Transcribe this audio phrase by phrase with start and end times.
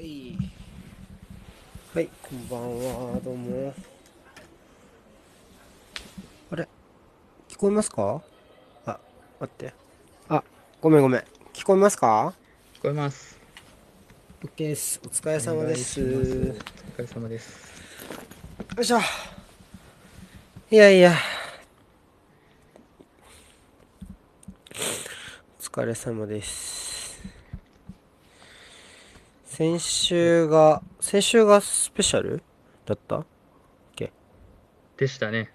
[0.00, 0.34] はい。
[1.92, 2.60] はい、こんばん
[3.12, 3.20] は。
[3.20, 3.74] どうも。
[6.50, 6.66] あれ
[7.50, 8.22] 聞こえますか？
[8.86, 8.98] あ、
[9.38, 9.74] 待って。
[10.30, 10.42] あ、
[10.80, 11.24] ごめんごめん。
[11.52, 12.32] 聞こえますか？
[12.76, 13.38] 聞こえます。
[14.42, 15.02] ?OK です。
[15.04, 16.00] お疲れ様です。
[16.00, 17.70] お疲れ様です。
[18.80, 19.00] いしょ。
[20.70, 21.12] いやいや。
[25.58, 26.69] お疲れ様です。
[29.60, 32.42] 先週が、先週がスペシャル？
[32.86, 33.26] だった？
[34.96, 35.50] でしたね。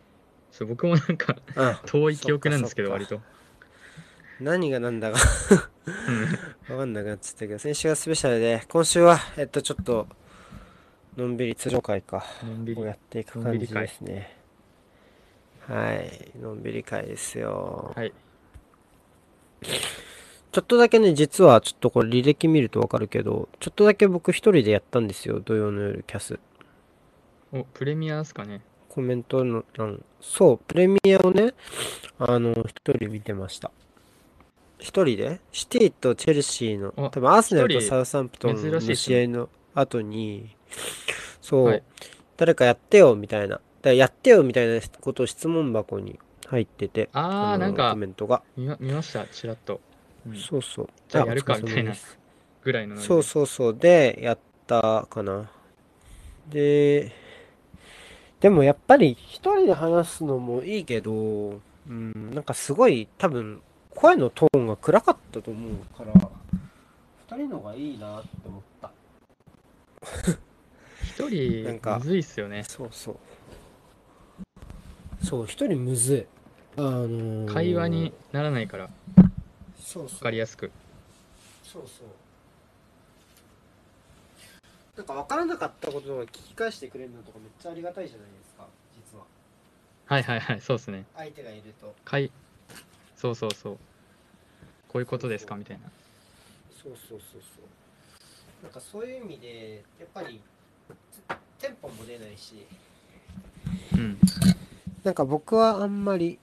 [0.51, 1.75] そう僕もなんかうん。
[1.87, 3.25] 遠い記憶なんですけど、そっかそっ割
[4.37, 4.43] と。
[4.43, 5.17] 何が何だか
[5.87, 10.07] うんわかんなくなっちゃったけど、先週がスペシャルで、今週は、えっと、ちょっと、
[11.17, 14.37] のんびり通常会か、のんびりをやっていく感じですね。
[15.67, 17.91] はい、のんびり会ですよ。
[17.95, 18.13] はい。
[20.55, 26.39] ちょっとだけね、実は、ちょっとこれ履歴見るとわかるけど、ちょっとだけ僕一人でやったんですよ、土曜の夜キャス。
[27.51, 28.61] お、プレミアですかね。
[28.87, 30.01] コメントの欄。
[30.21, 31.55] そう、プレミアをね、
[32.19, 33.69] あの、一人見てました。
[34.79, 35.41] 一人で？
[35.51, 40.55] シティとチェルシーの、あ多分アーセナルとサウサンプトンの試合の後に、
[41.41, 41.83] そう、はい
[42.37, 43.59] 誰かやってよ、みたいな。
[43.81, 46.17] だやってよ、みたいなことを質問箱に
[46.47, 48.41] 入ってて、あー、のなんかコメントが。
[48.55, 49.81] 見ま見ました、ちらっと。
[50.27, 50.89] うんそうそう。
[51.07, 52.17] じゃあやるかみたいなです
[52.63, 53.77] ぐらいのそうそうそう。
[53.77, 54.37] で、やっ
[54.67, 55.49] たかな。
[56.49, 57.11] で、
[58.39, 66.13] でもやっぱり一人で話すのもいいけど、うん、なんかすごい多分声のトーンが暗かったと思うから、
[67.37, 68.91] 二人のがいいなって思った。
[71.03, 72.63] 一人、なんかむずいっすよね。
[72.63, 73.15] そうそう。
[75.25, 76.25] そう、一人むずい。
[76.77, 78.89] あのー会話にならないから、
[79.85, 80.71] そうそうわかりやすく。
[81.63, 82.07] そうそう。
[84.97, 88.65] なんか分からなかったことを聞き返してくれるのとかめっちゃありがたいじゃないですか、
[89.11, 89.25] 実は。
[90.05, 91.05] はいはいはい、そうですね。
[91.15, 91.93] 相手がいると。
[92.03, 92.31] かい、
[93.15, 93.77] そうそうそう。
[94.87, 95.83] こういうことですかみたいな。
[96.81, 98.63] そうそうそうそう。
[98.63, 100.41] なんかそういう意味で、やっぱり、
[101.59, 102.65] テンポも出ないし、
[103.93, 104.17] うん。
[105.03, 106.39] なんか僕はあんまり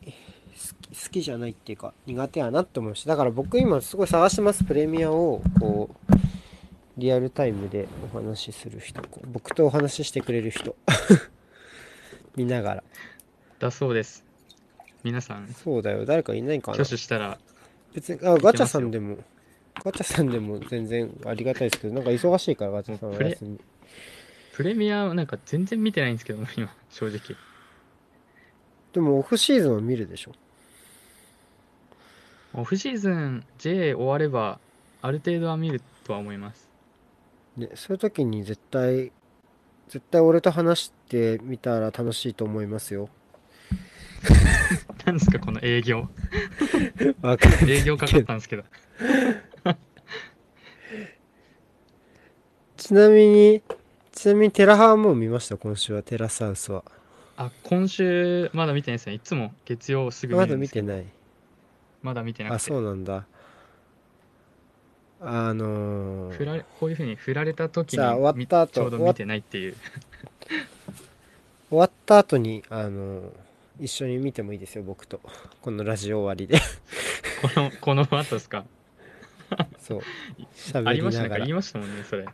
[0.52, 3.10] 好き好きじゃないっていうか、苦手やなって思いました。
[3.10, 6.14] だから僕今すごい探してます、プレミアを、こう、
[6.98, 10.76] リアルタイムでお話しする人、こう僕とお話ししてくれる人。
[12.36, 12.84] 見ながら。
[13.58, 14.24] だそうです。
[15.02, 16.74] 皆さん、そうだよ、誰かいないかな？
[16.74, 17.38] 挙手したら、
[17.94, 19.18] 別に、あ、ガチャさんでも、
[19.82, 23.60] ガチャさんでも全然ありがたいですけど、なんか忙しいからガチャさんはプレ休み。
[24.52, 27.18] プレミアなんか全然見てないんですけど、今、正直。
[28.92, 30.32] でもオフシーズンは見るでしょ。
[32.54, 34.58] オフシーズン J 終われば、
[35.00, 36.68] ある程度は見るとは思います。
[37.56, 39.10] ね、そういう時に絶対、
[39.88, 43.08] 絶対俺と話してみたら楽しいと思いますよ。
[45.04, 46.08] なんですか、この営業。
[47.66, 48.64] 営業かかったんですけど。
[52.76, 53.62] ちなみに、
[54.12, 56.84] ちなみにテラハはもう見ました、今週は、テラサウスは。
[57.36, 59.14] あ、今週、まだ見てないですね。
[59.14, 61.21] いつも月曜すぐま見るんですけどだ見てない。
[62.02, 62.68] まだ見てなあ、くて。
[62.68, 63.26] そうなんだ。
[65.24, 69.76] あのー振られこういうふうに振られた時にじゃあ終わみった後ちょうど見てないっていう。
[71.70, 73.30] 終わった後に、あのー
[73.80, 75.18] 一緒に見てもいいですよ、僕と。
[75.62, 76.58] このラジオ終わりで。
[77.54, 78.64] この、この後ですか？
[79.80, 80.00] そう。
[80.74, 82.26] あ喋りましたなんかりながら言いましたもんね、それ。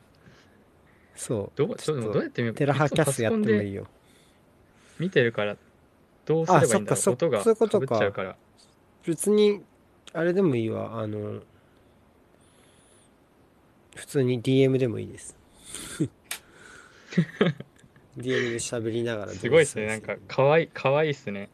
[1.15, 1.57] そう。
[1.57, 2.57] どう、ちょっとどうどうやって見よう？
[2.57, 3.83] テラハキャスやってもいいよ。
[3.83, 3.87] よ。
[4.99, 5.57] 見てるから、
[6.27, 6.81] どうすればいいんだろう？
[6.81, 8.37] あそっかそ音がそういうことか被っちゃうから。
[9.09, 9.63] 別に、
[10.13, 11.01] あれでもいいわ。
[11.01, 11.41] あの、
[13.97, 15.35] 普通に DM でもいいです。
[18.19, 19.33] DM で喋りながら。
[19.35, 19.87] すごいですね。
[19.87, 21.49] なんか、かわいい、かわいいっすね。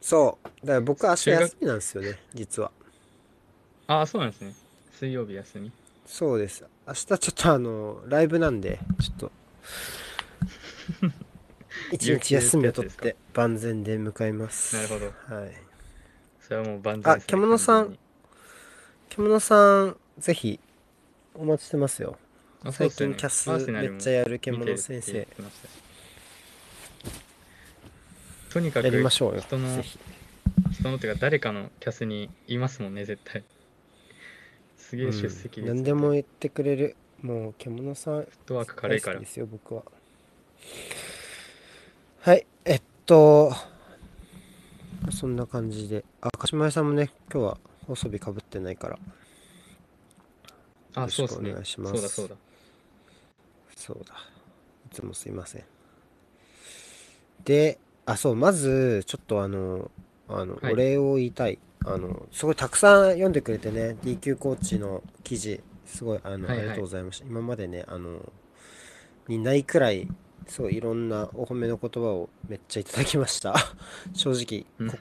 [0.00, 0.66] そう。
[0.66, 2.72] だから僕は明日休みなんですよね、実は。
[3.86, 4.52] ああ、そうなんですね。
[4.98, 5.70] 水曜日休み。
[6.04, 6.64] そうです。
[6.84, 9.32] 明日ちょっとあの、ライブなんで、ちょっと、
[11.94, 14.74] 一日休みを取って万全で向かいます。
[14.74, 15.36] なるほど。
[15.36, 15.69] はい。
[16.50, 17.96] それはもう万全ですね獣さん
[19.08, 20.58] 獣さん、ぜひ、
[21.34, 22.16] お待ちしてますよ。
[22.64, 25.74] 最あそうっすよね近キャスアーセナルもめっちゃやる見てる獣先って言っ生てましたよ
[28.52, 29.40] とにかくやりましょうよ。
[29.42, 29.98] 人のぜひ。
[30.72, 33.44] 人のっていうか誰かのキャスにいますもんね絶対
[34.76, 36.96] すげえ出席率、うん何でも言ってくれる。
[37.22, 39.82] もう、獣さん、フットワーク軽いからですよ、僕は。
[42.22, 43.54] はい、えっと、
[45.10, 46.04] そんな感じで。
[46.20, 48.94] あ、鹿島屋さんもね、今日は放送日かぶってないから。
[48.94, 49.00] よ
[50.94, 52.34] あそうですね願いしますそうだそうだ
[53.80, 54.14] そうだ。
[54.92, 55.64] いつもすいません。
[57.44, 59.90] で、あ、そう、まず、ちょっとあの、
[60.28, 61.58] あの、はいお礼を言いたい。
[61.86, 67.26] あの、すごいたくさん読んでくれてね、DQ コーチの記事、すごい、あの、はいはいありがとうございました。
[67.26, 68.30] 今までね、あの、
[69.28, 70.06] にないくらい、
[70.46, 73.54] すごいいろんなお褒めの言葉をめっちゃいただきました。
[74.14, 74.98] 正直、うんこ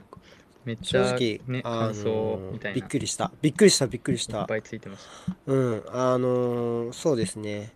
[0.65, 2.75] めっちゃ正直、ね、あ感想のみたいな。
[2.75, 3.31] びっくりした。
[3.41, 4.25] びっくりした、びっくりし。
[4.25, 5.35] いったぱいついてました。
[5.47, 7.73] うん、あのーそうですね。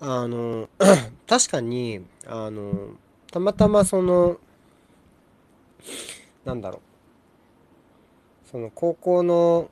[0.00, 0.68] あの
[1.26, 2.90] 確かに、あの
[3.30, 4.38] たまたまその、
[6.44, 6.78] なんだろ
[8.46, 8.48] う。
[8.50, 9.70] その高校の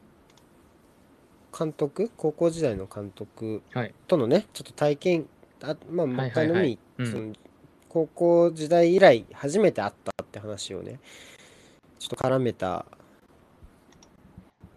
[1.56, 3.94] 監督、高校時代の監督はい。
[4.08, 5.28] とのね、ちょっと体験、
[5.62, 7.10] あまあ、もう一回飲みに、うん。
[7.10, 7.32] その
[7.88, 10.98] 高校時代以来初めて会ったって話をね、
[11.98, 12.84] ちょっと絡めた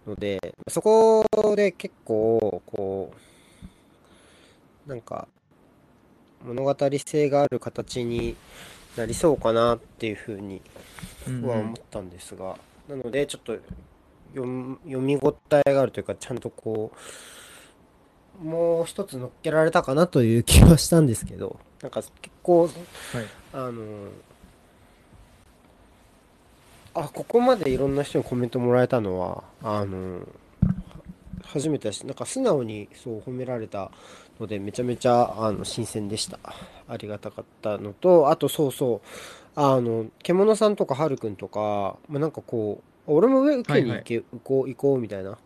[0.05, 1.25] ので、そこ
[1.55, 3.11] で結構、こ
[4.85, 5.27] う、なんか、
[6.45, 6.75] 物語
[7.05, 8.35] 性がある形に
[8.95, 10.61] なりそうかなっていうふうに
[11.27, 13.57] うんは思ったんですが、なのでちょっと
[14.33, 14.47] 読
[15.01, 16.97] み応えがあるというかちゃんとこう
[18.42, 22.12] もう一つ乗っけられたかなという気はしたんですけどなんか結
[22.44, 22.72] 構はい。
[23.54, 24.10] あの
[26.94, 30.22] あここまでいろんな人にコメントもらえたのはあの
[31.44, 33.92] 初めてだしなんか素直にそう褒められた
[34.39, 36.39] のでめちゃめちゃあの新鮮でした
[36.88, 39.01] ありがたかったのとあとそうそ
[39.56, 45.38] うあの獣さんとかはるくんとか、まあ、なんかこう俺も上受けに行け、行こう行こうみたいな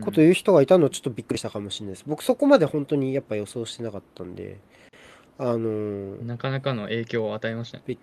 [0.00, 2.04] こと言う人がいたのはちょっとびっくりしたかもしれないです。
[2.06, 4.58] 僕そこまで本当にやっぱ予想してなかったんで
[5.38, 7.98] あのなかなかの影響を与えましたね。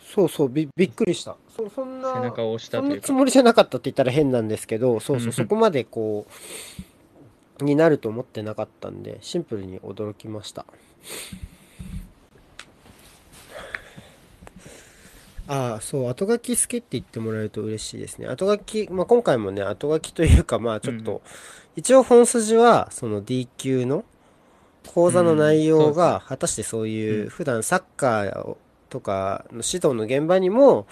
[0.00, 1.36] そうそうびびっくりした。
[1.54, 3.12] そそんな背中を押したというか。
[3.12, 6.26] もりじゃなかったって言ったら変なんですけどそううんそうそこまでこ
[7.60, 10.66] うになると思ってなかったんでシンプルに驚きました
[15.48, 18.26] ああそう後書き好きって言ってもらえると嬉しいですね。
[18.26, 21.20] 後書き、まあ、今回もね後書きというかまあちょっと、うん。
[21.76, 24.04] 一応本筋はその D 級の
[24.86, 27.28] 講座の内容が果たしてそういううん。
[27.28, 28.56] 普段サッカー
[28.88, 30.86] とかの指導の現場にも、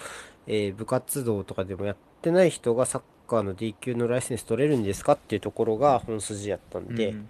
[0.47, 7.17] えー部活動とかでもやってない人がサッカーの D 級のライセンス取れるんですかっていうところが本筋やったんで、うん。
[7.17, 7.25] ま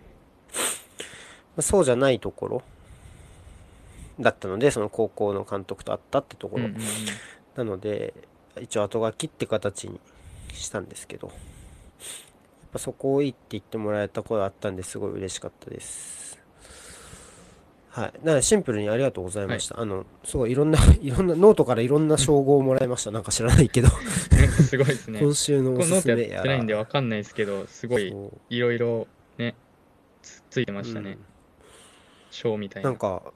[1.57, 2.63] あそうじゃないところ
[4.19, 6.85] だったのでその高校の監督と会ったってところ、うんうんうん。
[7.55, 8.13] なので
[8.61, 9.99] 一応後書きって形に
[10.53, 11.27] したんですけど。
[11.27, 11.37] やっ
[12.73, 16.37] ぱそこをいいって言ってもらえたことあったんですごい嬉しかったです。
[17.95, 18.13] はい。
[18.23, 23.11] なのでシンプルにありがとうございました、あのすごいいろんな いろんなノートからいろんな称号をもらいました。
[23.11, 23.87] なんか知らないけど。
[24.67, 25.21] すごいですね。
[25.21, 26.39] 今週のおすこのノートやすめやら。
[26.41, 28.13] ってないんでわかんないですけど、すごい
[28.49, 29.07] いろいろ
[29.37, 29.55] ね、
[30.21, 31.11] つついてましたね。
[31.11, 31.17] うん。
[32.31, 32.89] 賞みたいな。
[32.89, 33.31] なんか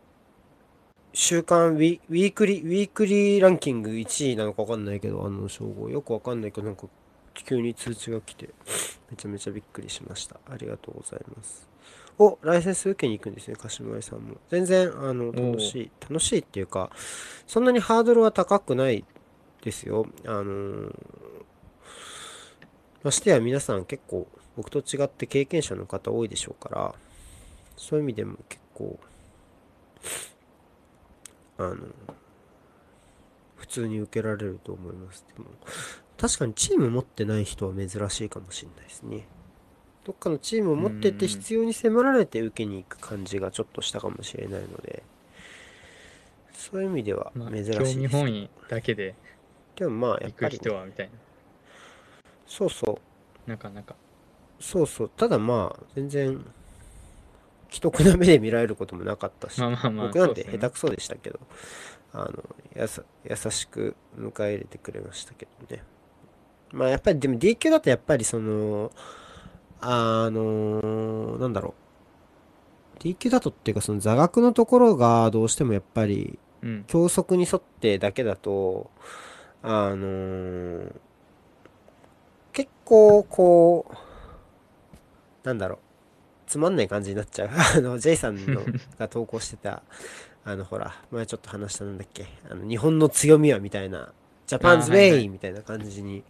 [1.22, 5.90] 週間ウィウィークリーウィークリーランキング1位なのか分かんないけどあの称号。
[5.90, 6.88] よく分かんないけどなんか
[7.34, 8.52] 急に通知が来て
[9.12, 10.40] めちゃめちゃびっくりしました。
[10.50, 11.68] ありがとうございます。
[12.18, 14.38] おライセンス受けに行くんですね鹿島井さんも。
[14.50, 16.90] 全然あの楽しい楽しいっていうか
[17.46, 19.04] そんなにハードルは高くない
[19.62, 20.08] ですよ。
[20.26, 20.96] あのー
[23.04, 26.96] ましてや皆さん結構僕と違って経験者の方多いでしょうから
[27.76, 28.98] そういう意味でも結構
[31.60, 31.78] あの
[33.58, 35.50] 普通に受けられると思いますでも
[36.18, 39.26] 確かにチーム持ってない人は珍しいかもしれないですね。
[40.04, 41.32] どっかのチームを持っててうん。
[41.32, 45.04] 必要に迫られて受けに行く感じがちょっとしたかもしれないので
[46.52, 47.96] そういう意味ではまあ、珍しい興です。
[47.96, 49.16] けど、味本位だけで
[49.78, 50.54] でもまあやっ行くぱり。
[50.56, 51.12] ね、人はみたいな。
[52.46, 53.00] そうそ
[53.48, 53.50] う。
[53.50, 53.96] なかなか。
[54.60, 55.12] そうそう。
[55.16, 56.46] ただまあ全然
[57.70, 61.40] 既得な目で見られることもなかったしまあまあまあ、僕なんて下手くそでしたけど、
[62.14, 62.44] あの
[62.76, 65.84] やさ優しく迎え入れてくれましたけどね。
[66.72, 68.92] まあやっぱりでも D 級だとやっぱりその
[69.82, 73.00] あのなんだろう。
[73.00, 76.84] D 級だとっていうかその座学のところがどうしてもやっぱりうん。
[76.88, 78.90] 教則に沿ってだけだと
[79.62, 80.92] あの
[82.52, 85.80] 結構こうなんだろう
[86.50, 87.50] つまんない感じになっちゃう。
[87.78, 88.62] あの J さんの
[88.98, 89.84] が投稿してた
[90.44, 92.26] あのほら前ちょっと話したなんだっけ？
[92.50, 94.12] あの日本の強みはみたいな
[94.48, 96.24] ジャパンズウェイみたいな感じに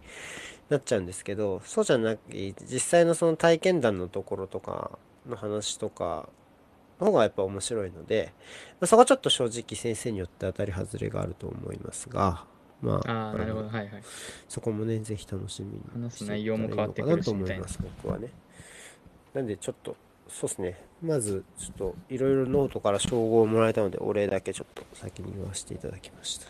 [0.68, 6.28] なっちゃうんですけどそうじゃなく実際のその体験談のところとかの話とか
[7.00, 8.34] の方がやっぱ面白いので、
[8.72, 12.44] まあ、そこはちょっと正直先生によって当たり外れがあると思いますが
[12.82, 13.66] まあああ、なるほど。
[13.66, 14.02] のはいはい。
[14.48, 18.28] そこもねぜひ楽しみに話い内容もったらいいのかなと思います僕はね。
[19.34, 19.96] なんでちょっと
[20.32, 20.78] そうですね。
[21.02, 26.46] まず、ちょっと、いろいろノートから称号をもらえたので、お礼だけちょっと先に言わせていただきました。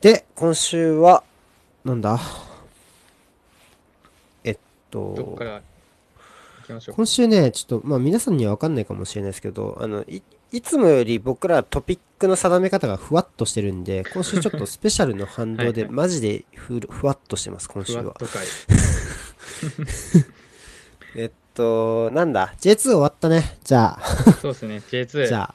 [0.00, 1.22] で、今週は、
[1.84, 2.18] なんだ？
[4.44, 4.58] えっ
[4.90, 5.38] と。
[6.94, 10.22] 今週ね、ちょっと、まあ皆さんにはわかんないかもしれないですけど、あの、い、
[10.52, 18.02] いつもより僕らトピックの定め方がふわっとしてるんで、今週ちょっとスペシャルの反動で、マジでふふわっとしてます、今週は。
[18.02, 18.26] ふわっと
[21.60, 23.58] と、なんだ ?J2 終わったね。
[23.62, 24.06] じゃあ、
[24.40, 24.80] そうですね。
[24.80, 25.54] じ J2 ゃ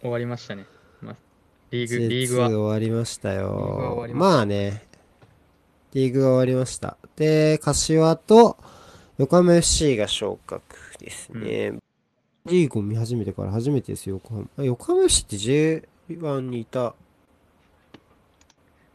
[0.00, 0.66] 終わりましたね。
[1.02, 1.16] まあ、
[1.72, 4.86] リーグ、J2 リーグは終わりましたよまあね、
[5.92, 6.96] リーグが終わりました。
[7.16, 8.56] で、柏と
[9.18, 10.62] 横浜 FC が昇格
[11.00, 11.72] ですね。
[12.44, 14.48] リーグを見始めてから初めてですよ、横浜。
[14.58, 15.36] あ横浜 FC って
[16.14, 16.94] J1 にいた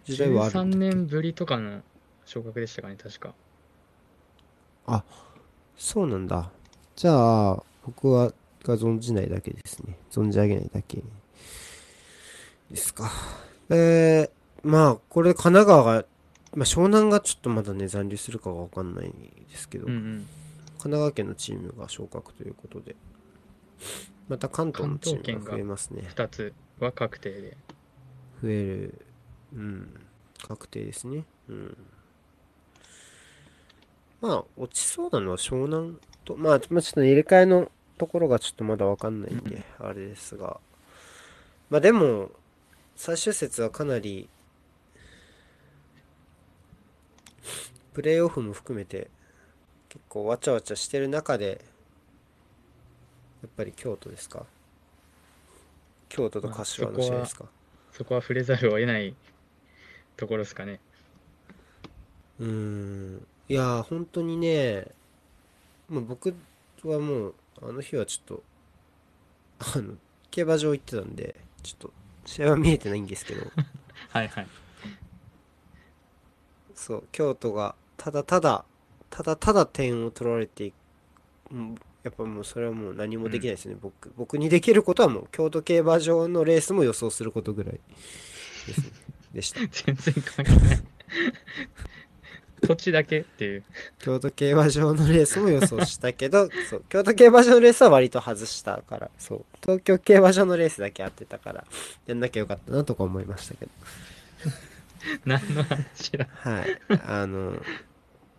[0.05, 0.95] 時代はある13んだっけ？
[0.95, 1.81] 年ぶりとかの
[2.25, 3.33] 昇格でしたかね、確か。
[5.81, 6.51] そうなんだ。
[6.95, 8.31] じゃあ、僕は
[8.63, 9.97] が存じないだけですね。
[10.11, 11.01] 存じ上げないだけ
[12.69, 13.11] ですか。
[13.71, 16.05] えー、まあ、これ神奈川が、
[16.53, 19.11] まあ湘南がちょっとまだね、残留するかがわかんない
[19.49, 20.27] ですけど、うんう神ん。
[20.77, 22.95] 奈川県のチームが昇格ということで、
[24.29, 26.03] また関東のチームが増えますね。
[26.15, 27.57] 2つは確定で。
[28.43, 29.05] 増える、
[29.53, 29.99] うん、
[30.47, 31.25] 確定ですね。
[31.49, 31.77] うん。
[34.21, 40.59] まあ、落ちそうなのは湘南と、まあ、まあ、ちょっとね入れ替えのところがちょっとまだわかんないんで、あれですが。
[41.69, 42.29] まあでも、
[42.95, 44.29] 最終節はかなり、
[47.93, 49.09] プレーオフも含めて、
[49.89, 51.61] 結構わちゃわちゃしてる中で、
[53.41, 54.45] やっぱり京都ですか？
[56.09, 57.45] 京都と柏の試合ですか？
[57.91, 59.15] そこは触れざるを得ない
[60.15, 60.79] ところですかね。
[62.39, 64.85] うーんいやー本当にね
[65.89, 66.33] もう僕
[66.85, 68.43] はもうあの日はちょっと
[69.75, 69.95] あの
[70.29, 71.93] 競馬場行ってたんでちょっと
[72.25, 73.41] 試合は見えてないんですけど。
[74.07, 74.47] はいはい。
[76.73, 78.63] そう京都がただただ
[79.09, 80.75] ただただ点を取られていく
[81.51, 87.79] うんやっぱもうそれはもう何もできないですね、僕僕にできることはもう京都競馬場のレースも予想することぐらい
[88.65, 88.87] です、ね、
[89.33, 89.59] でした。
[89.67, 90.83] 全然関係ない。
[92.61, 93.63] 土地だけっていう。
[93.99, 101.65] 京都競馬場のレースも予想したけど、 そう、京都競馬場のレースは割と外したから、そう、東京競馬場のレースだけ当てたから、
[102.05, 103.71] やんなきゃよかったなとか思いましたけど。
[105.25, 106.27] 何の話だ。
[106.29, 106.79] はい。
[107.07, 107.59] あの、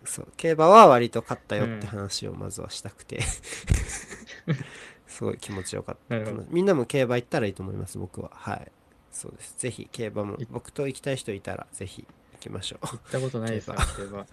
[0.04, 3.20] そう、競馬は割と勝ったよって話をまずはしたくて、
[5.06, 6.16] すごい気持ちよかった。
[6.50, 8.30] みんなも競馬行ったらいいと思います、僕は。
[8.34, 8.72] はい。
[9.10, 9.54] そうです。
[9.58, 12.08] ぜひ競馬もい、僕と行きたい人いたら、ぜひ行
[12.42, 12.86] きましょう。
[12.86, 14.26] 行ったことないですよ、競競馬。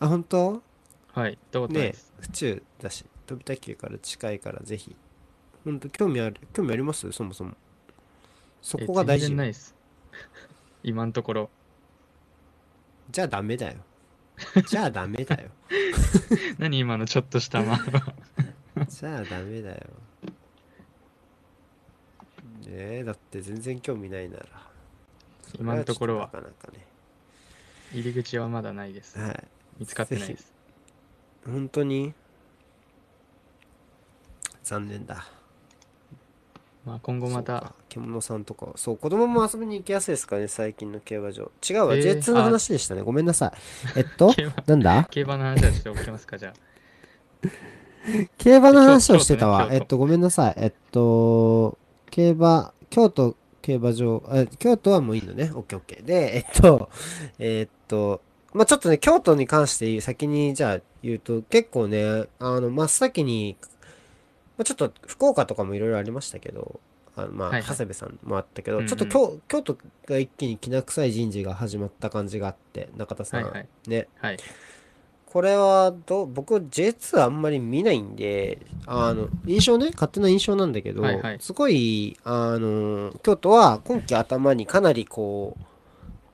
[0.00, 0.62] あ、本当？
[1.12, 2.12] はい、行ったことないねです。
[2.20, 4.94] 府中だし飛びた球から近いからぜひ
[5.64, 7.10] ほんと興味ある興味あります？
[7.12, 7.52] そもそも
[8.62, 9.74] そこが大え全事然ないです。
[10.82, 11.50] 今のところ。
[13.10, 13.78] じゃあダメだよ
[14.66, 15.50] じゃあダメだよ
[16.58, 18.14] 何今のちょっとした間は。
[18.88, 19.76] じゃあダメだよ
[22.62, 24.46] ねえだって全然興味ないなら
[25.58, 26.26] 今のところは。
[26.32, 26.68] なかなか
[27.92, 29.16] 入り口はまだないです。
[29.16, 29.44] ねはい。
[29.78, 30.52] 見つかってないです。
[31.46, 32.12] 本当に？
[34.62, 35.26] 残念だ。
[36.84, 37.72] まあ今後また。
[37.88, 38.68] 獣さんとか。
[38.76, 41.52] そう子供も遊びに行きやすいですかね最近の競馬場。
[41.68, 43.02] 違うわ、えー J2 の話でしたね。
[43.02, 43.52] ごめんなさ
[43.96, 43.98] い。
[43.98, 44.34] えっと？
[44.66, 45.04] なんだ？
[45.10, 47.48] 競馬の話はちょっと置きますか、じゃあ。
[48.38, 49.68] 競馬の話をしてたわ。
[49.68, 49.76] ね。
[49.76, 50.54] えっと、ごめんなさい。
[50.56, 51.78] えっと、
[52.10, 55.50] 競馬、京都競馬場、あ京都はもういいのね。
[55.54, 56.04] オッケーオッケー。
[56.04, 56.90] で、えっと、
[57.38, 58.20] えっと、
[58.52, 63.56] まあ、ちょっとね、京都に関して言う先にじゃあ言うと、結構ね、あの、真っ先に、
[64.58, 66.78] まあ、ちょっと福岡とかもいろいろありましたけど、
[67.16, 74.08] あのまあ、はいはい長谷部さんもあったけど、うんうんちょっと京京都が一気にきな臭い人事が始まった感じがあって、中田さん、はいはいね。
[74.18, 74.36] はい。
[75.34, 85.56] これはどう、僕 J2 あんまり見ないんで、あの、印象ね、勝手な印象なんだけど、はいはいすごい、あの、京都は今季頭にかなりこ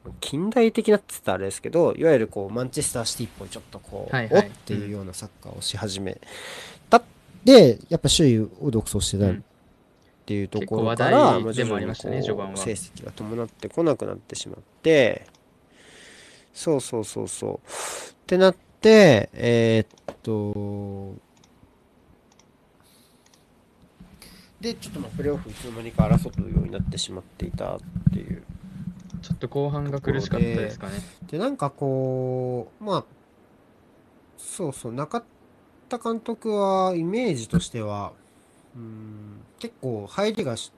[0.04, 6.21] う、近代的なって言ったらあれですけど、いわゆるこう、マンチェスターシティっぽいちょっとこう、はいはいおっていうようなサッカーをし始め
[6.90, 7.02] た。
[7.42, 9.42] で、やっぱ首位を独走してたっ
[10.26, 15.26] ていうところから、あ徐々にこう序盤は成績が伴ってこなくなってしまって、
[16.52, 17.54] そうそうそうそう。
[17.54, 21.21] ってなって、えーっと、
[24.61, 27.81] で、ちょっとまあプレーオフいつの間にか争うようになってしまっていたっ
[28.13, 28.43] ていう。
[29.23, 30.95] ちょっと後半が苦しかったですかね。
[31.31, 33.05] で、なんかこう、まあ、
[34.39, 35.23] そうそう、中
[35.89, 38.13] 田監督はイメージとしては、
[38.75, 40.73] うん、結構入りがし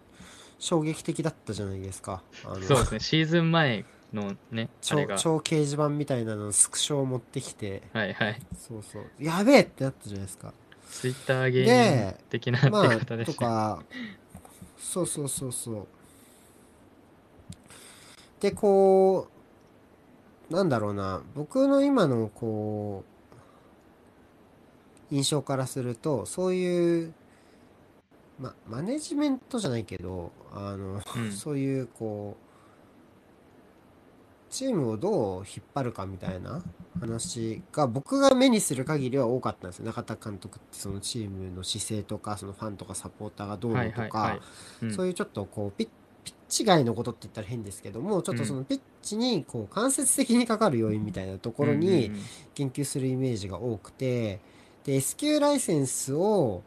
[0.58, 2.22] 衝撃的だったじゃないですか。
[2.44, 5.16] あのそうですね、シーズン前のね、あ超れが。
[5.18, 8.40] 超掲示板みたいなのスクショを持ってきて、はいはい。
[8.56, 10.52] そうそう、やべえってなったじゃないですか。
[10.90, 13.34] ツイッター芸人で的なまあ、出方ですね。
[13.34, 13.82] とか、
[14.78, 15.86] そうそうそうそう。
[18.40, 19.28] で、こ
[20.50, 23.04] う、なんだろうな、僕の今のこ
[25.10, 27.14] う、印象からすると、そういう、
[28.38, 32.51] ま、マネジメントじゃないけど、あの、うんそういうこう、
[34.52, 36.62] チームをどう引っ張るかみたいな
[37.00, 39.86] 話が僕が目にする限りは多かったんですよ。
[39.86, 44.40] 中田監督ってそのチームの姿勢とか、そのファンとかサポーターがどうはのとか、
[44.94, 45.88] そういうちょっとこうピッ、
[46.22, 52.12] ピッチ外のことって言ったら変ですけども、ちょっとそのピッチにこう間接的にかかる要因みたいなところに
[52.54, 54.38] 研究するイメージが多くて、
[54.84, 56.62] で、S q ライセンスを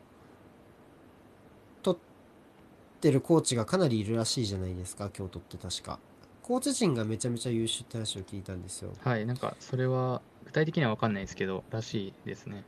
[1.84, 6.00] 取ってるコーチがかなりいるらしいじゃないですか、京都って確か。
[6.46, 8.92] コーチ陣がめちゃめちゃ優秀って話を聞いたんですよ。
[9.04, 12.64] はい、なんかそれは具体的には分かんないですけど、らしいですね。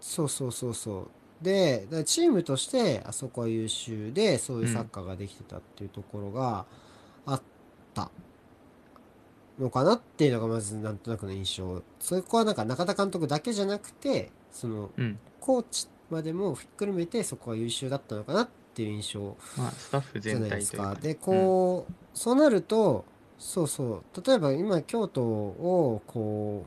[0.00, 1.06] そうそうそうそ
[1.40, 1.44] う。
[1.44, 6.66] で、チームとしてあそこは優秀で、そういうサッカーができてたっていうところが
[7.26, 7.42] あっ
[7.94, 8.10] た
[9.60, 11.84] のかなっていうのがまずなんとなくの印象。
[12.00, 15.16] そこはなんか中田監督だけじゃなくて、そのうん。
[15.38, 20.94] コーチまでもひっくるめてそこは優秀だったのかなっていう印象まあ、スタッフじゃ全ないですか。
[20.94, 21.30] 体というか。
[21.30, 23.04] で、こう、そうなると、
[23.36, 26.64] そうそう、例えば今、京都を、こ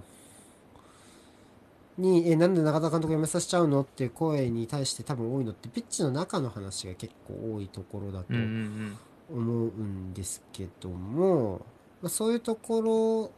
[1.97, 8.97] う、に、え、なんで中田監督辞めさせちゃうのっていう声に対して多分多いのって、ピッチの中の話が結構多いところだとうんうんうん。
[9.33, 11.65] 思うんですけども、
[12.01, 13.31] まあ、そういうとこ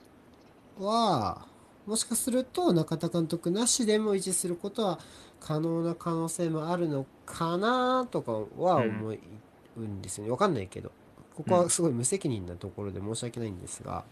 [0.80, 1.45] ろは、
[1.86, 5.00] もしかすると中田監督なしでも維持することは
[5.43, 10.32] 可能な可能性もあるのかなとかは思うんですよね。
[10.32, 10.91] わかんないけど。
[11.36, 14.06] ここはすごい無責任なところで申し訳ないんですが。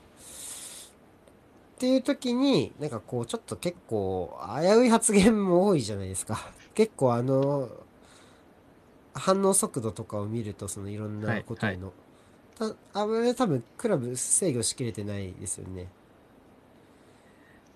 [1.76, 6.52] っていう時に、なんかこう、ちょっと結構危うい発言も多いじゃないですか。
[6.76, 7.70] 結構あの、
[9.14, 11.94] 反応速度とかを見ると、そのいろんなことへの。
[12.58, 15.88] たあれ多分クラブ制御しきれてないですよね。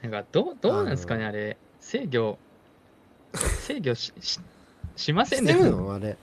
[0.01, 1.57] なんかどう、どうなんですかね、ああれ。
[1.79, 2.37] 制御、
[3.37, 4.39] 制御し、し、
[4.95, 5.63] しませしてんね。
[5.65, 5.93] るの？
[5.93, 6.17] あれ。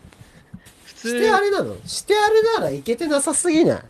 [0.85, 1.77] 普通してあれなの？
[1.85, 3.83] してあれならいけてなさすぎない？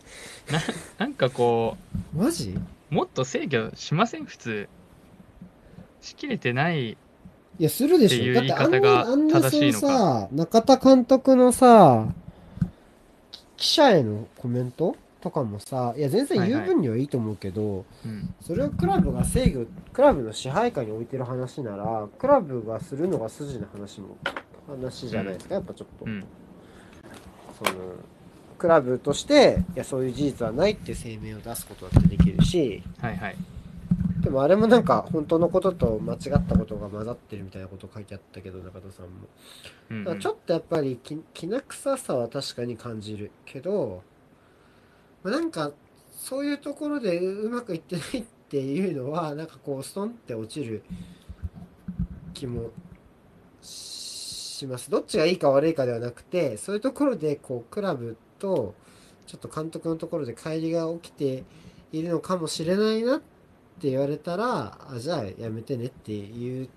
[0.97, 1.77] なんかこ
[2.15, 2.55] マジ？
[2.91, 4.67] う、もっと制御しません、普通。
[6.01, 6.91] しきれてない。
[6.91, 6.97] い
[7.59, 8.33] や、するでしょ。
[8.33, 12.07] だってあんな、あんなそのさ、中田監督のさ、
[13.57, 14.95] 記者へのコメント？
[15.23, 18.35] とかもさ、いや、全然言う分にはいいと思うけど、うん。
[18.41, 24.17] それをクラブが制御、クラブの支配下に置いてる話なら、クラブがするのが筋の話も、
[24.67, 26.05] 話じゃないですか、やっぱちょっと。
[26.05, 26.25] うん。
[27.57, 27.71] その
[28.57, 33.35] クラブとしていやそういう事実はないって声明を出すことだってできるしはいはい。
[34.21, 39.11] でもあれもなんか本当のことと間違ったことが混ざってるみたいなこと書いてあったけど中田さんも
[39.89, 44.01] うんうんちょっとやっぱりききな臭さは確かに感じるけど、
[45.23, 45.71] まあなんか
[46.11, 50.83] そういうところでうまくいってないっていうのはなんかこうストンって落ちる
[52.33, 52.69] 気も
[53.61, 54.89] します。
[54.89, 58.75] どっちがいいか悪いかではなくてそういうところでこうクラブと
[59.25, 61.43] ちょっと監督のところで乖離が起きて
[61.91, 66.69] いるのかもしれないなって言われたらあじゃあやめてねっていう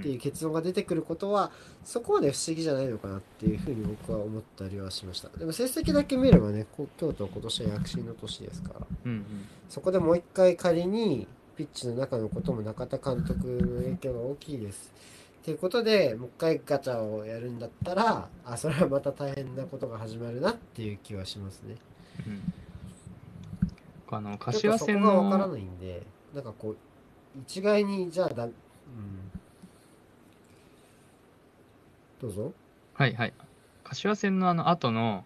[0.00, 1.50] っていう結論が出てくることは
[1.84, 5.28] そこまで不思議じゃないのかなっていうふうに僕は思ったりはしました。
[5.36, 8.86] でも成績だけ見ればねこ京都は今年は躍進の年ですから。
[9.04, 9.24] うんうん。
[9.68, 14.92] そこでもう一回仮にピッチの中のことも中田監督の影響が大きいです。
[15.42, 21.76] っていうことでもう一回ガチャをやるんだったらあそれはまた大変なことが始まるなっていう気はしますね。
[22.26, 22.52] うん。
[24.10, 26.02] あの柏戦とそこがわからのないんで
[26.34, 26.76] なんかこう
[27.46, 28.52] 一概にじゃあだうん
[32.20, 32.52] どうぞ。
[32.94, 33.32] はいはい。
[33.84, 35.24] 柏戦のあの後の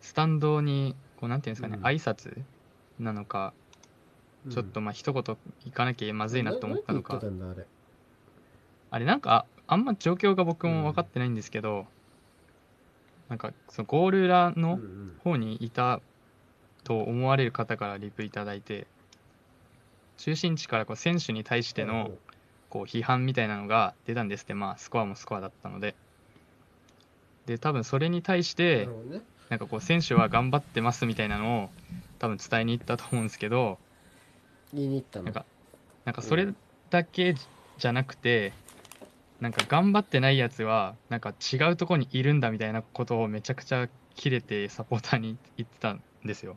[0.00, 1.84] スタンドにこうなんていうんですかね、うん。
[1.84, 2.42] 挨拶
[2.98, 3.52] なのか
[4.50, 5.36] ちょっとまあ一言行
[5.72, 7.66] かなきゃまずいなと思ったのか、な何言ってたんだあれ。
[8.90, 11.86] あれなんかあんま状況が僕も分かってないんですけど、
[13.28, 15.16] なんかそのゴール裏うんうのん。
[15.22, 16.00] 方にいた
[16.82, 18.86] と思われる方からリプいただいて
[20.16, 22.10] 中心地からこう選手に対しての
[22.70, 24.54] こう批判みたいなのが出たんですって。
[24.54, 25.94] まあスコアもスコアだったので。
[27.46, 28.88] で多分それに対しなて
[29.48, 31.70] なんかこう選手は頑張ってますみたいなのを
[32.18, 33.78] 多分伝えに行ったと思うんですけど。
[34.72, 35.24] 言いに行ったの？
[35.24, 35.44] なんか
[36.04, 36.48] なんかそれ
[36.90, 38.52] だけじゃなくて
[39.40, 46.56] なんか頑張ってないやつはなんか違うとこにいるんだみたいなことをめちゃくちゃキレてサポーターに言ってたんですよ。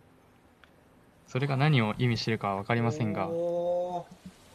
[1.27, 4.05] それが何を意味してるかは分かりませんがお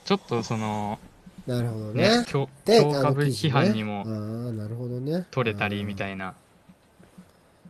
[0.05, 1.08] ちょっとそのー
[1.49, 2.19] なるほどね。
[2.19, 4.53] ね強で強批判にもね。
[4.53, 5.27] なるほどね。
[5.31, 6.35] 取れたりみたいいな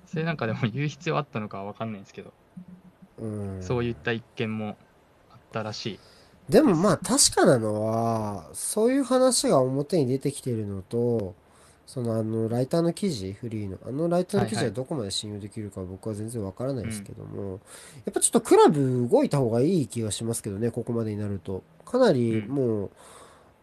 [0.06, 2.32] それなんかでも言う必要あったのかは分かんないんですけど。
[3.20, 3.62] うん。
[3.62, 4.76] そういった一件も
[5.30, 5.98] あったらしい。
[6.48, 11.34] でもまあ確かなのは、そういう話が表に出てきてるのと、
[11.86, 14.74] そのあのライターの記事、フリーの、あのライターの記事はいははい。
[14.74, 17.60] どこまで信用できるか僕は全然わからないですけども、
[18.06, 21.62] やっぱちょっとクラブ動いた方がいい気がしますけどね、ここまでになると。
[21.84, 22.48] かなりうん。
[22.48, 22.90] もう、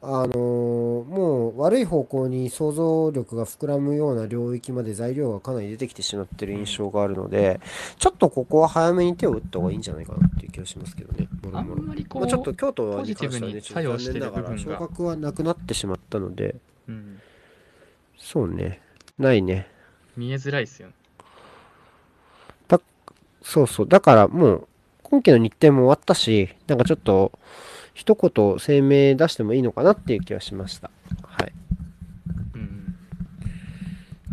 [0.06, 7.60] あのーもう悪い方向に想像力が膨らむような領域まで材料がかなり出てきてしまってる印象があるので、
[7.98, 11.28] ちょっとここは早めに手を打った方がいいんじゃないかなっていう気がしますけどね。
[11.44, 16.56] もろあんもろまりこう、まあ、ちょっと京都にポジティブ関してはね、にちょっと残作用してる念ながら昇格はなくなってしまったので、
[16.88, 17.20] うん、
[18.18, 18.82] そうね。
[19.18, 19.68] ないね。
[20.18, 20.94] 見えづらいですよね
[23.46, 23.88] そうそう。
[23.88, 24.68] だからもう、
[25.04, 27.32] 今期の日程も終わったし、なんかちょっと、
[27.95, 30.91] 一言声明出してもいいのかなっていう気はしました。
[31.23, 31.53] はい。
[32.53, 32.95] うん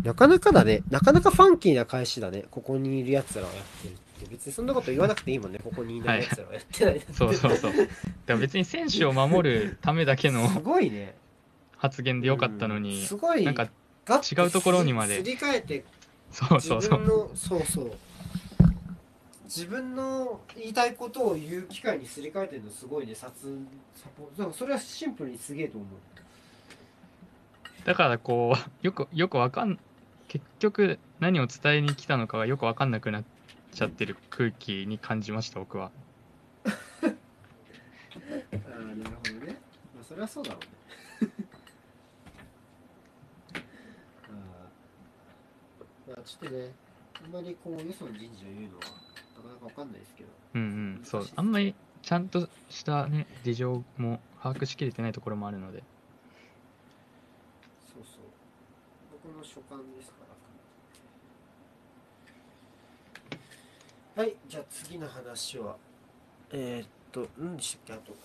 [0.03, 0.83] なかなかだね。
[0.91, 2.43] なかなかファンキーな返しだね。
[2.51, 4.27] ここにいる奴らはやってるって。
[4.29, 5.59] 別にそんなこと言わなくていいもんね。
[5.63, 7.01] ここにいる奴らはやってない。
[7.13, 7.89] そうそうそうだか
[8.27, 11.15] ら別に選手を守るためだけの すごいね。
[11.77, 15.83] 発言でよかったのうんにすごい、なんか違うところにまですり替えて
[16.31, 17.91] そう自そうそう分のそうそう
[19.55, 23.59] 自分の言いたいことを言う機会にすり替えてるのすごいねサツ
[23.93, 25.89] サポだからそれはシンプルにすげえと思う。
[27.85, 29.77] だからこう よくよくわかん
[30.27, 33.23] 結局何を伝えに来たのかがよくわかんなくなっ
[33.71, 35.91] ちゃってる空気に感じました僕は。
[36.65, 39.61] ああなるほどね。
[39.93, 40.59] まあそれはそうだろ
[41.21, 41.31] うね。
[44.29, 46.11] あー。
[46.11, 46.71] まあちょっとね
[47.23, 49.02] あんまりこうよその人事を言うのは
[49.63, 50.29] わかんないですけど。
[50.55, 50.65] うんう
[51.01, 51.01] ん。
[51.03, 51.27] そう。
[51.35, 55.83] あんまりちゃんとしたね事情も把握しきれてないところもあるので。
[57.87, 58.23] そうそう。
[59.23, 60.15] 僕の所感ですか
[64.15, 64.21] ら。
[64.23, 65.75] はいじゃあ次の話は。
[66.51, 68.03] えー、っと何でしたっけ？
[68.03, 68.17] あと今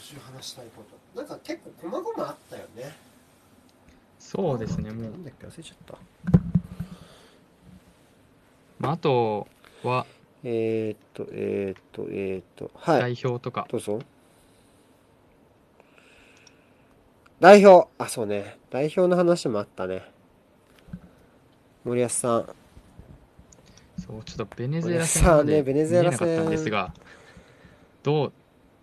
[0.00, 0.82] 週話したいこ
[1.14, 1.20] と。
[1.20, 2.96] なんか結構細々あったよね。
[4.18, 5.02] そうですねもう。
[5.02, 5.46] なんだっけ？
[5.46, 5.98] 忘れちゃった。
[8.78, 9.46] まあ、あと
[9.84, 10.06] は
[10.44, 13.00] えー、っとえー、っとえー、っとはい。
[13.14, 14.00] 代表とか、どうぞ。
[17.40, 17.88] 代表。
[17.98, 18.58] あそうね。
[18.70, 20.02] 代表の話もあったね。
[21.84, 22.48] 森保さん。
[23.98, 26.26] そうちょっとベネズエラ戦までさあねベネズエラ戦。
[26.26, 26.94] 見えなかったんですが
[28.02, 28.32] どう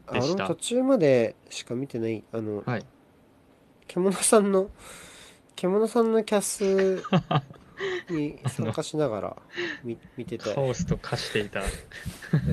[0.07, 0.33] あでした？
[0.35, 2.85] 俺も途中までしか見てないあの、はい。
[3.87, 4.69] 獣さんの
[5.55, 7.03] 獣さんのキャス
[8.09, 9.37] に参加しながら
[9.83, 11.61] 見見てたやカオスと化していた。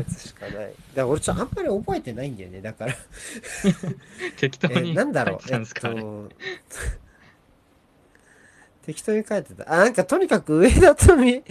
[0.09, 0.53] つしかない。
[0.53, 2.61] だから俺ちょっとあんまり覚えてないんだよね。
[2.61, 2.93] だから。
[2.93, 2.97] え
[4.37, 5.41] 適当になんだろう。
[5.41, 6.29] 書いてたんですか、えっねと
[8.87, 9.73] 適当に書いてた。
[9.73, 11.43] あなんかとにかく上田とみ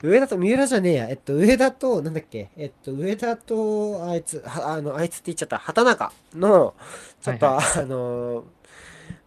[0.00, 1.08] 上田と三浦じゃねえや。
[1.08, 2.50] えっと上田となんだっけ。
[2.56, 5.58] えっと上田とあいつはあのあいつって言っちゃった。
[5.58, 6.74] 畑中の
[7.20, 8.44] ちょっと、はいあの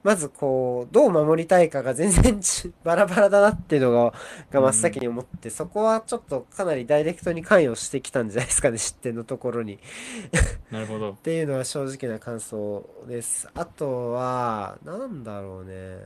[0.07, 4.13] まずこうどう守りたいかが全然ち バラバラだなっていうのが
[4.49, 9.79] が真っ先に思って、そこはちょっとかなりダイレクトに関与してきたんじゃないですかね失点のところに
[10.71, 13.49] なるほどっていうのは正直な感想です。
[13.53, 15.99] あとは、なんだろうね。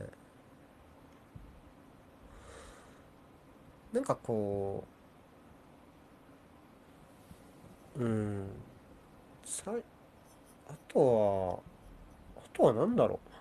[3.92, 4.82] なんかこ
[7.96, 8.48] う、うん。
[9.44, 9.74] さい、
[10.68, 11.62] あと
[12.36, 13.31] は、あとはなんだろう。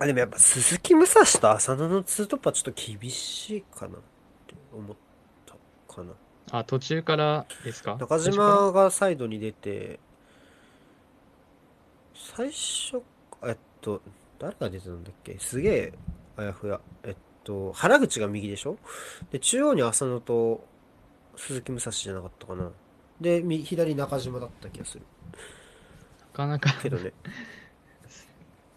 [0.00, 4.00] あ、でもやっぱ鈴木武蔵と浅野のツートップはちょっと厳しいかなっ
[4.46, 4.96] て思っ
[5.46, 5.54] た
[5.94, 6.12] かな。
[6.50, 7.96] あ途中からですか？
[7.98, 10.00] 中島がサイドに出て、
[12.14, 13.02] 最初、
[13.44, 14.00] えっと、
[14.38, 15.36] 誰が出てたんだっけ？
[15.38, 15.92] すげえ、
[16.36, 16.80] あやふや。
[17.02, 18.78] えっと、原口が右でしょ？
[19.30, 20.64] で、中央に浅野と
[21.36, 22.70] 鈴木武蔵じゃなかったかな。
[23.20, 25.02] で、右左中島だった気がする。
[26.20, 27.12] なかなかけどね、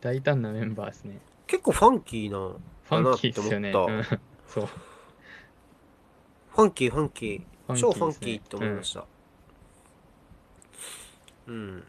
[0.02, 4.04] 大胆なメンバーですね結構ファンキーな、ファンキーですよね、かうん
[4.48, 4.70] そう
[6.56, 7.40] ファンキー、ファンキー。
[7.40, 9.06] ファンキー超ファンキーって思いました。
[11.48, 11.84] うん。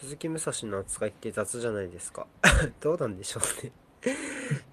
[0.00, 2.26] 鈴木武蔵の扱いって雑じゃないですか。
[2.80, 3.72] どうなんでしょうね。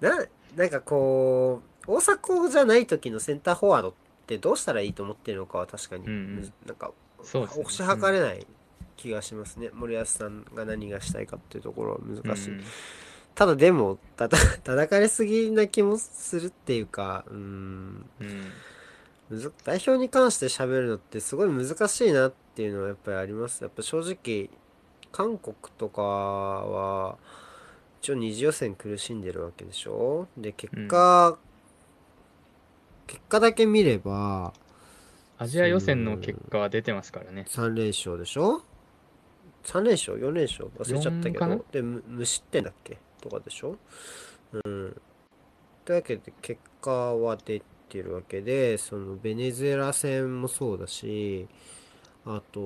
[0.00, 0.26] な、
[0.56, 3.94] なんかこう、大迫じゃない時のセンターフォワードっ
[4.26, 8.46] てどうしたらいいと思ってるのかは確かに、うんうんなんか、ね推し量れない
[8.96, 9.70] 気がしますね。
[9.72, 12.50] 森保さんが何がしたいかっていうところは難しい。
[12.50, 12.64] うん
[13.34, 18.52] ただでも、たた、 叩かれすぎな気もするっていうか、うーん、うん
[19.64, 23.62] 代表に関して喋るのってすごい難しいなっていうのはやっぱりあります。
[23.62, 24.48] やっぱ正直、
[25.12, 27.18] 韓国とかは、
[28.00, 30.28] 一応二次予選苦しんでるわけでしょ？
[30.38, 31.36] で、結果、
[33.06, 34.54] 結果だけ見れば、
[35.36, 37.44] アジア予選の結果は出てますからね。
[37.48, 38.62] 3連勝でしょ？
[39.66, 40.68] ?3 連勝 ?4 連勝？
[40.78, 41.56] 忘れちゃったけ4かな？
[41.56, 41.64] ど。
[41.72, 42.98] で、無無失点だっけ？
[43.20, 43.76] とかでしょ？
[44.52, 44.62] うん。
[45.84, 51.46] というわけで、結果は出てるわけで、そのベネズエラ戦もそうだし、
[52.24, 52.60] あと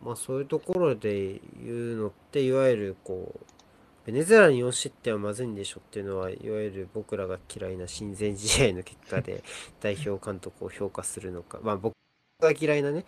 [0.00, 3.40] は、まあそういうところで言うのって、いわゆるこう、
[4.06, 9.42] ベネズエラに4失点はまずいんでしょっていうのは、いわゆる僕らが嫌いな親善試合の結果で
[9.80, 11.92] 代表監督を評価するのか、まあ僕
[12.40, 13.04] が嫌いなね、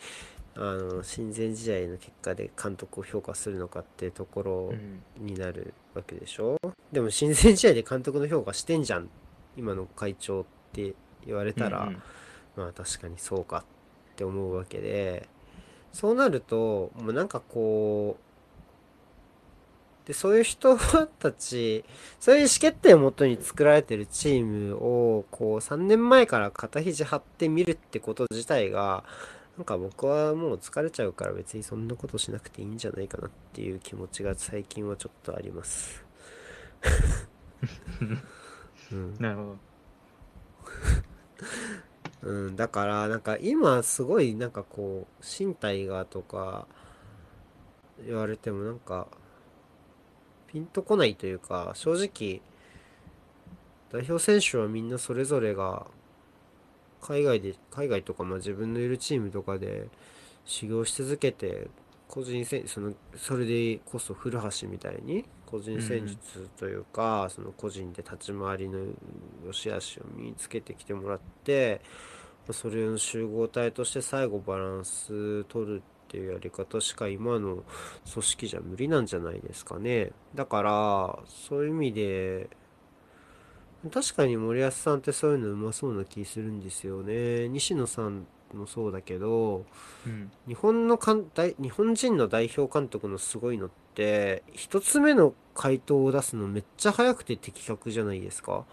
[0.55, 5.03] あの、親善試合の結果で監督を評価するのかっていうところうん。
[5.27, 6.57] になるわけでしょ？
[6.93, 9.09] でも親善試合で監督の評価してんじゃん、
[9.57, 10.95] 今の会長って
[11.27, 12.03] 言われたら、うんうん。
[12.57, 13.65] まあ確かにそうか
[14.12, 15.29] って思うわけで、
[15.93, 18.19] そうなると、もうなんかこ
[20.05, 21.85] う、で、そういう人たち、
[22.19, 29.05] そういう意思決定をもとに作られてるチームを、こう3年前から肩肘張ってみるってこと自体が、
[29.57, 36.05] なんか僕はもう疲れちゃうから別にそんなことしなくていいんじゃないかなっていう気持ちが最近はちょっとあります。
[38.93, 39.17] うん。
[39.19, 39.73] なるほど。
[42.23, 46.67] うん、だから、なんか今すごいなんかこう、身体がとか
[48.07, 49.09] 言われてもなんか、
[50.47, 52.43] ピンとこないというか、正直、
[53.91, 55.87] 代表選手はみんなそれぞれが、
[57.03, 59.88] 海外で、海外とかまあ自分のいるチームとかで
[60.45, 61.69] 修行し続けて、
[62.09, 68.79] 個人戦、その、それでこそ古橋みたいに、個人戦術というか、その個人で立ち回りの
[69.47, 71.81] 良し悪しを身につけてきてもらって、
[72.51, 77.65] それの集合体として最後バランス取るっていうやり方しか今の
[78.12, 80.12] 組織じゃ無理なんじゃないですかね。
[80.35, 82.51] だから、そういう意味で、
[83.90, 87.49] 確かに森保さんってそういうのうまそうな気するんですよね。
[87.49, 89.64] 西野さんもそうだけど、
[90.07, 98.64] うん日本のかん代日本人の代表監督のすごいのって、一つ目の回答を出すのめっちゃ早くて的確じゃないですか。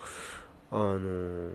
[0.72, 1.52] あのー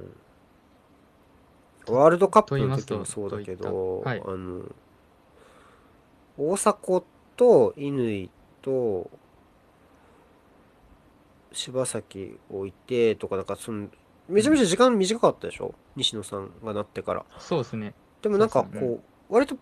[1.87, 4.63] ワールドカップの時もそうだけど、と言いあの、
[6.39, 7.05] 大迫
[7.37, 8.31] と乾
[8.63, 9.11] と
[11.55, 13.89] 柴崎を置いてとか、なんかその、
[14.29, 15.75] めちゃめちゃ時間短かったでしょ？
[15.97, 17.25] 西野さんがなってから。
[17.39, 17.95] そうですね。
[18.21, 19.57] でもなんかそうですねこう、割と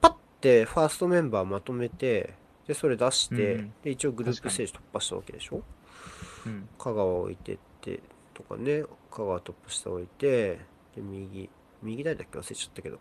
[0.00, 2.34] パッてファーストメンバーまとめて、
[2.66, 5.62] で、それ出して、うんうんで、一応グループステージ突破したわけでしょ？
[6.46, 6.68] うん。
[6.78, 8.00] 香川置いてって、
[8.34, 10.60] とかね、香川トップ下置いて、
[10.94, 11.48] で、右、
[11.82, 12.38] 右誰だっけ？
[12.38, 12.98] 忘れちゃったけど。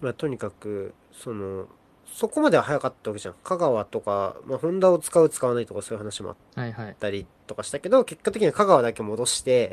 [0.00, 1.66] まあ、とにかく、その、
[2.12, 3.34] そこまでは早かったわけじゃん。
[3.44, 6.96] 香川とか、まあ、ホンダを使う使わないとかそういう話もあっはいはい。
[6.98, 9.72] たりとかしたけど、結果的には香川だけ戻して、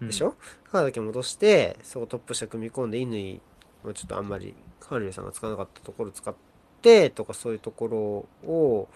[0.00, 0.32] うんでしょ？
[0.64, 3.40] 香川だけ戻して、そこトップ下組み込んで、乾
[3.88, 6.34] はちょっとあんまり、カールさんが使わなかったところ使っ
[6.82, 8.88] て、とかそういうところを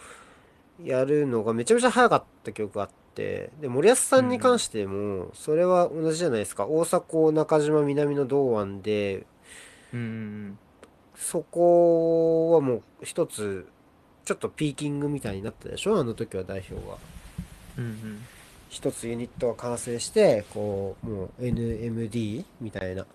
[0.83, 6.67] やるのがめちゃめちゃ早かった記憶があって、で、森保さんに関しても、それは同じじゃないですか。
[6.67, 9.25] 大迫、中島、南の堂安で、
[9.95, 10.59] うんうん
[11.17, 13.67] そこはもう一つ、
[14.25, 15.99] ちょっとピーキングみたいになったでしょ？
[15.99, 16.99] あの時は代表が。
[17.79, 17.85] うん。
[17.85, 18.23] うんうん。
[18.69, 23.07] 一つユニットが完成して、こう、もう NMD みたいな、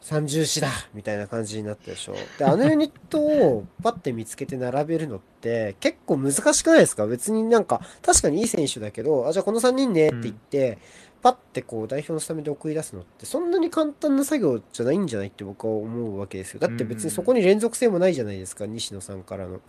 [0.00, 2.14] 三重視だみたいな感じになったでしょ？
[2.38, 7.06] で、あのユニットをパッて見つけて並べるのって結構難しくないですか？
[7.06, 10.78] 別になんか、確かにいい選手だけど、あ、じゃあこの3人ねって言って、
[11.24, 16.60] パッてこう代表のスタメンで送り出すのってそんなに簡単な作業じゃないんじゃないって僕は思うわけですよ。
[16.60, 19.62] だって別にそこに連続性もないじゃないですか、西野さんからの。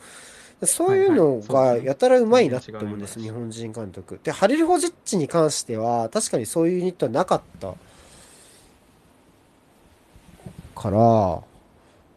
[0.63, 4.19] そういうのがやたらうまいなって思うんです、日本人監督。
[4.21, 7.73] で、ハリル・ホジッチに関しては、確かにそういうユニットはなかった。
[10.75, 11.41] から、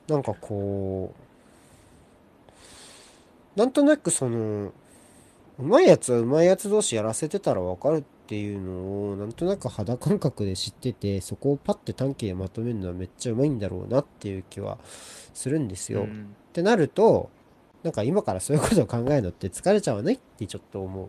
[0.08, 1.14] なんかこ
[3.56, 4.72] う、なんとなくその、
[5.60, 14.76] うまいやつはうまいやつ同士やらせてたらわかるっていうのを、なんとなく肌感覚で知ってて、そこをパッて短期でまとめるのはめっちゃうまいんだろうなっていう気は
[15.32, 16.02] するんですよ。
[16.02, 17.30] うんってなると、
[17.82, 21.08] なんか今からそういうことを考えるのって疲れちゃわないってちょっと思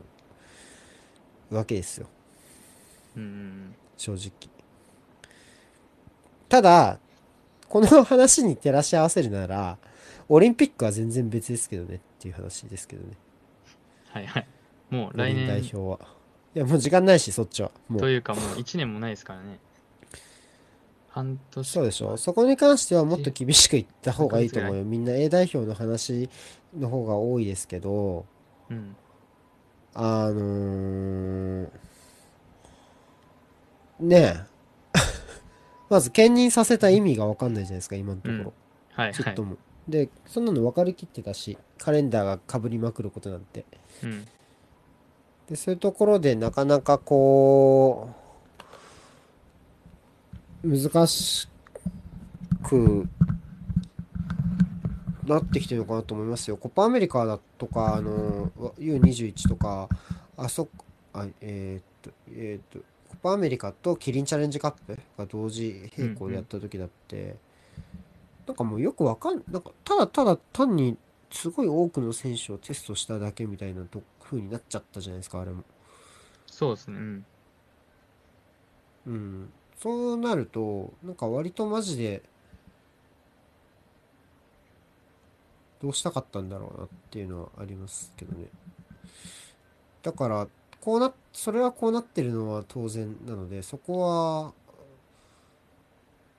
[1.51, 2.07] うわけですよ。
[3.17, 4.31] うんうん正直。
[6.47, 6.99] ただ、
[7.67, 9.77] この話に照らし合わせるなら、
[10.29, 13.17] オリンピックは全然別ですけどねっていう話ですけどね。
[14.07, 14.47] はいはい。
[14.89, 16.18] もう来五輪代年表は。
[16.55, 17.71] いや、もう時間ないし、そっちは。
[17.87, 17.99] もう。
[18.01, 19.59] というかもう1年もないですからね。
[21.09, 21.69] 半年。
[21.69, 22.17] そうでしょ。
[22.17, 24.83] そこに関してはもっと厳しく言った方がいいと思うよ。
[24.83, 26.29] みんな A 代表の話
[26.77, 28.25] の方が多いですけど、
[28.69, 28.95] うん。
[29.93, 31.69] あのー、
[33.99, 34.45] ねえ。
[35.89, 38.43] まず兼任させた意味がわかんないじゃないですか、今のところ。
[38.93, 39.43] はいはいちょっと。
[39.43, 39.57] も。
[39.87, 43.65] で、そんなの分かりきってたし、カレンダーが被りまくることなんて。
[44.03, 44.27] うん。
[45.49, 48.09] で、そういうところでなかなかこ
[50.63, 51.47] う、難し
[52.63, 53.07] く
[55.25, 56.57] なってきてるのかなと思いますよ。
[56.57, 59.89] コパアメリカだとか、あの、U21 とか、
[60.37, 67.37] あそこ、あ、えーっと、えーっと、コパアメリカとキリンチャレンジカップが同時並行でやった時だって、
[68.45, 70.95] なんかもうよくわかん、なんかただただ単に
[71.31, 75.63] すごい多くの選手をテストしただけみたいなと風になっちゃったじゃないですか、あれも。
[76.45, 76.97] そうですね。
[76.97, 77.25] うん。
[79.07, 79.49] うん。
[79.75, 82.21] そうなると、なんか割とマジで、
[85.81, 88.47] どうしたかったんだろうなっていうのはありますけどね。
[90.03, 90.47] だから、
[90.79, 94.53] こうな、それはこうなってるのは当然なので、そこは、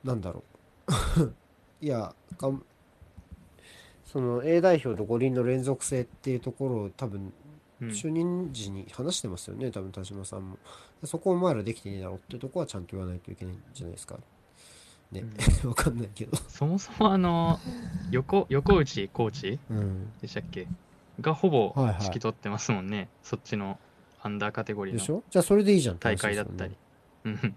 [0.04, 0.44] なんだろ
[1.18, 1.34] う。
[1.80, 2.62] いや、がん
[4.04, 7.32] その A 代表と五輪の連続性っていうところを多分うん、
[7.88, 10.58] 就任時に話してますよね、多分田島さんも。
[11.04, 14.16] そこお前らできてねえだろってとこはちゃんと言わないといけないんじゃないですか。
[15.12, 15.24] ね、
[15.64, 16.36] わかんないけど。
[16.36, 17.58] そもそもあの、
[18.10, 20.12] 横、横内コーチうん。
[20.20, 20.68] でしたっけ？
[21.20, 23.08] がほぼはいはい指揮取ってますもんね。
[23.22, 23.78] そっちの
[24.22, 25.22] アンダーカテゴリーのでしょ？
[25.30, 26.76] じゃあそれでいいじゃん大会だったり。
[27.24, 27.56] うん。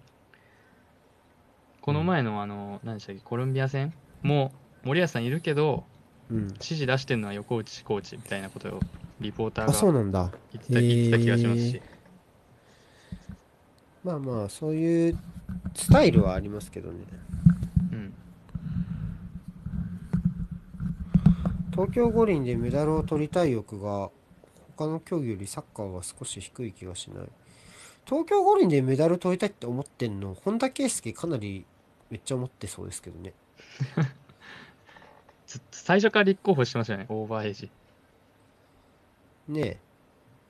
[1.81, 5.83] この前のあの、何でしたっけ、コロンビア戦も森保さんいるけど、
[6.29, 6.43] うん。
[6.47, 8.79] 指示出してるのは横内コーチみたいなことを
[9.23, 10.31] リポーターあ、そうがなんだ。
[10.51, 11.81] 言ってた言ってた気がしますし。
[14.03, 15.17] まあまあ、そういう
[15.73, 17.05] スタイルはありますけどね。
[17.91, 18.13] うん。
[21.71, 24.11] 東京五輪でメダルを取りたい欲が
[24.77, 27.29] 他の競技よりサッカーは少し低い気がしない。
[28.05, 31.65] 東京五輪でメダル取りたいって思ってんの、本田圭佑かなり
[32.09, 33.33] めっちゃ思ってそうですけどね。
[35.47, 37.71] ず最初から立候補してましたよね、オーバーエイジ。
[39.47, 39.77] ねえ。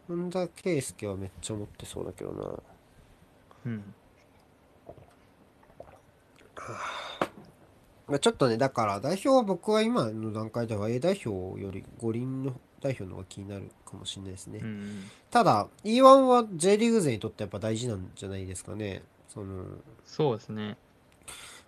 [0.07, 2.59] 本田圭佑はめっちゃ思ってそうだけどな。
[3.65, 3.93] うん。
[8.07, 14.59] まあ、ちょっとね、だから代表は僕は今の段階では A 代表より五輪の代表の方が気になるかもしれないですね。
[14.61, 15.03] うん。
[15.31, 19.03] ただ、E1 は J リーグ勢にとってやっぱ大事なんじゃないですかね。
[19.29, 19.65] その、
[20.05, 20.77] そうですね。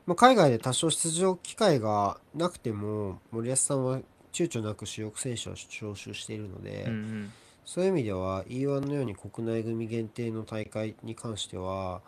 [0.05, 4.01] まあ、海外で多少出場機会がなくても、森保さんは
[4.35, 7.33] 躊躇なく主力選手を招集しているので、うんうん。
[7.63, 12.01] そういう意味では E1 のように国内組限定の大会に関しては、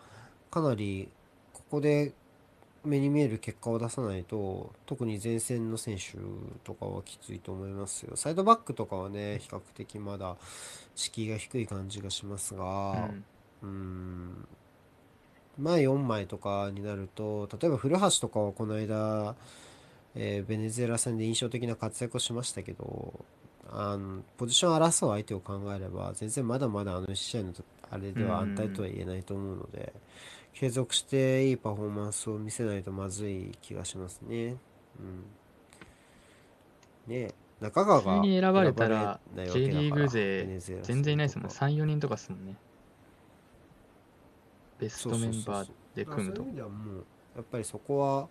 [0.52, 1.10] かなり
[1.54, 2.14] ここで
[2.84, 6.18] 目に見える結果を出さないと、特に前線の選手
[6.64, 8.16] とかはきついと思いますよ。
[8.16, 10.36] サイドバックとかはね、比較的まだ
[10.96, 12.66] 敷居が低い感じがしますが、う
[13.16, 13.26] ん
[13.64, 14.48] うーん
[15.60, 19.36] 前4枚とかになると、例えば古橋とかはこの間、
[20.20, 23.14] えーベネズエラ戦で印象的な活躍をしましたけど、
[23.72, 29.94] あのポジションを争う相手を考えれば、全然まだまだあの1試合のとあれでは安泰とは言えないと思うので、
[30.54, 34.56] 継続していいパフォーマンスを見せないとまずい気がしますね。
[35.00, 35.24] うん、
[37.14, 40.48] ねえ中川が選ばれたら J リーグ勢
[40.84, 41.52] 全然いないですもん。
[41.52, 42.56] 戦とか3、4人とかですもんね。
[44.80, 46.54] ベストメンバーでまあ組むとそういう意。
[46.54, 48.30] 味ではもうやっぱりそこはし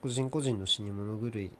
[0.00, 1.50] 個人個人の死に物狂い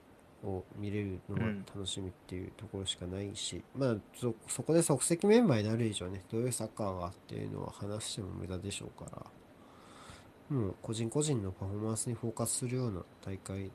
[0.44, 13.70] を見れるのがうん楽しみっていうところしかないし、まあそそこで即席メンバーになる以上ねどういうサッカーがっていうのは話しても無駄でしょうからもう個人個人のパフォーマンスにフォーカスするような大会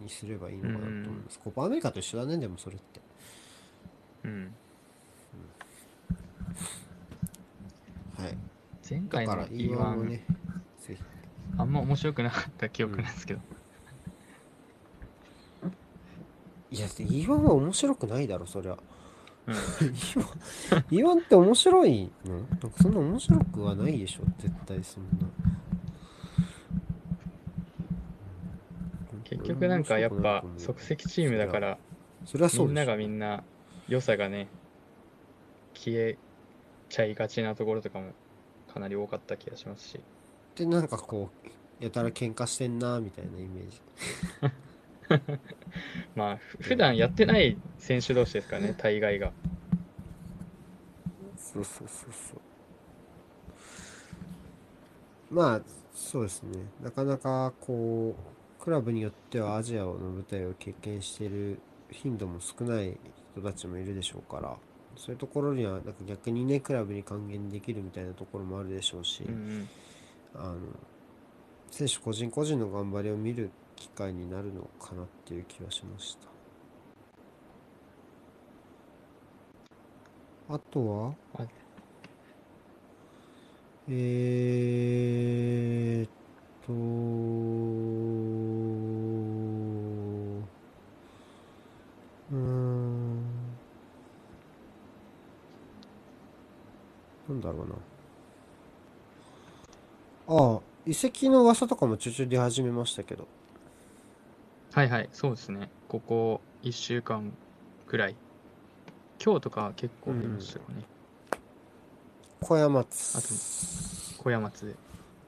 [0.00, 3.00] にすればいいのかなと思います、コパアメリカと一緒だねでもそれって。
[4.24, 4.54] うん。
[8.18, 8.36] はい。
[8.88, 10.24] 前回のだから E1 を E1、ね
[11.58, 13.40] あんま面白くなかった記憶なんですけど。
[16.70, 18.76] いや E1 は面白くないだろそりゃ
[19.46, 19.54] うん。
[19.54, 22.36] E1 って面白いの？
[22.36, 25.10] なんかそんな面白くはないでしょ絶対そんな
[29.24, 31.78] 結局なんかやっぱ即席チームだから、
[32.24, 33.42] それはそみんでしょがみんな
[33.88, 34.48] 良さがね、
[35.74, 36.18] 消え
[36.88, 38.12] ちゃいがちなところとかも
[38.72, 40.00] かなり多かった気がしますし。
[40.60, 41.30] でなんかこ
[41.80, 43.80] うやたら喧嘩してんなみたいなイメージ
[46.14, 49.32] まあ、ふ普段やってない選手同士ですからね、大概が。
[51.36, 52.40] そうそうそうそう
[55.34, 55.62] まあ
[55.94, 61.58] そうですねなかなかこうクラブによってはアジアの舞台を経験している
[61.90, 62.98] 頻度も少ない
[63.32, 64.56] 人たちもいるでしょうから
[64.96, 69.68] そういうところにはなんか逆にねクラブに還元できるみたいなところもあるでしょうし、うんうん。
[70.34, 70.58] あの
[71.70, 76.28] 選手個人個人の頑張りを見る機会になるのかなっていう気はしました。
[80.54, 81.14] あとは？
[81.38, 81.46] あ
[83.88, 86.08] えーっ
[86.66, 93.20] とうーん。
[97.28, 97.74] なんだろうな
[100.30, 103.26] ああ遺跡の噂とかもちょいちょい出始めましたけど
[104.72, 105.68] はいはい、そうですね。
[105.88, 107.32] ここ1週間
[107.88, 108.14] くらい。
[109.22, 110.84] 今日とか結構出ましたよね。
[112.40, 114.74] 小山あと津小山津で。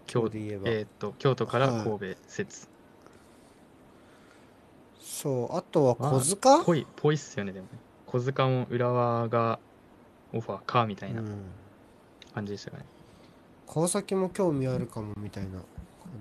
[0.07, 2.69] 京今日で言えば、えーっと、京都からはい神戸説。
[5.01, 7.73] そうあとはまあ小塚、ぽい、ぽいっすよね、でもね。
[8.07, 9.59] 小塚も浦和が
[10.33, 11.43] オファーか、みたいなうん、
[12.33, 12.85] 感じでしたかね。
[13.67, 15.63] 川崎も興味あるかもみたいな感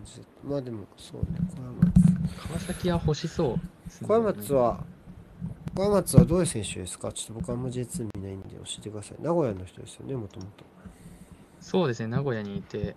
[0.05, 0.17] じ。
[0.17, 2.47] でまあでもそうね小山津。
[2.47, 4.05] 川崎は欲しそう。
[4.05, 4.83] 小山津は
[5.75, 7.11] 小山津はどういう選手ですか？
[7.11, 9.17] ちょっと僕あんま J2 見ないんで教えてください。
[9.21, 10.65] 名古屋の人ですよねもともと。
[11.59, 12.95] そうですね、名古屋にいて、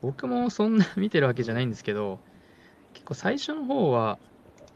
[0.00, 2.20] 僕もそんな見てるわけじゃないんですけど、
[2.94, 4.18] 結構最初の方は、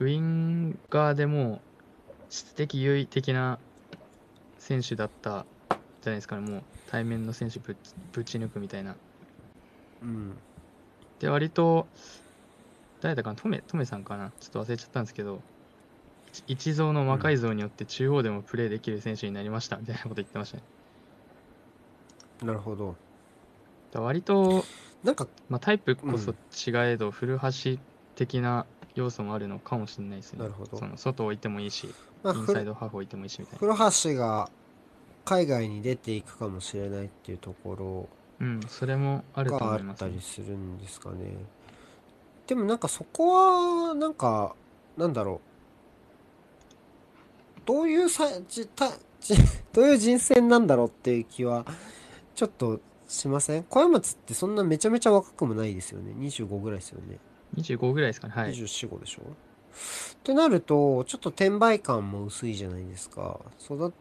[0.01, 1.63] ウィンガーでも
[2.29, 3.59] 質的優位的な
[4.59, 7.79] 選手だったじゃないですかね、もう対面の選手ぶち
[8.13, 8.97] ぶち抜くみたいな。
[10.03, 10.37] うん
[11.21, 11.87] で、割と、
[13.03, 15.43] 誰だかな、トメトメさんかな、ちょっと忘れちゃったんですけど、
[16.33, 20.63] 一一蔵の魔改造によって中央でもプレーできる選手になりましたみたいなこと言ってましたね。
[22.43, 22.97] なるほど
[23.93, 24.65] だ割と
[25.03, 27.81] なんかまあ、タイプこそ違えど、古橋
[28.15, 30.41] 的な要素もあるのかもしれないですね。
[30.41, 33.75] なるほどその外置いてもいいし、まあインサイドハーフ置いてもいいしみたいな。
[33.77, 34.51] 古橋が
[35.31, 37.77] 海外に出ていくかもしれないっていうとこ
[38.41, 40.21] うん、それもあるとろがあ思います、たり。
[40.21, 41.19] するんですかね
[42.49, 44.57] でもなんかそこはなんか
[44.97, 45.41] なんだろ
[47.59, 49.35] うどういうさじたじ
[49.73, 51.65] どういう人選なんだろうっていう気は
[52.35, 53.65] ちょっとしません？
[53.65, 57.19] 小山津ってそんなめちゃめちゃ若くもないですよね25ぐらいですよね
[57.57, 58.35] 25ぐらいですかね。
[58.35, 58.53] はい。
[58.53, 59.23] 24、5でしょ？
[59.23, 63.41] ってなると、ちょっと転売感も薄いじゃないですか。
[63.61, 63.93] 育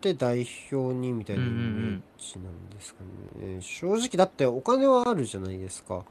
[0.00, 3.00] てて代表にみたいなイメージなんですか
[3.38, 3.60] ね。
[3.60, 6.04] 正直だってお金はあるじゃないですか。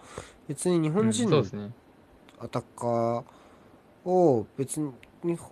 [0.48, 1.44] 別に日うん本人の。
[2.42, 3.24] アタッカー
[4.06, 5.52] を別に日本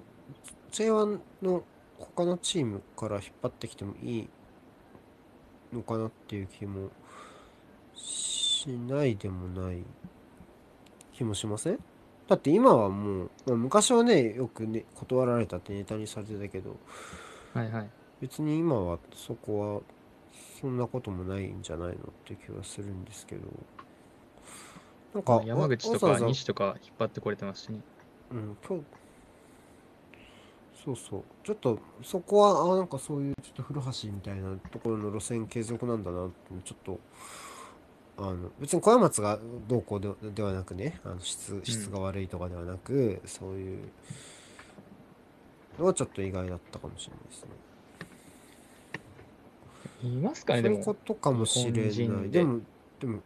[0.71, 1.63] J1 の
[1.97, 4.29] 他のチームから引っ張ってきてもいい
[5.73, 6.89] のかなっていう気も
[7.93, 9.83] しないでもない
[11.13, 11.79] 気もしません
[12.29, 16.77] だって今はもう、まあ、昔はねよくね断られたってネタにされてたけど
[17.53, 17.89] はいはい。
[18.21, 19.81] 別に今はそこは
[20.59, 23.41] そんなこともないんじゃないのって気はするんですけど
[25.13, 27.79] なんかまあ山口とか西とか引っ張ってこれてますしね。
[28.31, 28.83] うん、今日、
[30.83, 31.23] そうそう。
[31.43, 36.99] ちょっと、そこは、あ、なんかそういう、ちょっと古橋みたいなところの路線継続なんだなって、ちょっと、
[38.17, 43.89] あの、別に小山津がどうこうでではなくね、あの質、質が悪いとかではなく、そういう
[45.79, 47.49] のはちょっと意外だったかもしれないですね。
[50.03, 51.01] いますかね、でもそういうこ。
[51.05, 52.29] とかもしれ日本ない。
[52.29, 52.59] 人ででも、
[52.99, 53.19] でも、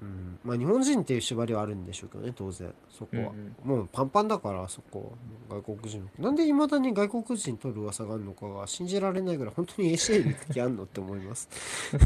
[0.00, 3.30] うん、まあ日本人っていう縛りはあるんでしょうけどね、当然、そこは。
[3.30, 5.12] うんもうパンパンだから、あそこ
[5.50, 5.56] は。
[5.60, 6.08] 外国人。
[6.18, 11.48] なんで未だに外国人取る噂があるのかが信じられないぐらい、本当に ACL に行く気あんのって思います。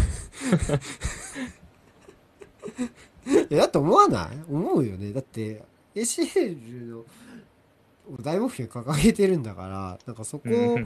[3.51, 4.39] いや、だって思わない？
[4.51, 5.13] 思うよね。
[5.13, 5.63] だって、
[5.95, 7.05] ACL の
[8.21, 10.85] 大目標掲げてるんだから、なんかそこうんうん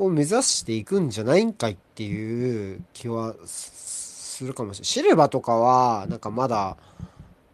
[0.00, 4.86] を目指していくんじゃないんかいっていう気はすするかもしれない。
[4.86, 6.78] シルバとかは、なんかまだ、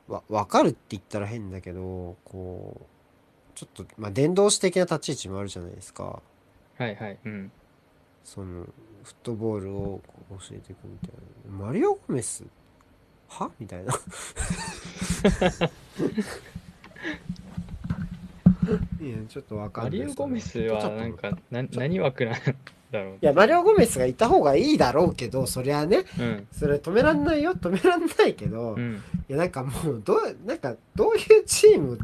[0.07, 2.85] わ、わかるって言ったら変だけど、こう、
[3.57, 6.23] ちょっと、まあ、伝道師的な立ち位置もあるじゃないですか。
[6.79, 7.19] はいはい。
[7.25, 7.51] うん。
[8.25, 8.65] その、
[9.03, 11.11] フットボールを教えていくみたい
[11.51, 11.67] な。
[11.67, 12.45] マリオ・ゴメス？
[13.29, 13.51] は？
[13.59, 13.93] みたいな。
[19.01, 20.01] いや、ちょっとわかんマない。
[20.01, 22.35] リオ・ゴメスはなんかな何枠なん
[22.91, 32.01] だろういや、マリオ・ゴメスがいた方がいいだろうけど、そりゃね、うんそれ止めらんないよ、止めらんないけど、いうんや、なんかもう、どう、なんか、どういうチームをつ、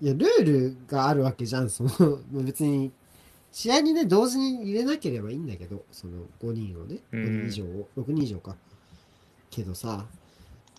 [0.00, 2.90] いや、ルールがあるわけじゃん、その、もう別に、
[3.52, 8.56] 試合にね、同時に入れなければいいんだけど、その5人をね、うん5人以上を、6人以上か。
[9.50, 10.06] けどさ、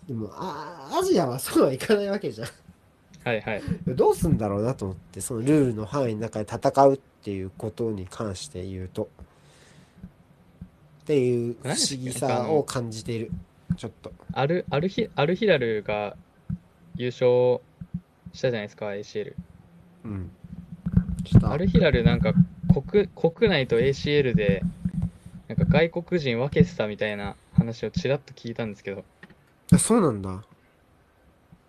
[0.08, 2.48] でも、あ、アジアはそうはいかないわけじゃん。
[3.26, 9.10] はいはいどうすんだろうなと思って、そのルールの範囲の中で戦うっていうことに関して言うと。
[11.02, 13.32] っていう不思議さを感じている。
[13.78, 14.14] ちょっと。
[14.32, 16.16] アルアルヒアルヒラルが
[16.96, 17.62] 優勝
[18.32, 19.34] したじゃないですか ACL
[20.04, 20.32] うん。
[21.26, 22.34] したアルヒラルなんか
[22.88, 24.62] 国国内と ACL で
[25.48, 29.04] なんか外国人分けてたみたいな話をちらっと聞いたんですけど
[29.72, 30.44] あそうなんだ。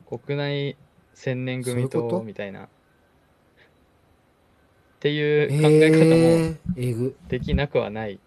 [0.07, 0.76] 国内
[1.16, 2.18] 千年組そういうこと？
[2.18, 2.68] とみたいなっ
[5.00, 6.14] ていう考え方も
[6.76, 7.16] えー、えぐ。
[7.28, 8.20] できなくはない、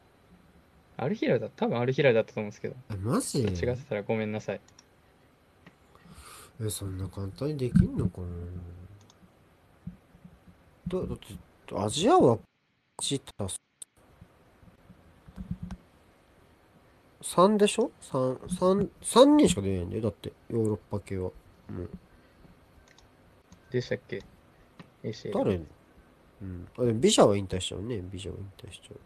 [0.98, 3.42] アルヒラルだ多分アルヒラルだったと思うんですけどえ、マジ？
[3.44, 4.62] 違ってたらごめんなさい
[6.62, 8.28] え、そんな簡単にできんのかな？
[11.00, 11.36] だ、だって、
[11.76, 12.40] アジアは、
[13.00, 13.48] チタ
[17.22, 20.02] 3でしょ ?3、三三人しか出ないんだよ。
[20.02, 21.26] だって、ヨーロッパ系は。
[21.26, 21.32] も
[21.84, 21.90] う。
[23.72, 24.22] でしたっけ？
[25.34, 25.56] 誰
[26.42, 26.68] うん。
[26.78, 28.02] あ、でもビジャは引退しちゃうね。
[28.12, 29.00] ビジャは引退しちゃう。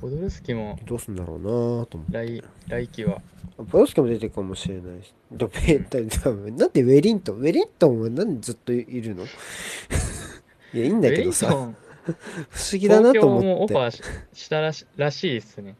[0.00, 2.12] ポドルスキもどうすんだろうなと思って。
[2.12, 3.20] 来来季は
[3.58, 5.12] あポロスケも出てるかもしれないし。
[5.32, 7.36] でもえだだなんでウェリントン？
[7.38, 9.24] ウェリントンはなんでずっといるの？
[10.74, 11.48] いや、いいんだけどさ。
[11.48, 13.74] 不思議だなと東京も思って。
[13.74, 14.02] オファーし
[14.44, 15.76] したらしらしいっすね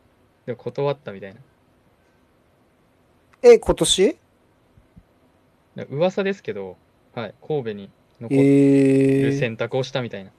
[0.47, 1.41] でも断ったみたいな
[3.43, 4.17] え、今年？
[5.79, 6.77] だ噂ですけど、
[7.15, 10.31] はい、神戸に残えー、る選択をしたみたいな、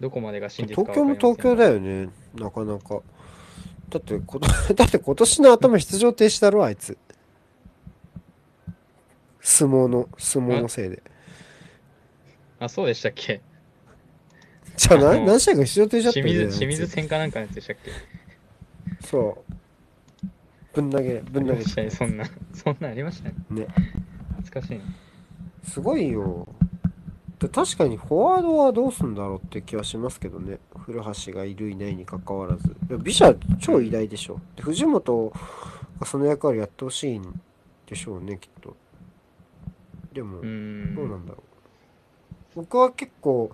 [0.00, 2.08] どこまでが真実か東京も東京だだよね。
[2.34, 3.00] なかなか。
[3.90, 4.38] だってこ、
[4.74, 6.96] だって今年の頭出場停止だろ、あいつ。
[9.40, 11.02] 相撲の、相撲のせいで。
[12.58, 13.42] あそうでしたっけ？
[14.76, 16.44] じゃあなあの何試合か出場停止だった清よね。
[16.46, 17.90] 水清水戦かなんかのやつでしたっけ？
[19.02, 19.52] つそう。
[20.76, 23.66] ぶん投げ、ぶん投げありましたねそんな そんなんありましたねね。
[24.42, 24.84] 懐かしいな
[25.62, 26.46] すごいよ。
[27.38, 30.58] で確かにフォワードはどうすんだろうって気はしますけどね。
[30.78, 32.76] 古橋がいるいないに関わらず。
[33.02, 34.40] ビシャ超偉大でしょ。
[34.54, 35.32] で藤本
[35.98, 37.40] がその役割やってほしいん
[37.86, 38.76] でしょうね、きっと。
[40.12, 40.50] でも、どうな
[41.16, 41.42] んんだろう。
[42.56, 43.50] 僕は結構、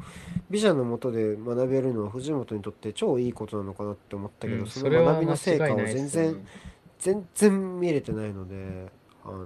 [0.49, 6.47] ビジャの下で学べるのは藤本にとって超いいことなのかなって思ったけど、うんその学びの成果を全然、
[7.03, 8.87] 全然見れてないので、
[9.25, 9.45] あの、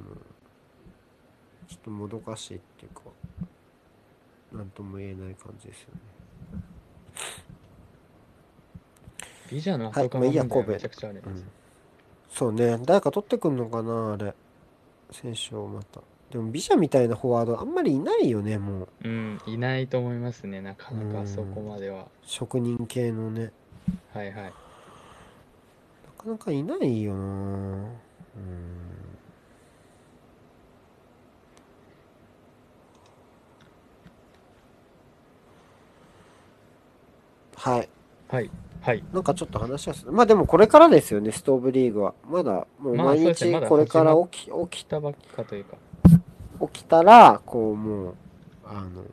[1.66, 3.00] ちょっともどかしいっていうか、
[4.52, 6.00] なんとも言えない感じですよね。
[9.50, 11.44] ビジャのはい後まあいいや神戸めちゃくちゃある、うん。
[12.28, 14.34] そうね、誰か取ってくんのかな、あれ。
[15.10, 16.02] 選手をまた。
[16.30, 18.88] でも、ビジャみたいなフォワードあんまりいないよね、もう。
[19.02, 23.50] うんいないと思いますねなかなうんかそこまでは職人系のね。
[24.12, 24.52] はいはいな
[26.26, 27.88] かなかいないよなうん。
[37.54, 37.88] はい。
[38.28, 38.50] はい
[38.80, 40.12] はいなんかちょっと話はする。
[40.12, 42.14] まあでもこれからですよね、ストーブリーグは。
[42.28, 45.76] まだ、もうまあ毎日そうですねまだこれから起き、起来たばっかというか
[46.66, 48.14] き、起きたら、こうもう、
[48.64, 49.04] あの、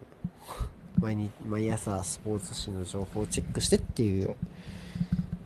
[1.01, 4.35] 毎日、毎朝スポーツ紙の情報をチェックしてっていそう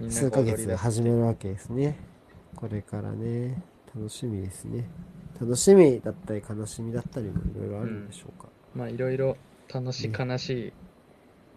[0.10, 1.98] 数ヶ月始めるわけですね。
[2.56, 3.62] これからね、
[3.96, 4.86] 楽しみですね。
[5.42, 8.48] 楽しみだったり悲しみだったりもいろいろあるんでしょうか。
[8.76, 9.38] まあいろいろ
[9.74, 10.74] 楽しいね悲しい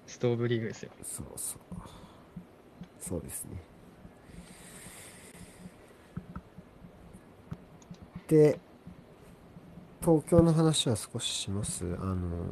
[0.06, 1.60] ストーブリーグですよそうそう。
[2.98, 3.50] そうですね。
[8.28, 8.58] で、
[10.00, 11.84] 東京の話は少しします。
[12.00, 12.46] あの、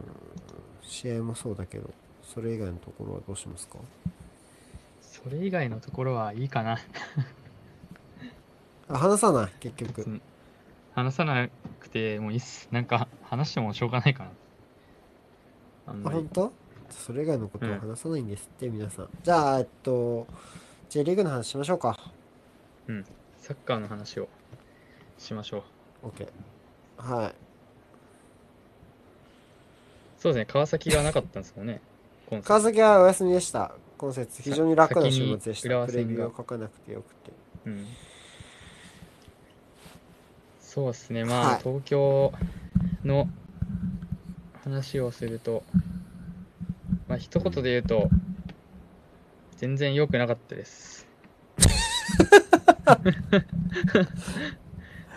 [0.82, 1.90] 試合もそうだけど、
[2.22, 3.78] それ以外のところはどうしますか？
[5.22, 6.78] それ以外のところはいいかな
[8.88, 10.02] あ、 話さない、結局。
[10.02, 10.22] うん
[10.94, 11.48] 話さな
[11.78, 14.30] くてもいいっすなんか話してもしょうがないかな
[15.86, 16.52] あんあ、まり本当？
[16.90, 19.08] それ以外のことはうん話さないんですって、皆さん。
[19.22, 20.26] じゃあ、えっと、
[20.88, 21.96] J リーグの話しましょうか。
[23.36, 24.28] サッカーの話を
[25.18, 25.62] しましょ
[26.02, 26.28] う OK。
[26.96, 27.34] はい。
[30.18, 31.80] そうですね川崎がなかったんですもんね
[32.42, 33.72] 川崎はお休みでした。
[33.98, 35.86] 今節、非常に楽な週末でした。
[35.86, 37.32] プレビューを書かなくてよくて。
[37.66, 37.86] うん
[40.60, 42.32] そうですねまあ、はい東京
[43.04, 43.28] の
[44.62, 45.64] 話をすると、
[47.08, 48.08] まあ一言で言うと、
[49.56, 51.06] 全然良くなかったです。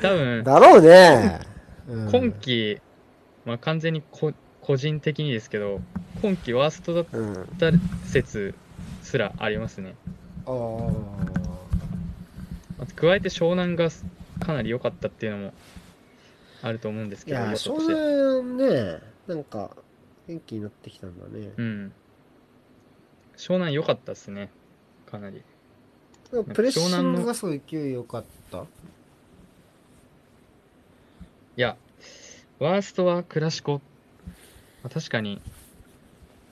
[0.01, 1.41] 多分、だろうね。
[1.87, 2.79] うん今季、
[3.45, 5.81] まあ完全にこ個人的にですけど、
[6.21, 7.47] 今季ワーストだっうん。
[9.11, 9.95] すらありますね。
[10.45, 10.53] ああ。
[12.81, 13.89] あと加えて湘南が
[14.39, 15.53] かなり良かったっていうのも
[16.63, 19.71] あると思うんですけど、いや、湘南ね、なんか、
[20.27, 21.51] 元気になってきたんだね。
[21.57, 21.93] うん。
[23.35, 24.49] 湘南良かったですね。
[25.05, 25.43] かなり。
[26.31, 28.59] プレッシングがすごい勢い良かった？
[28.59, 28.63] い
[31.57, 31.75] や、
[32.59, 33.81] ワーストはクラシコ。
[34.81, 35.41] まあ確かに、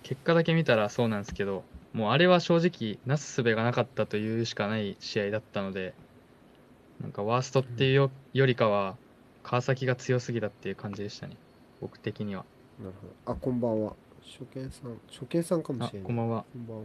[0.04, 1.64] 結果だけ見たらそうなんですけど、
[2.00, 5.94] もうあれは正直、なすすべがなかったというしかない試合だったので、
[7.02, 8.96] なんかワーストっていうよよりかは、
[9.44, 11.36] 川崎が強すぎたっていう感じでしたね。
[11.82, 12.46] 僕的には。
[12.80, 13.34] なるほど。
[13.34, 13.96] あ、こんばんは。
[14.24, 16.08] 初見さん、初見さんかもあしれない。
[16.08, 16.46] こんばんは。
[16.54, 16.84] こんばんは。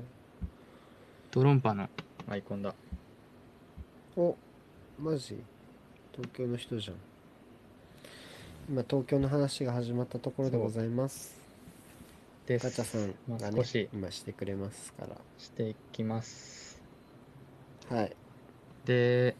[1.31, 1.89] ドロンパの
[2.29, 2.75] アイコンだ。
[4.17, 4.35] お、
[4.99, 5.39] マジ？
[6.11, 6.97] 東京の人じゃん。
[8.69, 11.44] 今、東京の話が始まったところでございます。
[12.47, 12.65] です。
[12.65, 15.17] ガチャさんまがねあ少し、今してくれますから。
[15.39, 16.83] していきます。
[17.89, 18.17] はい。
[18.85, 19.37] で、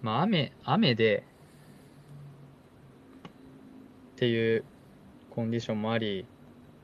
[0.00, 1.24] まあ雨、雨で、
[4.12, 4.64] っていう
[5.30, 6.26] コンディションもあり、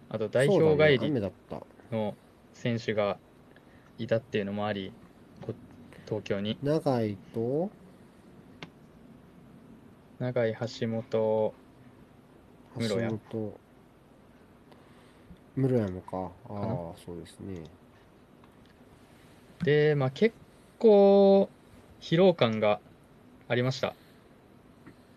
[0.09, 1.13] あと代表帰り。
[1.93, 2.15] の
[2.55, 3.19] 選手が
[3.99, 4.93] いたっていうのもあり、
[5.45, 5.55] こ
[6.07, 6.59] 東京に。
[6.63, 7.71] 長井と、
[10.19, 11.55] 長井、橋本、
[12.77, 13.61] 室橋谷本、
[15.57, 16.31] 室山か。
[16.49, 17.63] ああな、そうですね。
[19.63, 20.35] で、まあ結
[20.79, 21.49] 構
[22.01, 22.81] 疲労感が
[23.49, 23.95] ありました。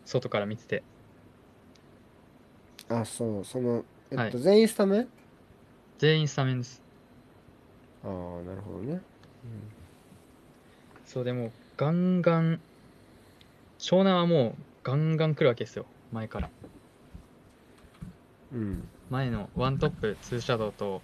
[0.05, 0.84] 外から見てて。
[2.89, 5.07] あ、そう、その、えっと、はい全員スタメン？
[5.97, 6.81] 全員スタメンです。
[8.03, 8.99] ああ、なるほどね。
[11.05, 12.59] そう、でも、ガンガン、
[13.79, 16.49] 湘南はもうガンガン来るわけですよ、前から。
[18.53, 18.84] うん。
[19.14, 19.18] うん。
[19.18, 21.01] 前のワントップ、ツーシャドウと、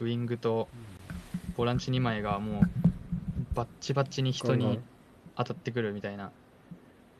[0.00, 0.68] ウイングと、
[1.56, 2.64] ボランチ2枚がもう、
[3.54, 4.80] バッチバッチに人に
[5.36, 6.32] 当たってくるみたいな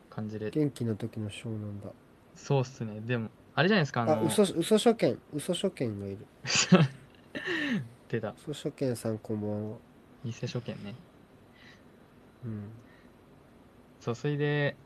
[0.08, 0.50] 感じで。
[0.50, 1.90] 元気な時の湘南だ。
[2.34, 3.00] そうっすね。
[3.06, 6.18] でも、あれじゃないですか、ああ、の、嘘、嘘初見、嘘初見がいる。
[8.08, 9.78] 出た、嘘初見さんこんばんは。
[10.24, 10.94] 偽初見ね。
[12.44, 12.70] うん。
[14.00, 14.76] そう、それで、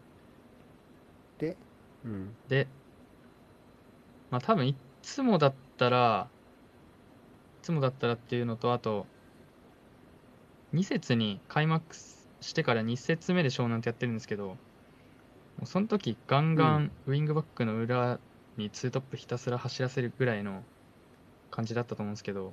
[1.38, 1.57] で、
[2.05, 2.36] うん。
[2.49, 2.66] で、
[4.30, 4.74] まあ多分
[5.07, 6.28] つもだったら、
[7.62, 9.07] いつもだったらっていうのと、あと、
[10.72, 14.57] 2節に開幕してから2節目で湘南ってやってるんですけど、も
[15.62, 18.18] うその時ガンガンウィングバックの裏
[18.57, 20.64] にツートップひたすら走らせるぐらいの
[21.50, 22.52] 感じだったと思うんですけど、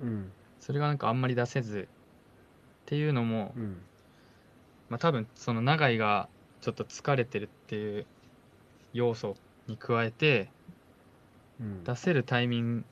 [0.00, 0.32] うん。
[0.58, 3.86] それがなんかあんまり出せずっていうのも、うん。
[4.88, 6.28] まあ多分その永井が
[6.60, 8.06] ちょっと疲れてるっていう
[8.92, 9.36] 要素
[9.68, 10.63] に加えて、うん。
[11.84, 12.84] 出せるタイミン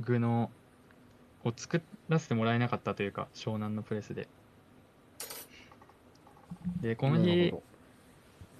[0.00, 0.50] グの
[1.44, 4.28] を作らせてもらえなかったというか湘南のプレスで。
[6.80, 7.54] でこの日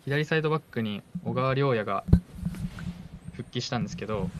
[0.05, 2.05] 左サイドバックに小川亮也が
[3.35, 4.31] 復帰したんですけど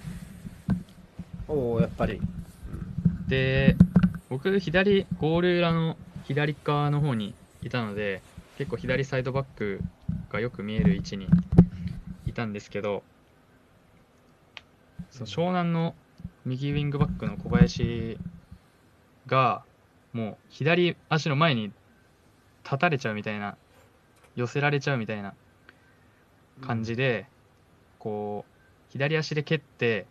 [1.49, 2.21] どおおやっぱり。
[3.29, 3.77] で
[4.31, 8.23] 僕左ゴール裏の左側の方にいたので
[8.57, 9.81] 結構左サイドバック
[10.31, 11.27] がよく見える位置に
[12.27, 13.03] いたんですけど
[15.19, 15.97] その湘南の
[16.45, 18.19] 右ウィングバックの小林
[19.27, 19.65] が
[20.13, 21.73] もう左足の前に
[22.63, 23.57] 立たれちゃうみたいな
[24.37, 25.35] 寄せられちゃうみたいな
[26.61, 27.27] 感じで、
[27.99, 28.53] こう
[28.93, 30.07] 左足で蹴って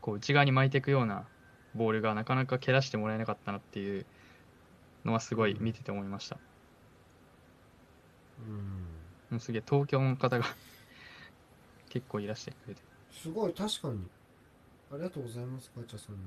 [0.00, 1.24] こう内側に巻いていくような
[1.74, 4.06] ボールがなかなか蹴らしてもらえなかったなっていう
[5.04, 6.38] のはすごい見てて思いました。
[9.30, 9.40] うん。
[9.40, 10.46] すげえ東京の方が
[11.90, 12.80] 結構いらしてくれて。
[13.10, 14.00] すごい、確かに。
[14.92, 16.20] ありがとうございます、ガチャさんの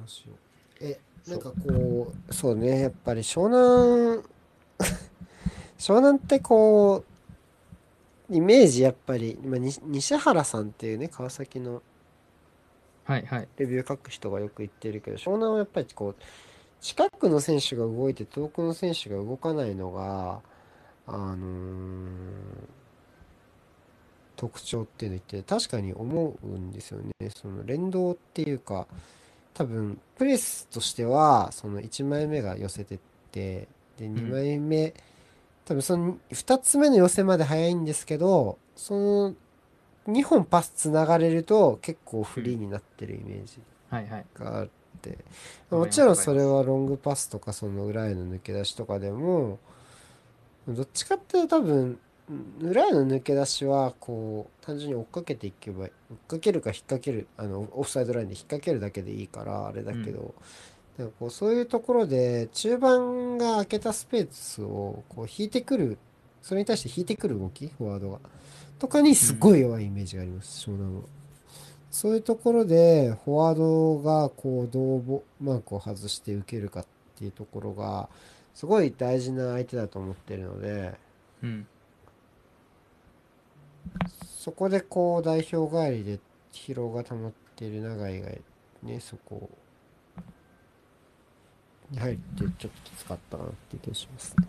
[0.00, 0.38] 話を。
[0.80, 4.22] え、なんかこう、そうね、やっぱり湘南、
[5.78, 7.04] 湘南ってこ
[8.30, 11.82] う、イメージやっぱり、まあ、に西原さんっていうね、川崎の
[13.04, 13.48] はいはい。
[13.56, 16.16] レビュー書く人がよく言ってるけど、湘南はやっぱりこう、
[16.80, 20.42] 近くの選手が動いて遠くの選手が動かないのが、
[21.06, 22.77] あのー
[24.38, 27.30] 特徴っていうのって確かに思うんですよね。
[27.30, 28.86] その連動っていうか、
[29.52, 32.98] 多分プレスとしてはその1枚目が寄せてっ
[33.32, 33.68] て、
[33.98, 34.94] で2枚目
[35.64, 39.34] 多分その2つ目の寄せまで早いんですけど、その
[40.06, 43.60] 2本パスつながれると結構フリーになってるイメージ。
[44.34, 44.68] があっ
[45.02, 45.18] て、
[45.70, 49.58] もちろんそれはロングパスとかその裏への抜け出しとかでも、
[50.68, 51.98] どっちかっていうと多分、
[52.60, 55.90] 裏への抜け出しはこう単純に追っかけていけば追っ
[56.28, 60.34] かけるか引っ掛けるあのオフサイドラインで引っ掛けるだけでいいからあれだけど、
[60.98, 65.98] でもこうそういうところで中盤が空けたスペースをこう引いてくる
[66.42, 68.18] それに対して引いてくる動きフォワードが
[68.78, 71.02] とかにすごい弱いイメージがあります、湘南は。
[71.90, 78.08] そういうところでフォワードがこうどうボマークを外して受けるかっていうところが
[78.54, 80.94] すごい大事な相手だと思ってるので
[81.42, 81.66] うん。
[84.38, 86.18] そこでこう代表帰りで
[86.52, 88.28] 疲労が溜まっている永井が
[88.82, 89.50] ねそこ
[91.90, 94.46] に入ってちょっときつかったなって気がしますね。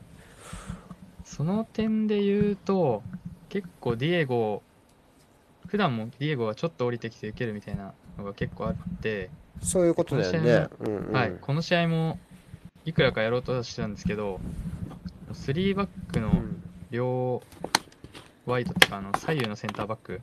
[1.23, 3.03] その点で言うと、
[3.49, 4.63] 結構ディエゴ、
[5.67, 9.29] 普段もディエゴがちょっと降りてきて受けるみたいなのが結構あって、
[9.61, 10.67] そういうことだよね。
[10.79, 12.17] うんうんはい、この試合も
[12.83, 14.39] いくらかやろうとしてたんですけど、
[15.33, 17.43] 3バックのうん両
[18.49, 20.21] ワイドっていうかあの左右のセンターバック、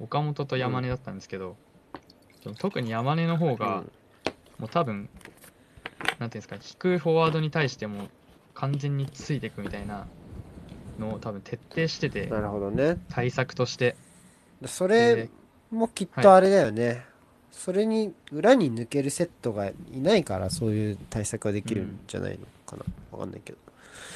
[0.00, 1.56] 岡本と山根だったんですけど、
[2.44, 3.84] でも特に山根の方が、
[4.58, 5.08] もう多分、
[6.18, 8.08] なんていうんですか、引くフォワードに対しても
[8.54, 10.06] 完全についていくみたいな
[10.98, 12.98] のを多分徹底しててな、るほどね。
[13.08, 13.96] 対策として。
[14.66, 15.28] それ
[15.70, 17.04] もきっとあれだよね。
[17.50, 22.84] それに裏に抜けるセットがいないからそういう対策ができるんじゃないのかな。
[23.10, 23.58] わかんないけど。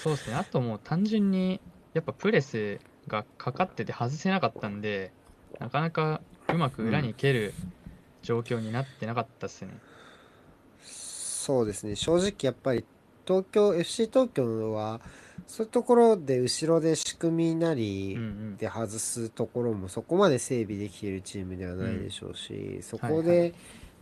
[0.02, 1.60] そうですね、あともう単純に、
[1.96, 2.78] やっぱプレス
[3.08, 5.12] がかかってて外せなかったんで、
[5.58, 7.54] なかなかうまく裏に蹴る
[8.22, 9.70] 状況になってなかったっすね。
[10.82, 11.96] そうですね。
[11.96, 12.84] 正直やっぱり
[13.26, 15.00] 東京、FC 東京は
[15.46, 18.56] そういうところで後ろで仕組みなり、うんうん。
[18.56, 23.56] で外すところもそこまで整備できているチームではないでしょうし、そこで、はいは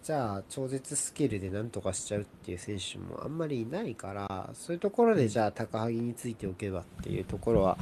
[0.05, 7.79] じゃあ超絶スキルでなんとかしちゃうっていう選手もあんまりいないからそういうところでじゃあ高萩についておけばっていうところは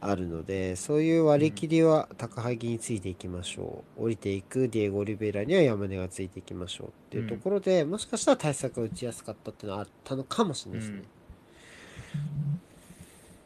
[0.00, 4.02] あるのでそういう割り切りは高萩についていきましょう。
[4.04, 11.02] 降りていくディエゴ・オリベイラには山根がついていきましょうっていうところで、もしかしたら対策が打ちやすかったっていうのはあったのかもしれないですね。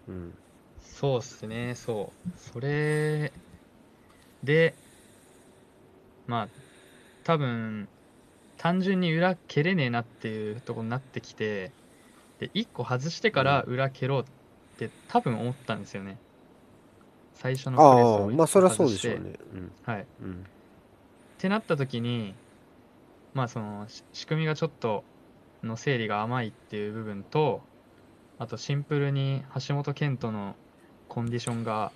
[0.08, 0.34] うん。
[0.80, 2.38] そうっすね、そう。
[2.54, 3.32] それ
[4.42, 4.74] で、
[6.26, 6.48] まあ、
[7.26, 7.88] 多分、
[8.56, 11.72] 単純に裏蹴れねえなっていうところになってきて、
[12.38, 14.24] で、1個外してから裏蹴ろうっ
[14.78, 16.18] て多分思ったんですよね。
[17.34, 19.32] 最初のプレスああをまあそれはそうで外しょうね。
[19.54, 20.02] うんはい。
[20.02, 20.46] っうん
[21.38, 22.34] てなった時に、
[23.34, 25.02] まあそのし仕組みがちょっと
[25.64, 27.60] の整理が甘いっていう部分と、
[28.38, 30.54] あとシンプルに橋本健人の
[31.08, 31.90] コンディションが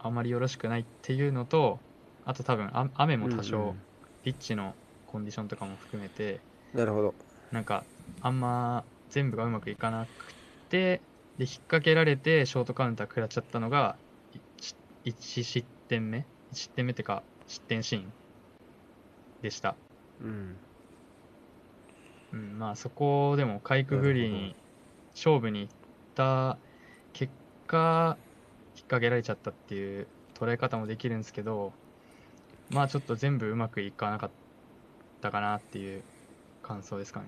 [0.00, 1.78] あまりよろしくないっていうのと、
[2.24, 3.82] あと多分あ雨も多少ん、
[4.24, 4.74] ピッチの
[5.06, 6.40] コンディションとかも含めて、
[6.72, 7.14] なるほど。
[7.52, 7.84] なんか
[8.20, 10.34] あんま全部がうまくいかなく
[10.70, 11.00] て、
[11.38, 13.96] で、引っ掛けられてショートカウンター食らっちゃったのが、
[15.04, 18.12] 1失点目 ?1 失点目ってか、失点シーン
[19.42, 19.76] でした。
[20.20, 20.56] うん
[22.32, 24.56] うん、まあそこでもかいくぐりに
[25.14, 25.74] 勝負に行っ
[26.14, 26.58] た
[27.12, 27.32] 結
[27.66, 28.16] 果
[28.74, 31.72] 引っ掛けられちゃったっていう捉え方もできるんですけど
[32.70, 34.30] まあちょっと全部うまくいかなかっ
[35.20, 36.02] たかなっていう
[36.62, 37.26] 感想ですかね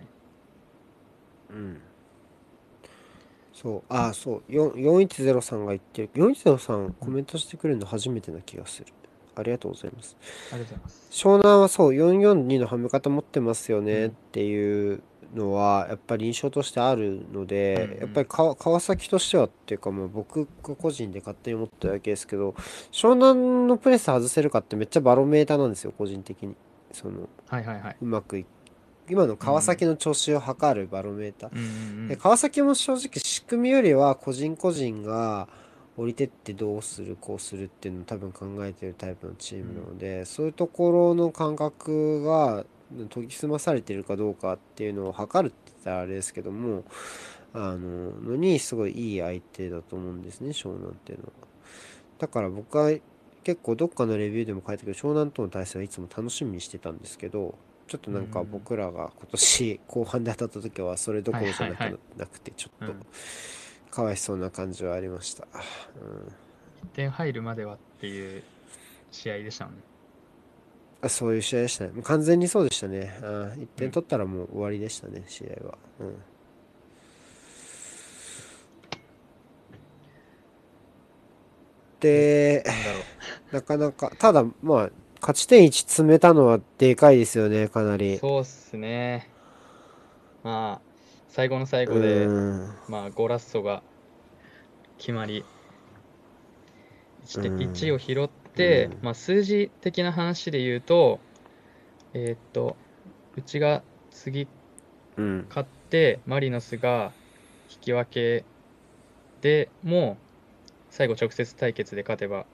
[1.51, 1.80] うん。
[3.53, 6.11] そう、ああ、そう、4 4103が言ってる。
[6.14, 8.87] 4103コメントしてくれるの初めてな気がする。
[9.34, 10.16] ありがとうございます。
[10.53, 15.03] ありがとうございます湘南はそう、442のはめ方持ってますようんねっていう
[15.34, 18.00] のは、やっぱり印象としてあるのうんうで、ん。
[18.00, 22.54] やっぱり川川崎としてはっていうか、まあ僕が個人で勝手に思っただけですけど、
[22.92, 26.54] 湘南のプレス外せるかってめっちゃバロメーターなんですよ、個人的に。
[26.92, 27.96] その、はいはいはい。
[28.00, 28.46] うまくい
[29.08, 31.50] 今の川崎の調子を測るバロメーター。
[31.52, 31.70] うんうんう
[32.04, 32.08] ん。
[32.08, 35.48] で川崎も正直仕組みよりは個人個人が
[35.96, 46.84] 降りてってどうするこうするっていうのを多分考えてるタイプのチームなので、そういうところの感覚が研ぎ澄まされてるかどうかっていうのを測るって言ったらあれですけども
[47.53, 51.32] あののにすごいいい相手だと思うんですね湘南っていうのは。
[52.18, 52.91] だから僕は
[53.45, 57.57] 結構どっかのレビューでも書いたけど湘南との対戦はいつも楽しみにしてたんですけど
[57.87, 61.68] ちょっとなんかうん僕らが今年後半で当たった時はそれどころじゃ
[62.16, 63.07] なくてちょっとうん。
[63.91, 65.47] かわいそうな感じはありました。
[66.03, 66.32] うん。
[66.84, 68.43] 1点入るまではっていう
[69.11, 69.80] 試合でしたもんね
[71.07, 71.92] あそういう試合でしたね。
[71.92, 73.18] もう完全にそうでしたね。
[73.22, 75.78] あ1うん点取ったらもう終わりでしたね、試合は。
[76.00, 76.24] うん。
[82.00, 82.64] で、
[83.52, 84.90] なかなか、ただ、まあ、
[85.20, 88.20] 勝ち点1詰めたのはでかいですよね、かなり。
[88.20, 89.30] そうっすね。
[90.42, 90.86] まあ、
[91.28, 92.76] 最後の最う後で、ん。
[92.88, 93.82] まあ、ゴラッソが
[94.98, 95.44] 決まり、
[97.24, 98.45] 1, 点うん1を拾って、うん
[99.02, 101.20] まあ、数字的な話で言うと、
[102.14, 102.76] えーっと、
[103.36, 104.48] うちが次
[105.16, 105.46] うん。
[105.48, 107.12] 勝って、マリノスが
[107.70, 108.44] 引き分け
[109.40, 110.22] でもう、
[110.90, 112.46] 最後直接対決で勝てば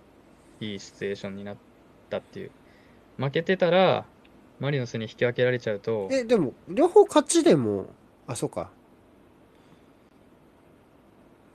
[0.60, 1.56] いいシチュエーションになっ
[2.10, 2.50] たっていう。
[3.18, 4.04] 負けてたら、
[4.58, 7.86] マリノスに引き分けられちゃうと、え、でも、両方勝ちでも、
[8.26, 8.70] あ、そうか。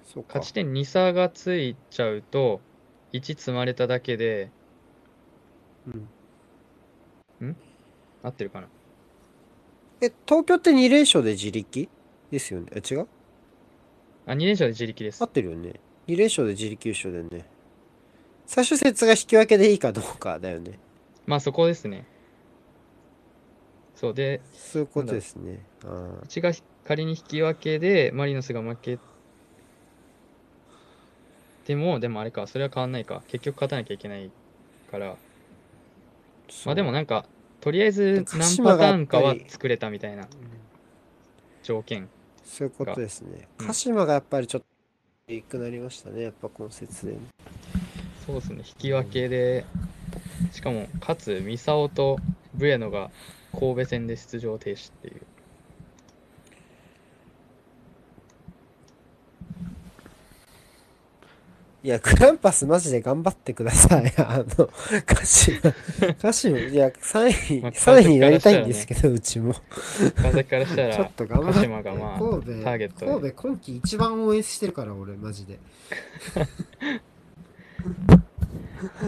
[0.05, 0.51] そうか勝ち。
[0.53, 2.61] 点2差がついちゃうと、
[3.13, 4.49] 1積まれただけで、
[7.39, 7.55] うん。
[8.23, 8.67] 合ってるかな？
[10.01, 11.89] え、東京って2連勝で自力？
[12.31, 12.67] ですよね。
[12.71, 13.07] え、違う？
[14.25, 15.27] あ、2連勝で自力です合。
[15.27, 15.79] ってるよね。
[16.07, 17.49] 2連勝で自力優勝だよね。
[18.45, 20.79] 最終節が引き分けでいいかどうかだよね。
[21.25, 22.05] まあそこですね。
[23.95, 25.65] そうで、そういうことですね。
[25.83, 26.51] あうちが
[26.85, 28.99] 仮に引き分けで、マリノスが負け
[31.67, 33.21] ても、でもあれか、それは変わんないか。
[33.27, 34.31] 結局勝たなきゃいけない
[34.89, 35.15] から。
[36.47, 37.25] ーまあでもなんか、
[37.59, 40.27] とりあえず鹿何パターンかは作れたみたいな
[41.63, 42.07] 条件。
[42.45, 43.49] そういうことですね。
[43.59, 44.61] うん鹿島がやっぱりちょっ
[45.27, 46.23] といいくなりましたね。
[46.23, 47.17] やっぱ今節で。
[48.25, 49.65] そうですね、引き分けで、
[50.53, 52.17] しかも、かつ、ミサオと
[52.53, 53.11] ブエノが
[53.51, 55.21] 神戸戦で出場停止っていう。
[61.87, 64.11] いや、グランパスマジで頑張ってください。
[64.19, 64.69] あの、
[65.05, 65.73] 鹿島、
[66.21, 69.53] 鹿島、いや、3位、まあ3位になりたいんですけど、うちも。
[70.17, 71.59] 川崎からしたちょっら、と頑張って。
[71.59, 75.53] 鹿島がまあ、神戸、ターゲットで神戸今季一番応援してるから、俺、マジで。
[75.53, 75.57] い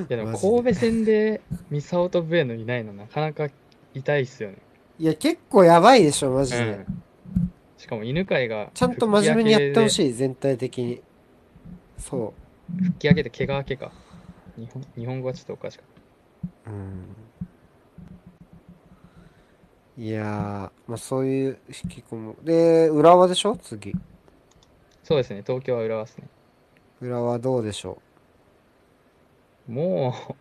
[0.08, 3.50] やでも神戸戦でミサオとブエノいないのなかなか
[3.94, 4.56] 痛いっすよね。
[4.98, 6.64] いや、結構やばいでしょ、マジで。
[6.64, 7.04] うん。
[7.78, 9.90] しかも犬飼がちゃんと真面目にやってほい。
[9.90, 11.02] しい、全体的に。
[11.98, 12.34] そ
[12.78, 13.92] 復帰明けて怪我明けか。
[14.58, 15.88] 日本日本語はちょっとおかしかっ
[16.68, 16.70] う。
[16.70, 17.16] うん。
[19.98, 20.26] いやー、
[20.88, 22.36] まあそういう引き込む。
[22.44, 23.58] で、浦和でしょ？
[23.58, 23.92] 次。
[23.94, 24.00] た。
[25.04, 26.28] そうですね、東京は浦和ですね。
[27.02, 28.02] 浦和どうでしょ
[29.68, 30.34] もう、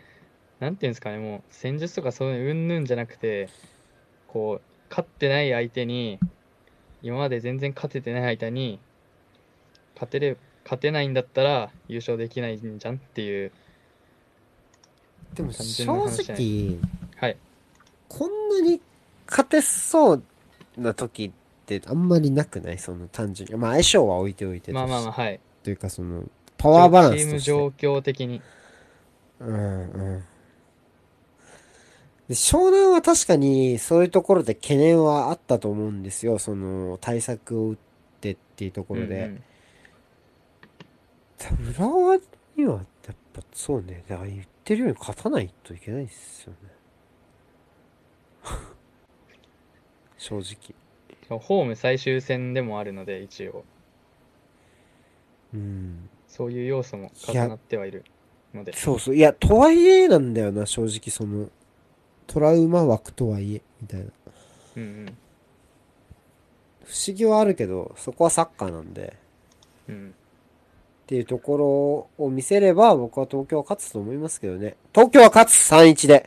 [0.60, 3.48] なんていうんですかね、もう戦術とかそういううんぬんじゃなくて、
[4.26, 6.18] こう、勝ってない相手に、
[7.02, 8.80] 今まで全然勝ててない相手に、
[9.94, 10.36] 勝てれ、
[10.68, 13.52] 勝てないんだったら優勝できないんじゃんっていう、
[15.32, 15.36] う。
[15.36, 15.84] でも単正
[16.34, 16.78] 直、
[17.16, 17.36] はい。
[18.06, 18.78] こんなに
[19.26, 20.22] 勝てそう
[20.76, 22.78] な時ってあんまりなくない？
[22.78, 23.56] その単純に。
[23.56, 25.40] まあ相性は置いておいてまあまあまあ、はい。
[25.62, 26.24] というかその、
[26.58, 27.50] パワーバランチームスとして。
[27.50, 28.42] 状況的に。
[29.40, 30.24] うんうん。
[32.28, 36.38] で、湘南は確かにそういうところで懸念はあったと思うんですよ。
[36.38, 37.76] その対策を打っ
[38.20, 39.06] てっていうところで。
[39.06, 39.42] うんうん
[41.78, 42.18] 浦和
[42.56, 42.74] には
[43.06, 44.04] やっぱそうね。
[44.08, 46.58] だから言ってるように勝たないといけないですよね。
[50.18, 51.38] 正直。
[51.38, 53.64] ホーム最終戦でもあるので、一応、
[55.54, 56.08] うん。
[56.26, 58.04] そういう要素も重なってはいる
[58.54, 58.72] ので。
[58.72, 59.16] そうそう。
[59.16, 61.50] いや、とはいえなんだよな、正直その、
[62.26, 64.06] トラウマ枠とはいえ、みたいな。
[64.76, 65.06] うんうん。
[66.84, 69.16] 不思議はあるけど、そこはサッカーなんで。
[69.88, 70.14] うん。
[71.08, 74.76] っていうところを見せれば、僕は東京は勝つと思いますけどね。
[74.94, 76.26] 東京は勝つ !3-1 で。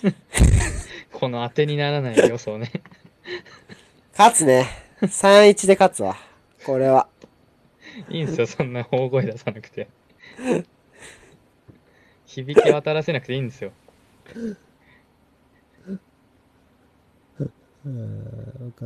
[1.10, 2.70] この当てにならない予想ね。
[4.12, 4.66] 勝つね。
[5.00, 6.18] 3-1で勝つわ。
[6.66, 7.08] これは。
[8.10, 9.88] いいんですよ、そんな大声出さなくて。
[12.26, 13.72] 響き渡らせなくていいんですよ。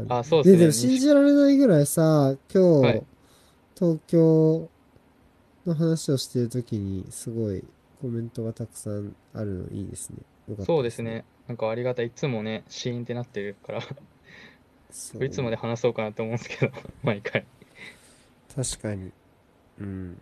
[0.08, 0.98] あ、そうで、でですも信ね。
[1.00, 3.02] じられないぐらいさ、今日、はい
[3.74, 4.70] 東京
[5.66, 7.64] の話をしてるときに、すごい
[8.00, 10.16] コメントがたくさんあるのいいですね。
[10.48, 11.24] よかったそうですね。
[11.46, 12.06] なんかありがたい。
[12.06, 13.82] いつもね、シーンってなってるから、
[14.90, 17.44] そういつまで話そうかなと思うんですけど、 毎回。
[18.54, 19.12] 確かに。
[19.80, 20.18] うん。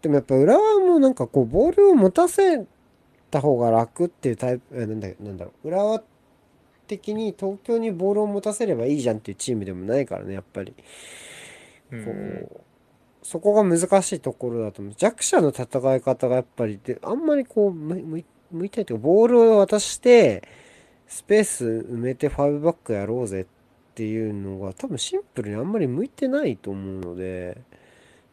[0.00, 2.64] でもやっぱ浦和もなんかこう、ボールを持たせ
[3.30, 5.68] た方が楽っていうタイプ、えなんだ、なんだろう。
[5.68, 6.02] 浦和
[6.86, 10.74] 的に東京にボールを持たせればいいじゃんっていうチームでもないからね、やっぱり。
[11.90, 12.67] うんこう、
[13.30, 14.94] そこが難しいところだと思う。
[14.96, 20.42] 弱者の戦い方がやっぱりで、あんまりこう、向向い向いというか、ボールを渡して、
[21.06, 23.46] スペース埋めてファイブバックやろうぜっ
[23.94, 27.60] ていうのが多分シンプルにあんまり向いてないと思うので、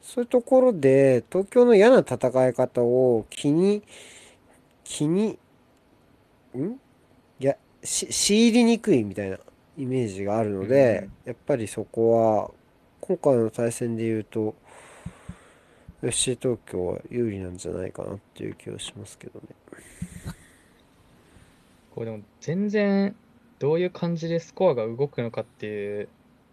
[0.01, 3.83] そういうところで、東京の嫌な戦い方を気に、
[4.85, 5.37] 気に、
[6.55, 6.79] ん？
[7.41, 9.39] いや、し、強いりにくいみたいな
[9.77, 12.51] イメージがあるので、やっぱりそこは、
[13.01, 14.55] 今回の対戦で言うと、
[16.01, 19.47] FC 東京は有利なんじゃないかなっていう気がしますけどね。
[21.93, 23.15] これでも全然
[23.59, 26.09] どういう感じでスコアが動くのかっていう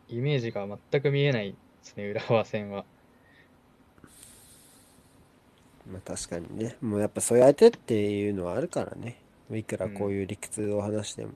[0.08, 2.84] イメージが全く見えないですね、浦和戦は。
[5.90, 6.76] まあ確かにね。
[6.80, 9.16] もうやっぱそういう相手っていうのはあるからね。
[9.50, 11.32] いくらこういう理屈を話しても。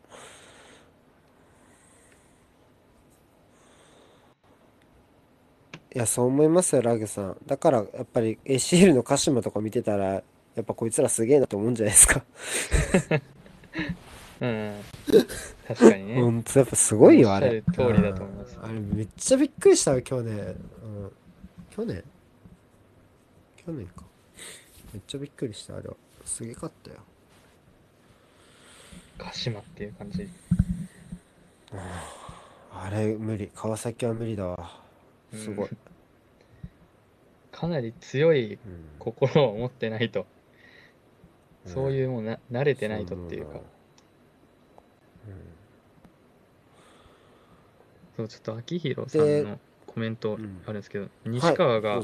[5.96, 7.36] いや、そう思いますよ、ラグさん。
[7.46, 10.22] だから、やっぱり ACL の鹿島とか見てたら、や
[10.60, 12.22] っぱこいつらすげえなと思うんじゃないですか。
[14.42, 14.74] うん。
[15.66, 16.20] 確かにね。
[16.20, 17.64] ほんと、やっぱすごいよ、あれ。
[17.66, 20.36] おっしゃる通りだと思いますうんあれ、めっちゃびっくりしたよ、去年。
[20.36, 21.12] うん。
[21.70, 22.04] 去年？
[23.56, 24.04] 去年か。
[24.92, 25.96] めっちゃびっくりした、あれは。
[26.26, 26.98] すげかったよ。
[29.16, 30.28] 鹿島っていう感じ。
[32.70, 33.50] あれ、無理。
[33.54, 34.84] 川崎は無理だわ。
[35.32, 35.70] すごい。
[37.56, 38.58] うんかなり強いうん。
[38.98, 40.26] 心を持ってないと、
[41.64, 43.62] うんそういうもうな慣れてないとっていうか、そう
[48.18, 50.62] そうちょっと秋広さんのコメントうん。
[50.64, 52.02] あるんですけど、西川どが。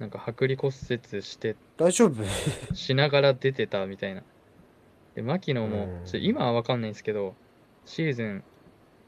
[0.00, 2.24] なんか剥離骨折して大丈夫？
[2.74, 4.22] しながら出てたみたいな。
[5.14, 6.06] で牧野もうん。
[6.06, 7.36] ちょ今は分かんないんですけど
[7.84, 8.44] シーズン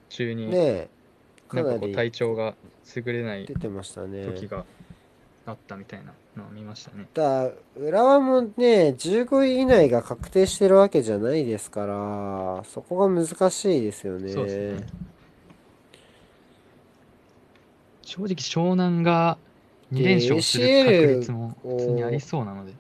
[0.09, 2.55] 中にななんかこうり体調が
[2.95, 4.25] 優れない出てましたね。
[4.27, 4.65] 時が
[5.47, 7.09] あったみたいなのを見ましたね。
[7.15, 14.33] だ浦和もね、15位以内が確定してるわけじゃないですから、そこが難しいですよね。
[14.33, 14.87] そうですね
[18.03, 19.39] 正直湘南が
[19.93, 22.73] 2連勝する確率も普通にありそうなので。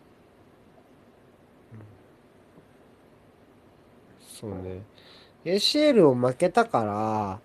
[4.20, 4.82] そうね。
[5.44, 7.40] ACL を負けたから、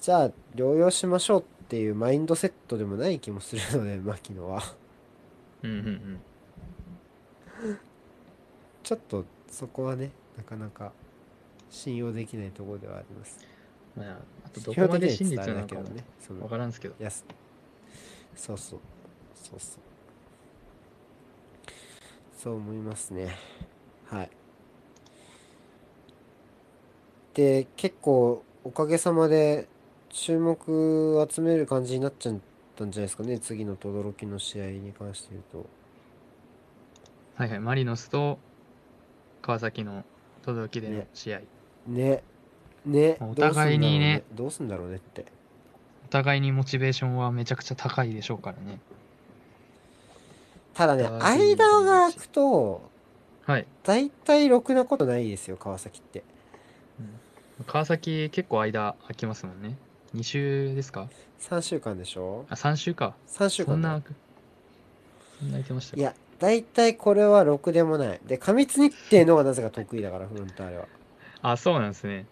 [0.00, 1.44] じゃあ療養しましょうっ
[1.74, 4.62] ていうマインドセットでもない気もするので、 牧野は。
[5.64, 6.20] うんうんうん。
[8.84, 10.92] ちょっとそこはね、なかなか
[11.68, 13.44] 信用できないところではあります。
[13.96, 16.04] まあ、あとどこまで真実なのかもね。
[16.28, 16.94] 分からんすけど。
[17.00, 17.24] いやす
[18.36, 18.80] そうそう
[19.34, 19.80] そうそう
[22.36, 23.36] そう思いますね
[24.06, 24.30] はい
[27.32, 29.68] で結構おかげさまで
[30.14, 32.36] 注目を集める感じになっちゃっ
[32.76, 33.38] たんじゃないですかね。
[33.40, 35.66] 次の轟の試合に関して言うと。
[37.34, 38.38] はいはい、マリノスと
[39.42, 40.04] 川崎の
[40.44, 41.40] 轟でのね試合。
[41.88, 42.22] ね。
[42.86, 43.16] ね。
[43.20, 44.22] お互いにね。
[44.32, 44.94] どうすんだろうね。
[44.94, 45.32] どうすんだろうねって。
[46.04, 48.78] お互いにモチベーションはめちゃくちゃ高いでしょうからね。
[50.74, 52.88] ただね間が空くと
[53.46, 53.66] はい。
[53.82, 56.22] 大体ろくなことないですよ川崎って。
[57.66, 59.76] 川崎結構間空きますもんね。
[60.14, 61.08] 2週ですか
[61.40, 62.46] ？3週間でしょ？
[62.48, 63.14] あ、3週か。
[63.28, 64.02] 3週間そんな
[65.40, 65.96] そんな空いてました？
[65.96, 68.20] かいや大体これはろくでもない。
[68.24, 70.86] で過密日程のがなぜか得意だからフロンターレは。
[71.42, 72.26] あ、そうなんですね。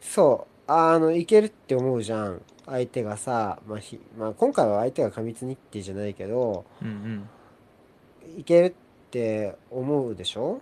[0.00, 0.70] そう。
[0.70, 2.40] あのいけるって思うじゃん。
[2.66, 8.40] 相手がさ、まあひまあ、今回は相手が過密日程じゃないけどうんうん。
[8.40, 8.72] いけるっ
[9.10, 10.60] て思うでしょ？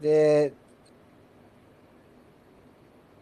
[0.00, 0.52] で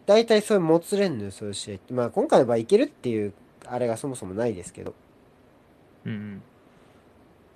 [0.05, 1.93] 大体そういうもつれんのよそういう試合って。
[1.93, 3.33] まあ今回の場合いけるっていう
[3.65, 4.93] あれがそもそもないですけど。
[6.05, 6.41] うんうん。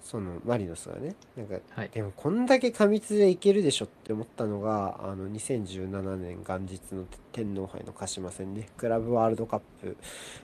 [0.04, 1.16] そのマリノスがね。
[1.36, 1.90] なんかはい。
[1.90, 9.98] でもこんだけ過密でいけるでしょって思ったのがあの2017年元日の天皇杯の鹿島戦ねクラブワールドカップ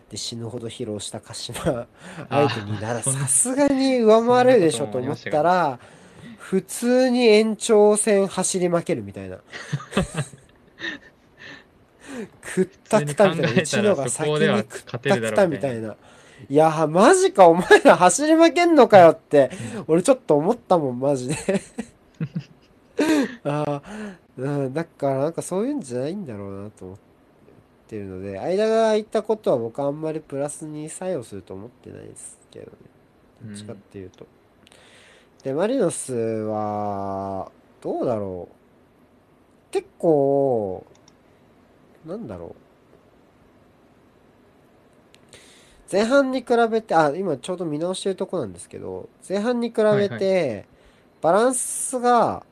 [0.10, 1.88] で死ぬほど披露した鹿島
[2.28, 5.80] 相手にならさすがに上回れるでしょと思ったら
[6.38, 9.38] 普通に延長戦走り負けるみたいな
[12.42, 13.62] くったくたみたいな。
[13.62, 15.96] うちのが先にくったくたみたいな。
[16.50, 17.48] いやマジか。
[17.48, 19.52] お前ら走り負けんのかよって
[19.88, 21.36] 俺ちょっと思ったもんマジで。
[23.44, 23.82] ああ
[24.38, 26.98] うんだからなんかそういうんじゃないんだろうなと思っ
[27.88, 32.72] てるので間が空いたことは僕はあんまりプラスに作用すると思ってないですけどね。
[33.44, 34.28] どっちかっていうと、
[35.44, 37.52] でマリノスは
[37.82, 38.56] どうだろう。
[39.72, 40.86] 結構
[42.06, 42.56] なんだろう。
[45.92, 50.66] 前半に比べて、あ、今ちょうど見直してるとこなんですけど、前半に比べはいて、
[51.22, 52.46] バランスが、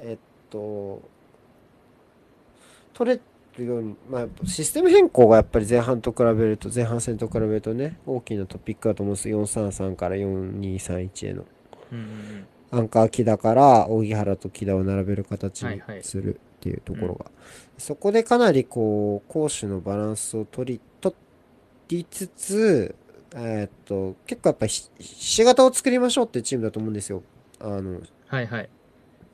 [0.00, 0.18] えっ
[0.50, 1.02] と、
[2.94, 3.20] 取
[3.58, 9.28] れように、まあ、システム変更がやっぱり前半と比べると、前半戦と比べるとね、大きなトピックだと思うんです。
[9.28, 11.44] 433から4231への。
[11.92, 16.02] うんうんアンカー木田から荻原と木田を並べる形にはいはい。
[16.04, 17.30] するっていうところが、
[17.78, 21.14] そこでかなりこう攻守のバランスを取り取
[21.88, 22.94] りつつ、
[23.34, 27.22] えーっと結構やっぱりひひし形を作りましょうっていうチームだと思うんですよ。
[27.60, 28.68] あのはいはい。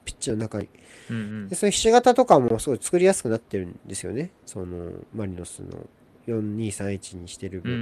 [0.05, 0.69] ピッチの中に。
[1.11, 1.49] うんうん。
[1.49, 1.57] で。
[1.57, 4.31] そういうひし形とかもすごい作りやすくなってるんですよね。
[4.47, 5.87] そのマリノスの
[6.27, 7.73] 4231にしてるうん分、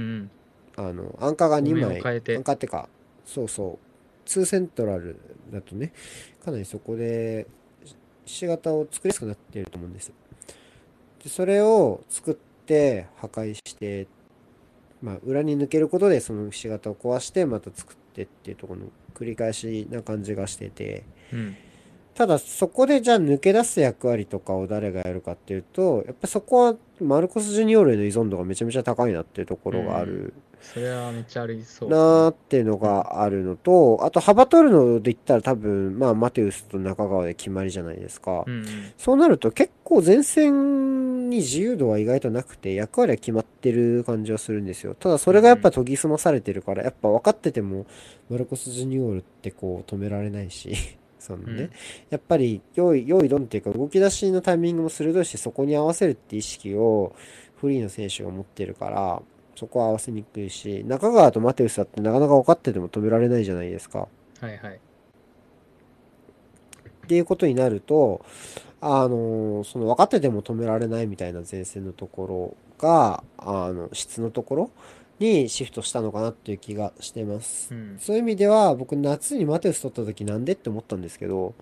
[0.77, 0.87] うん。
[0.89, 2.87] あのアンカーが2譜面枚アンカーってか
[3.25, 3.93] そうそう。
[4.25, 5.17] 2セントラル
[5.51, 5.91] だとね
[6.43, 7.47] かなりそこで
[8.25, 10.11] ひし形を作りやすくなっていると思うんです
[11.23, 14.07] でそれを作って破壊して
[15.01, 21.55] まあ裏に抜けることでそのひし形を壊してまた作ってっていうところの繰り返しな感じがしててうん。
[22.15, 30.33] ただそこでじゃあ抜け出す役割とかを誰がやるかっていうとやっぱそこはマルコス・ジュニオールへの依存度がめちゃめちゃ高いなっていうところがある
[30.63, 31.89] それはめっちゃありそう。
[31.89, 38.45] なーっていうのがあるのと、あと幅取るので言ったら多分、まあマテウスと中川で決まりじゃないですか。
[38.47, 38.65] うんうん。
[38.97, 44.95] そうなると結構前線に自由度は意外となくて役割は決まってる感じはするんですよ。
[44.95, 47.85] ただそれがやっぱ研ぎ澄まされてるから、やっぱ分かってても
[48.29, 50.73] マルコス・ジュニオールってこう止められないし、
[51.23, 51.71] そのね、うん
[52.09, 57.15] やっぱり良い、良いドンっていうか動き出しのタイミングも鋭いし、そこに合わせるって意識を
[57.55, 59.21] フリーの選手が持ってるから、
[59.55, 63.99] そこは合わせにくいし、中川とマテウスだってなかなか分かってても止められないじゃないですか。
[63.99, 64.07] は
[64.41, 64.79] いはい。
[67.05, 68.25] っていうことになると、
[68.81, 74.71] あの、その分かってても止められないみたいな前線のところが、あの、質のところ
[75.19, 77.73] にシフトしたのかなっていう気がしてます。
[77.73, 77.97] うん。
[77.99, 81.53] そういう意味では、僕夏にマテウス取った時なんでって思ったんですけど、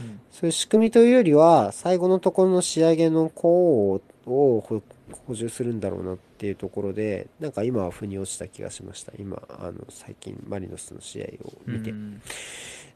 [0.00, 4.82] うんそういう仕組みというよりは、最後のところの仕上げの功をを補
[5.26, 9.12] 補充するんだろうなっていうところで、なんか今は腑に落ちた気がしました。
[9.18, 11.94] 今、あの、最近マリノスの試合を見てう。
[11.94, 12.22] ん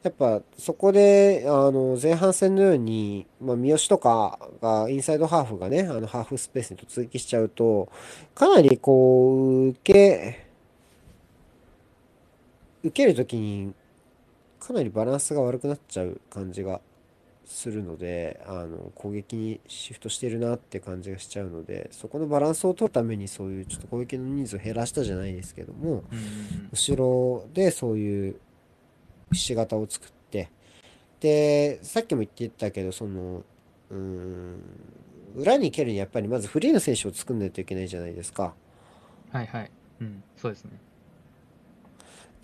[0.05, 7.89] やっぱそこで、あの、前半戦のように、まあ、三好とかが、インサイドハーフがね、あの、ハーフスペースに突撃しちゃうと、
[8.35, 10.45] かなりこう、受け、
[12.83, 13.73] 受けるときに、
[14.59, 16.81] かなりバランスが悪くなっちゃう感じが
[17.45, 28.35] するので、あの、攻撃にシフトしてるなって感じがしちゃうので、そこのバランスを取るためにそういうちょっと攻撃の人数を減らしたじゃないですけども、うんうん後ろでそういう
[29.31, 30.49] ひし形を作って
[31.21, 33.43] でさっきも言ってたけどその
[33.89, 34.59] うーん
[35.37, 38.53] 裏に蹴るにやっぱりまずフリーの選手を作んないといけないじゃないですか
[39.31, 39.71] はいはい。
[40.01, 40.23] うん。
[40.37, 40.71] そうですね。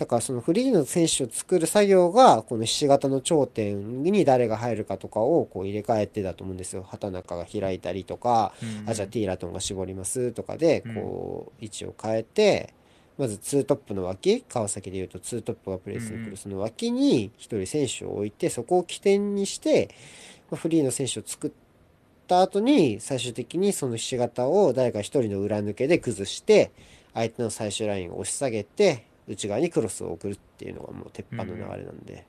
[0.01, 6.81] だからそのフリーの選手を作る作業がこのひし形の頂点に誰が入るかとかをこう入れ替えてだと思うんですよ。
[6.81, 8.79] 畑中が開いたりとかうん。
[8.79, 10.95] うんあじゃあティーラトンが絞りますとかでうん。
[10.95, 12.73] こう位置を変えて
[13.19, 16.29] まずツートップの脇川崎でいうとツートップがプレスに来うんうん。
[16.31, 19.93] るその脇に一人選手を置いてそこを起点にして
[20.49, 21.51] まあフリーの選手を作っ
[22.25, 26.71] た後に最終的にそのひし形を誰か一人の裏抜けで崩して
[27.13, 32.25] 相手の最終ラインを押し下げて内側にクロスを送るっていうのがもう鉄板の流れなんで、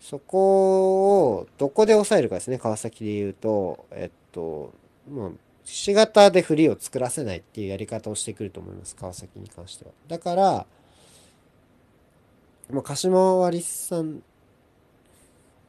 [0.00, 4.72] そこをどこで抑えるかですね川崎で言うとえっと
[5.10, 9.90] もうひし形でフリーを作らせないっていうやり方をしてくると思います川崎に関しては。
[10.08, 10.66] だから
[12.70, 14.22] まあ鹿島割りさん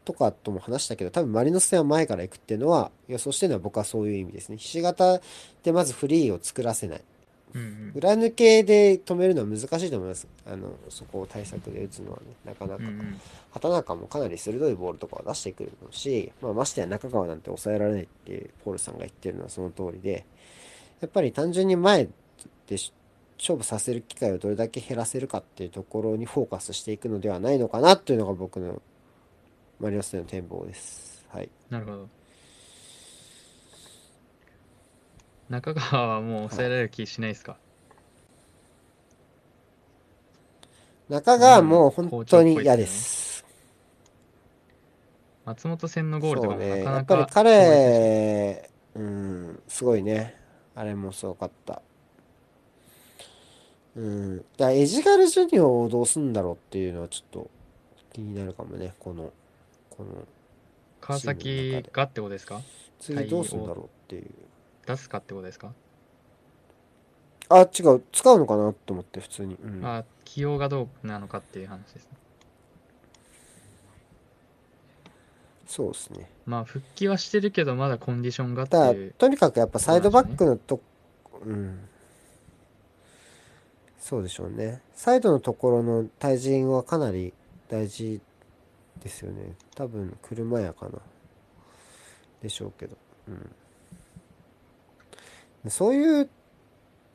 [0.03, 4.57] とかとも話したけど多分マリノス戦は前から行くっていうのは予想してるのは僕はそういう意味ですね。
[4.57, 5.21] ひし形
[5.63, 7.01] でまずフリーを作らせない。
[7.53, 10.27] うんうん裏抜けで止めるのは難しいと思います。
[10.45, 12.83] あの、そこを対策で打つのはね、なかなか。
[12.83, 13.21] うんうん
[13.51, 20.25] 畑中もかなり鋭いボールとかを出してくるし、まあ、ましてや中川なんて抑えられないっていうポールさんが言ってるのはその通りで、
[21.01, 22.07] やっぱり単純に前
[22.67, 22.93] でし
[23.37, 28.81] 勝負させる機会をどれだけ減らせるかっていうところにフォーカスしていくのではないのかなというのが僕の
[29.79, 31.25] マリノスでの展望です。
[31.29, 31.49] はい。
[31.69, 32.09] なるほど。
[35.51, 37.57] 中川はもう抑えられる気しないですか、
[41.09, 43.43] 中川はもう本当に嫌です。
[45.43, 46.85] 松本戦のゴールとかうね。
[46.85, 50.37] なかなかやっぱり彼、うん、すごいね。
[50.73, 51.81] あれもすごかった。
[53.97, 54.37] うん。
[54.37, 57.49] だからエジガルジュニオをどうすんだろうっていうのはちょっと
[58.13, 58.93] 気になるかもね。
[59.01, 59.33] この、
[59.89, 60.25] この、
[61.01, 62.61] 川崎がってことですか？
[63.01, 64.25] 次どうすんだろうっていう。
[64.91, 65.73] 出すかってことですか、
[67.49, 68.03] あ、違う。
[68.11, 69.55] 使うのかなと思って、普通に。
[69.55, 69.85] うん。
[69.85, 72.09] あ起用がどうなのかっていう話ですね
[75.67, 76.29] そうですね。
[76.45, 80.81] まあ復帰はしてるけどまだコンディションがってだからいうとにかくやっぱサイドバックのと、
[81.45, 81.79] うん。
[83.99, 84.81] そうでしょうね。
[84.93, 87.33] サイドのところの対人はかなり
[87.69, 88.19] 大事
[89.01, 89.53] ですよね。
[89.75, 90.99] 多分、車やかな。
[92.41, 92.97] でしょうけど。
[93.27, 93.55] うん。
[95.69, 96.29] そういう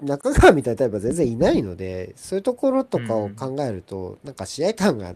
[0.03, 5.15] 中川みたいなタイプは全然いないので、そういうところとかを考えると、なんか試合感が、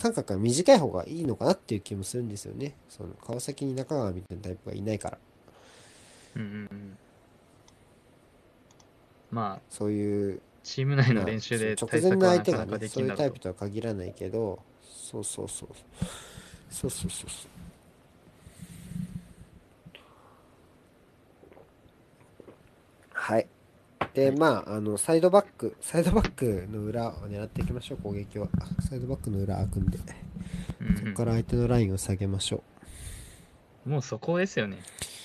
[0.00, 2.74] 間隔が短い方がいいのかなっていう気もするんですよね。
[2.88, 5.18] その川崎に中川みたいなタイプがいないから。
[6.36, 6.98] うんうんうん
[9.30, 15.68] まあそういう、チーム内の練習で直前の相手がね、そういうタイプとは限らないけど、そうそうそう。
[16.70, 17.65] そうそうそうそう。
[23.26, 23.48] はい。
[24.14, 28.46] で、まあ、あの、サイドバック、 サイドバックの裏を狙っていきましょう、攻撃は。
[28.88, 29.98] サイドバックの裏開くんで、
[30.80, 32.62] うんそこから相手のラインを下げましょ
[33.84, 34.76] もうそこですよね。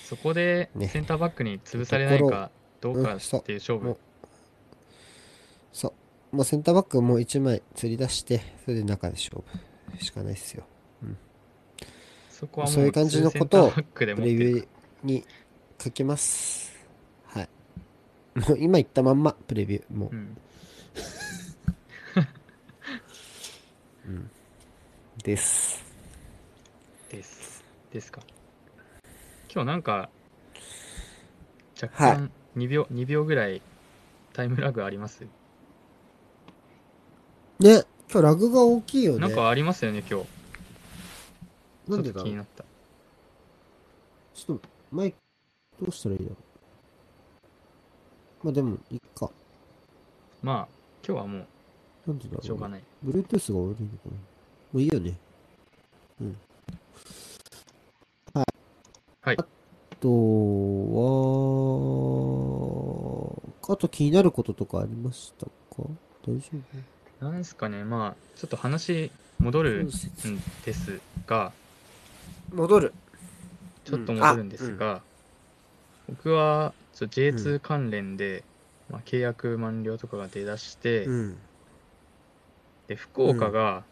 [0.05, 0.87] そこでね。
[0.87, 2.49] センターバックに潰されないか
[2.79, 3.97] どうかっていう勝負、もう。
[5.71, 5.93] そ
[6.33, 6.35] う。
[6.35, 9.43] もうセンターバックもう1枚釣り出して、それで中で勝
[9.95, 10.03] 負。
[10.03, 10.63] しかないですよ。
[12.31, 14.67] そこはそういう感じのことをレビュー
[15.03, 15.23] に
[15.79, 16.70] 書きます。
[18.35, 18.49] はい。
[18.49, 19.95] もう今言ったまんま、プレビュー。
[19.95, 20.37] もうう、ん
[25.23, 25.83] です。
[27.09, 28.21] ですですか
[29.53, 30.09] 今日なんか
[31.81, 33.61] 若はい干2秒、2秒ぐらい
[34.33, 35.25] タイムラグあります？
[37.59, 39.19] ね、今日ラグが大きいよね。
[39.19, 40.27] なんかありますよね今日
[41.91, 42.63] なんでだ気になった
[44.33, 45.17] ちょっと、マイク、
[45.81, 46.50] どうしたらいいだろう。
[48.43, 49.29] まあでも、いっか。
[50.41, 50.67] まあ
[51.07, 51.45] 今日はも
[52.07, 54.11] なんでだろう、うしょうがない、Bluetooth が悪いのかな。
[54.11, 54.17] も
[54.73, 55.17] ういいよね。
[56.19, 56.37] うん。
[58.33, 58.45] はい。
[59.21, 59.45] はいあ
[60.01, 60.09] と
[63.61, 65.51] は、あと気になることとかありましたか？
[66.25, 66.57] 大丈
[67.21, 67.25] 夫？
[67.25, 70.09] なんですかねまあちょっと話戻るんです
[70.65, 71.51] ですが
[72.51, 72.93] 戻る。
[73.85, 75.03] ちょっと戻るんですが、
[76.09, 78.43] 僕はちょっと J2 関連で、
[78.89, 81.37] まあ、契約満了とかが出だして、うん。
[82.87, 83.83] で福岡が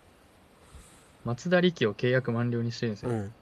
[1.25, 3.33] 松田力を契約満了にしてるんですよ、うん。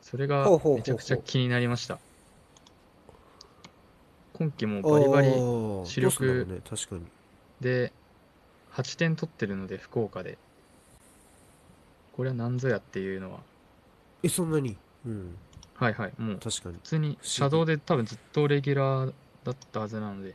[0.00, 1.98] それがめちゃくちゃ気になりました。
[4.34, 5.34] 今季もバリバリリ
[5.84, 7.02] 主力ね、確かに。
[7.60, 7.92] で
[8.72, 10.38] 8点取ってるので福岡で。
[12.16, 13.38] これは何ぞやっていうのは。
[14.24, 14.76] え、そんなに？
[15.06, 15.36] うん。
[15.78, 16.74] はいはいもう確かに。
[16.76, 19.12] 普通に車道で多分ずっとレギュラー
[19.44, 20.34] だったはずなので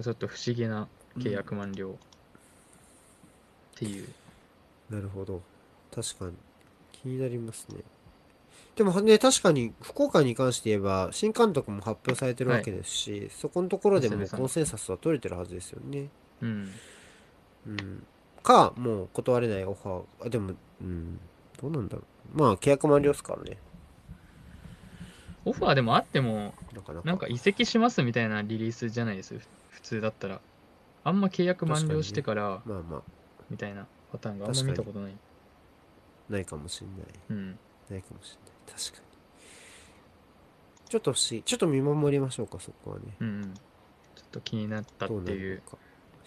[0.00, 0.88] ちょっと不思議な
[1.18, 4.08] 契約満了っていう、
[4.88, 5.42] なるほど。
[5.94, 6.32] 確かに。
[6.92, 7.82] 気になりますね。
[8.76, 16.08] でもね、確かに、福岡に関して言えば、新監督も発表されてるわけですし、そこのところでもコンセンサスは取れてるはずですよね。
[16.40, 16.70] うん
[17.66, 18.06] うん。
[18.42, 20.26] か、もう断れないオファー。
[20.26, 21.20] あ、でも、うん。
[21.60, 22.02] どうなんだろ
[22.34, 22.38] う。
[22.38, 23.58] まあ、契約満了ですからね。
[25.44, 26.54] オファーでもあっても
[27.04, 30.40] なんか移籍しますみたいなリリースじゃないですふ普通だったら
[31.04, 33.02] あんま契約満了してからまあまあ、
[33.50, 35.12] みたいなパターンがあんま見たことない
[36.28, 37.06] ないかもしんない。
[37.30, 37.58] うん
[37.90, 38.36] ないかもし
[38.66, 38.80] れない。
[38.80, 40.88] 確かに。
[40.88, 41.42] ちょっと不思議。
[41.42, 43.02] ちょっと見守りましょうか、そこはね。
[43.20, 43.54] うんうん
[44.14, 45.62] ちょっと気になったっていう。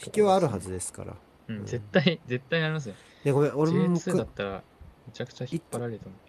[0.03, 1.13] 引きはあるはずですから。
[1.47, 4.63] うんうん絶対絶対なりますよね、ごめん、俺も J2 だったら
[5.05, 6.19] めちゃくちゃ引っ張られると思う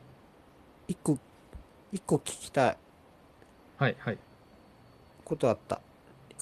[0.89, 1.19] 一個、
[1.97, 2.77] 一個聞きたい。
[3.79, 4.19] はいはい。
[5.25, 5.81] ことあった。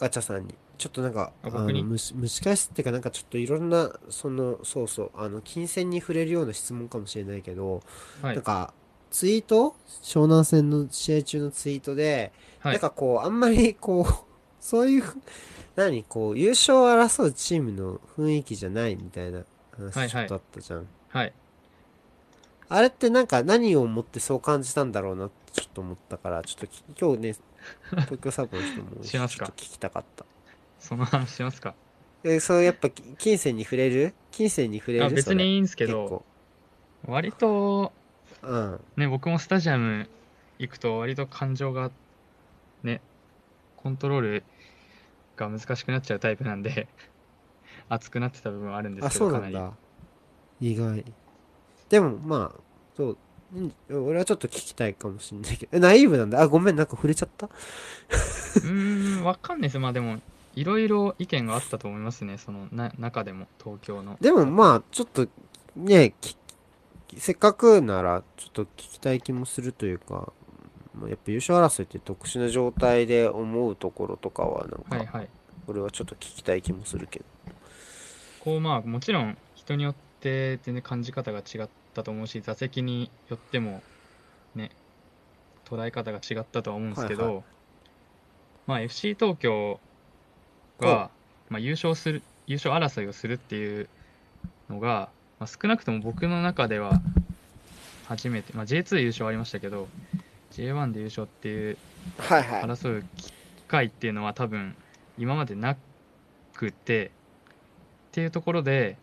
[0.01, 0.55] ガチャさんに。
[0.79, 1.89] ちょっとなんか、あ僕に？
[1.89, 7.85] 蒸し蒸し返すっていうか、なんかちょっといろんな、その、そうそう、あの、金銭に触れるような質問かもしれないけど、
[8.21, 8.35] はい。
[8.35, 8.75] なんか、
[9.13, 9.77] ツイート？
[10.03, 12.73] 湘南戦の試合中のツイートで、はい。
[12.73, 14.13] なんかこう、あんまりこう、
[14.59, 15.21] そういうふ、
[15.77, 16.03] 何？
[16.03, 19.45] こう、優勝を争うチームの雰囲気じゃないみたいな
[19.77, 20.89] 話ちょっとあったじゃん。
[21.11, 21.33] はい。
[22.67, 27.35] あれってなんか何をもってそう感じたんだろうなってちょっと思ったから、ちょっとき今日ね、
[27.91, 29.47] 東京サブの人もしますか？
[29.47, 30.27] ちょっと聞きたかった。
[30.81, 31.75] その話しますか？
[32.25, 34.15] え、そうやっぱき金銭に触れる？
[34.33, 35.05] 金銭に触れる？
[35.07, 36.25] あ別にいいんですけど
[37.07, 37.93] 割と。
[38.43, 38.81] うん。
[38.97, 40.09] ね僕もスタジアム
[40.59, 41.91] 行くと割と感情が
[42.83, 43.01] ね
[43.77, 44.45] コントロール
[45.37, 46.89] が難しくなっちゃうタイプなんで
[47.89, 49.77] 熱くなってた部分はあるんですあ、けどかなん
[50.61, 50.73] り。
[50.73, 51.05] 意外。
[51.89, 52.61] でも、まあ、
[52.97, 53.19] そう。
[53.53, 55.77] うん俺はちょっと聞きたいかもしんないけど。
[55.77, 56.41] え、ナイーブなんだ。
[56.41, 57.47] あ、ごめん、なんか触れちゃった？
[57.47, 60.21] うーんわかんないですまあでも
[60.55, 65.27] いろいろ意見があったと思いますねそのな中でも東京のでもまあ、ちょっと、
[65.75, 66.37] ね、き
[67.17, 70.33] せっかくならちょっと聞きたい気もするというか、
[70.99, 75.29] まあやっぱ優勝争いって特殊な状態で思うところとかはなんか、はいはい。
[75.67, 77.25] 俺はちょっと聞きたい気もするけど。
[78.41, 83.83] こうまあもちろん人によって全然感じ方が違ったと思うし座席によっても
[84.55, 84.71] ね
[85.65, 87.43] 捉え方が違ったとは思うんですけど、はいは
[88.67, 89.81] まあ FC 東京
[90.81, 91.11] が、
[91.49, 93.89] まあ、優勝する優勝争いをするっていう
[94.69, 95.09] のが、
[95.39, 97.01] まあ、少なくとも僕の中では
[98.07, 99.89] 初めて、まあ、J2 優勝はありましたけど
[100.53, 101.79] J1 で優勝っていう。
[102.29, 103.33] 争う機
[103.69, 104.77] 会っていうのは多分
[105.19, 105.77] 今までな
[106.55, 107.11] くてっ
[108.13, 108.97] ていうところで、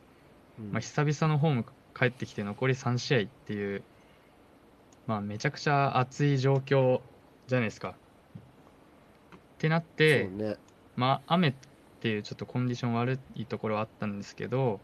[0.60, 0.72] うん。
[0.72, 1.66] まあ、久々のホーム
[1.98, 3.84] 帰ってきて残り3試合っていう、
[5.08, 7.02] まあ、めちゃくちゃ熱い状況
[7.48, 7.90] じゃないですか。
[7.90, 7.94] っ
[9.58, 10.56] てなって、ね。
[10.96, 11.54] まあ、雨っ
[12.02, 14.80] ていうちょっとコンディション悪いところはあったんですけど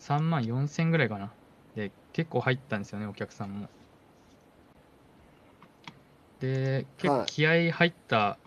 [0.00, 1.32] 3万4000ぐらいかな
[1.74, 3.68] で結構入ったんですよねお客さんも
[6.40, 8.38] で結構はい気合入った、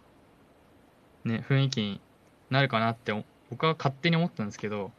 [1.24, 2.02] ね、雰囲気に
[2.50, 4.92] なるかなってお僕は勝手に思ったんですけど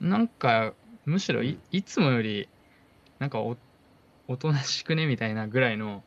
[0.00, 0.74] なんか
[1.08, 1.58] むしろい,、うん。
[1.72, 2.48] いつもより
[3.18, 3.56] なんかお
[4.28, 6.02] おとなしくねみたいなぐらいの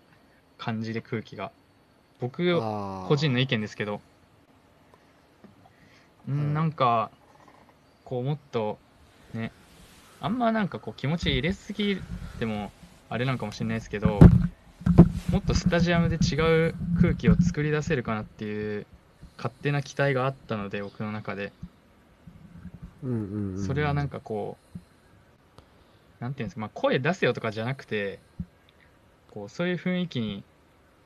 [0.57, 1.51] 感じで空気が。
[2.19, 2.59] 僕
[3.07, 3.99] 個人の意見ですけど、
[6.27, 6.51] ううん。
[6.51, 7.09] ん、なんか
[8.05, 8.77] こうもっと
[9.33, 9.51] ね
[10.21, 11.97] あんまなんかこう気持ち入れすぎ
[12.39, 12.71] ても
[13.09, 14.19] あれなんかもしれないですけど
[15.31, 16.35] もっとスタジアムで違
[16.67, 18.85] う空気を作り出せるかなっていう
[19.37, 21.51] 勝手な期待があったので僕の中で。
[23.03, 24.79] うんうんうん、それはなんかこう
[26.21, 28.19] なんていうんですか、まあ、声出せよとかじゃなくて
[29.31, 30.43] こうそういう雰囲気に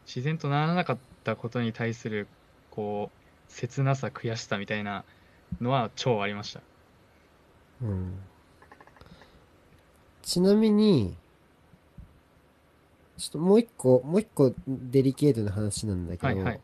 [0.06, 2.28] 自然とならなかったことに対する
[2.70, 5.04] こう切なさ悔しさみたいな
[5.62, 6.60] のは超ありました。
[7.82, 8.14] うん。
[10.22, 11.14] ちなみに、
[13.18, 16.60] ちょっともう一個、もう一個デリケートな話なんだけど、はいはい。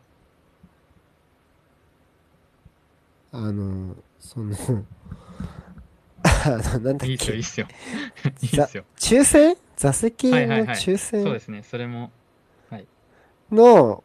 [3.31, 5.30] あの、その、あ
[6.49, 7.67] の、 なんだっいいっすよいいけっ、すよ。
[8.41, 8.85] いいっすよ。
[8.97, 9.55] 抽選？
[9.77, 10.75] 座席のはいはいはい。
[10.77, 11.23] 抽選？
[11.23, 12.11] そうですねそれも
[13.51, 14.03] の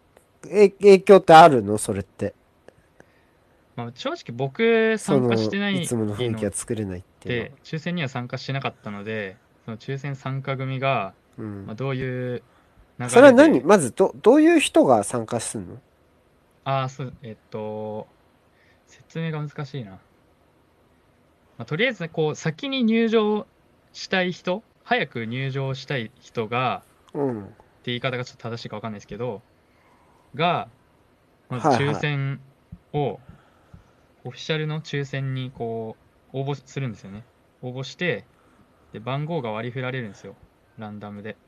[0.49, 1.79] え影響ってあるの？
[1.79, 2.35] それって。
[3.77, 9.37] まあ、正直僕参加してないいつもの雰囲気のが作れないっていうで抽選には参加しなかったので
[9.67, 11.45] その抽選参加組が、の。
[11.45, 11.67] うん。
[11.67, 12.43] まあ、どういう
[13.09, 13.61] それは何？
[13.61, 15.79] まずど、どういう人が参加するの？
[16.65, 18.07] ああ、そう、えっと、
[18.87, 19.99] 説明が難しいな。
[21.57, 23.49] まあ、とりあえず、こう、先に入場
[23.93, 27.45] したい人、早く入場したい人が、うん。
[27.47, 29.45] って言い方がちょっと正しいか分かんないですけど、
[30.35, 30.73] が、
[31.51, 32.43] まずはいはい抽選
[32.93, 33.23] を、
[34.25, 35.99] オフィシャルの抽選にこ
[36.33, 37.27] う、応募するんですよね。
[37.63, 38.29] 応募して、
[38.93, 40.39] で、番号が割り振られるんですよ。
[40.77, 41.39] ランダムで。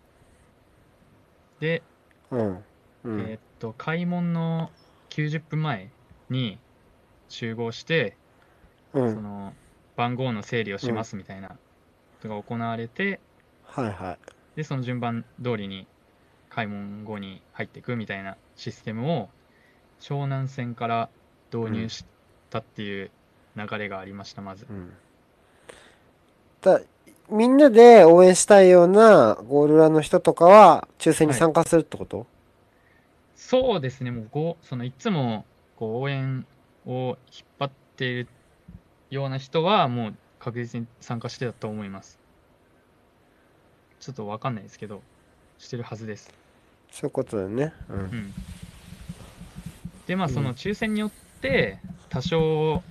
[1.60, 1.84] で、
[2.30, 2.64] うん。
[3.04, 3.32] うん。
[3.32, 4.72] えーっと、開門の
[5.08, 5.94] 90分前
[6.28, 6.62] に
[7.28, 8.18] 集合して、
[8.92, 9.14] うん。
[9.14, 9.56] その
[9.98, 11.56] 番号の整理をしますみたいなこ
[12.22, 13.18] とが行われて、
[13.64, 14.18] はいはい。
[14.54, 15.88] で、その順番通りに
[16.50, 19.28] 開門後に入っていくみたいなシステムを
[20.00, 21.08] 湘南線から
[21.52, 22.04] 導入し
[22.48, 23.10] たっていう
[23.56, 24.66] 流れがありました、まず。
[24.70, 24.92] うん。
[26.62, 26.80] だ
[27.28, 32.26] みんなで応援したいようなゴールラの人とかは抽選に参加するってこと、
[33.34, 35.44] そうですね、もうごそのいつも
[35.76, 36.46] こう応援
[36.86, 38.28] を引っ張っている
[39.10, 42.18] ような人は、もう確実に参加してたと思います。
[44.00, 45.02] ちょっとわかんないですけど、
[45.58, 46.30] してるはずです。
[46.90, 47.72] そういうことだよね。
[47.88, 47.94] う。
[47.94, 48.34] うんん。
[50.06, 51.10] で、まあ、うんその抽選によっ
[51.40, 51.78] て、
[52.08, 52.82] 多少、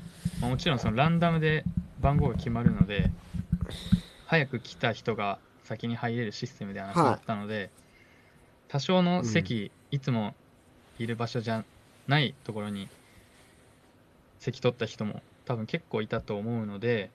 [0.42, 1.64] まあ、もちろんそのランダムで
[2.00, 3.12] 番号が決まるので、
[4.26, 7.70] 早く来た人が先に入れるシステムではなかったので、
[8.68, 10.36] 多少の席、いつも
[11.00, 11.64] いる場所じゃ
[12.08, 12.90] ないところに
[14.40, 17.10] 席取った人も多分結構いたと思うので、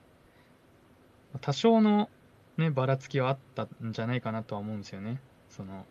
[1.42, 2.08] 多少の
[2.56, 5.20] ね、ばらつきはあったんじゃないかなとは思うんですよね。
[5.50, 5.84] その、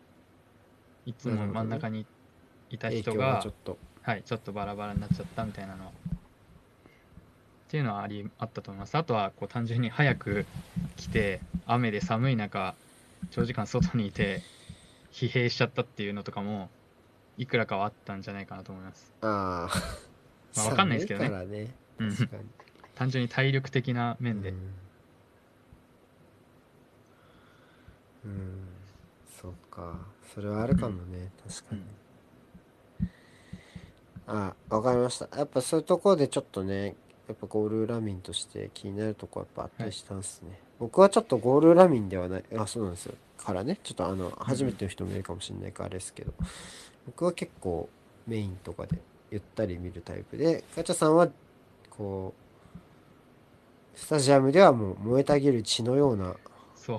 [1.06, 2.04] いつも真ん中に
[2.70, 3.78] いた人が、がちょっと。
[4.02, 5.90] はい、ちょっとバラバラになっちゃったみたいなのは。
[5.90, 5.94] っ
[7.68, 8.96] ていうのはありあったと思います。
[8.96, 10.44] あとはこう単純に早く
[10.96, 12.74] 来て、雨で寒い中、
[13.30, 14.42] 長時間外にいて、
[15.12, 16.70] 疲弊しちゃったっていうのとかも、
[17.38, 19.12] いくらかはあったんじゃないかなと思います。
[19.20, 20.02] ああ。
[20.56, 22.42] まあわかんないですけどね寒確かに。
[22.94, 24.50] 単純に体力的な面で。
[24.50, 24.56] うん。
[28.24, 28.68] うん。
[29.40, 29.98] そうか。
[30.34, 31.30] それはあるかもね。
[31.48, 31.82] 確かに。
[34.26, 35.28] あ、わかりました。
[35.36, 36.94] やっぱそういうところでちょっとね、
[37.28, 40.58] やっぱゴール裏民として気になるとこやっぱあったりしたんですね。
[40.78, 43.14] 僕はちょっとゴール裏民ではない、あ、そうなんですよ。
[43.36, 46.32] からね、ちょっとあの、初めての人もいるかもしれないからあれですけど、
[47.06, 47.88] 僕は結構
[48.26, 48.98] メインとかで
[49.30, 51.28] ゆったり見るタイプで、ガチャさんは、
[51.96, 52.34] こ
[53.94, 56.34] う、スタジアムではもう燃えたぎる血のような、
[56.74, 56.98] そう。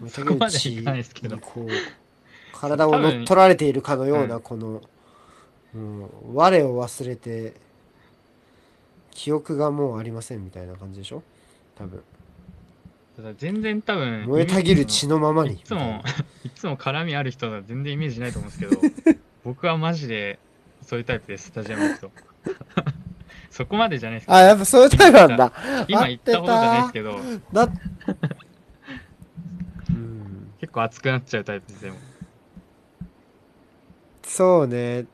[0.00, 1.68] 燃えたぎる血いかないですけどにこう、
[2.52, 4.82] 体を乗っ取られているかのような、うんこの、
[5.74, 7.54] うん、我を忘れて、
[9.10, 11.22] 記憶がもうありませんみたいな感じでしょ？
[11.74, 12.02] 多分。
[13.16, 15.54] ただ全然多分、燃えたぎる血のままに。
[15.54, 16.02] いつも
[16.44, 20.38] いつも絡みある人は全然イメージないと思うんですけど、 僕はマジで
[20.82, 22.10] そういうタイプです、スタジアム行くと。
[23.56, 25.50] そこまでじゃないですあ、やっぱそういうタイプなんだ。
[25.88, 27.18] 今言ったほどじゃないですけど、
[27.54, 27.68] だ
[29.88, 30.52] うん。
[30.60, 31.96] 結構熱くなっちゃうタイプです、でも。
[34.22, 35.06] そうね。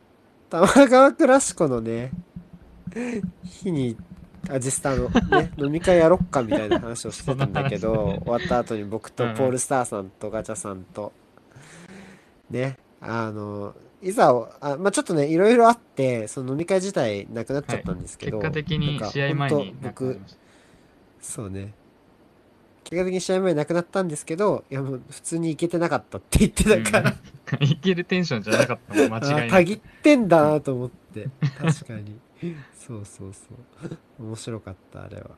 [0.50, 2.10] 玉川クラシコのね、
[3.44, 3.96] 日に、
[4.50, 11.12] アジスタのね、 飲み会やろっかみたいな話をしてたんだけど、ね終わった後に僕とポールスターさんとガチャさんと、
[12.50, 20.20] ね、あの、いざを、あ、まあ、ちょっとね、いろいろあって、その飲み会自体なくなっちゃったんですけど、結果的に試合前に僕。
[21.20, 21.72] そうね。
[22.84, 27.16] 結果的に試合前なくなったんですけど、いやもう普通に行けてなかったって言ってたから、うん
[27.64, 29.50] いけるテンションじゃなかったもん間違いあない。
[29.50, 31.28] たぎってんだなと思って。
[31.58, 32.18] 確かに。
[32.74, 33.40] そうそうそ
[34.20, 34.24] う。
[34.24, 35.30] 面白かった、あれは。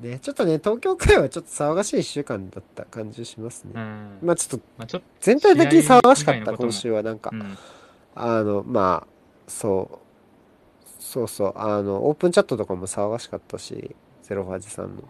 [0.00, 3.72] ね、ちょっとね、東京会はちょっと騒がしい一週間だった感じしますね。
[3.74, 4.18] うん。
[4.22, 7.36] まあちょっとまあちょっと、全体的に騒がしかった、今週はなんかう。
[7.36, 7.58] ん。
[8.14, 9.12] あの、まあ、
[9.48, 9.98] そう。
[11.02, 11.52] そうそう。
[11.56, 15.02] あの、オープンチャットとかも騒がしかったし、ゼロファジさんの。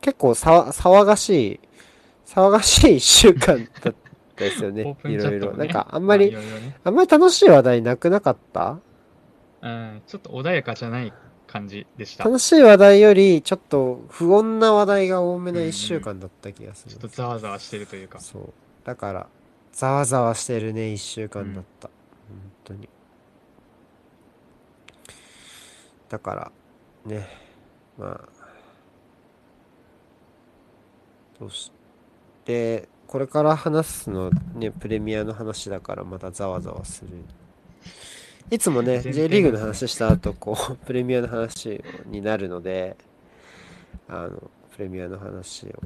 [0.00, 1.60] 結構さわ騒がしい、
[2.26, 3.94] 騒がしい一週間だっ
[4.36, 4.96] たですよね。
[5.02, 5.56] プンいろいろ。
[5.56, 8.78] なんか、あんまり、いろいろねあんまり楽しい話題なくなかった？
[9.62, 11.12] うん、ちょっと穏やかじゃない
[11.46, 12.24] 感じでした。
[12.24, 16.98] ちょ楽しい話題より、ちょっと不穏な話題が多めな一週間だった気がするっ。
[16.98, 18.20] とざわざわしてるというか。
[18.20, 18.52] そう。
[18.84, 19.26] だから、
[19.72, 21.88] ざわざわしてるね、一週間だった。
[21.88, 21.95] 本
[22.66, 22.88] 当に。
[26.08, 26.52] だから、
[27.04, 27.26] ね、
[27.98, 28.28] まあ、
[31.38, 31.70] どうし
[32.44, 37.10] て、これから話すのね、プレミアの話だからまたざわざわする。
[38.50, 42.96] いつもね、J リーグの話した後、こう、プレミアの話になるので、
[44.08, 45.82] あの、プレミアの話を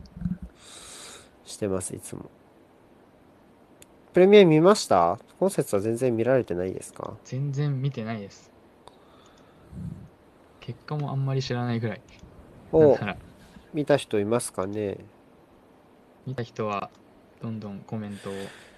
[1.44, 2.30] してます、いつも。
[4.12, 5.18] プレミア見ました？
[5.38, 7.14] 今節は全然見られてないですか？
[7.24, 8.50] 全然見てないです。
[10.60, 12.00] 結果もあんまり知らないぐらい。
[12.72, 13.16] なんをなら
[13.72, 14.98] 見た人いますかね？
[16.26, 16.90] 見た人は
[17.40, 18.32] どんどんコメントを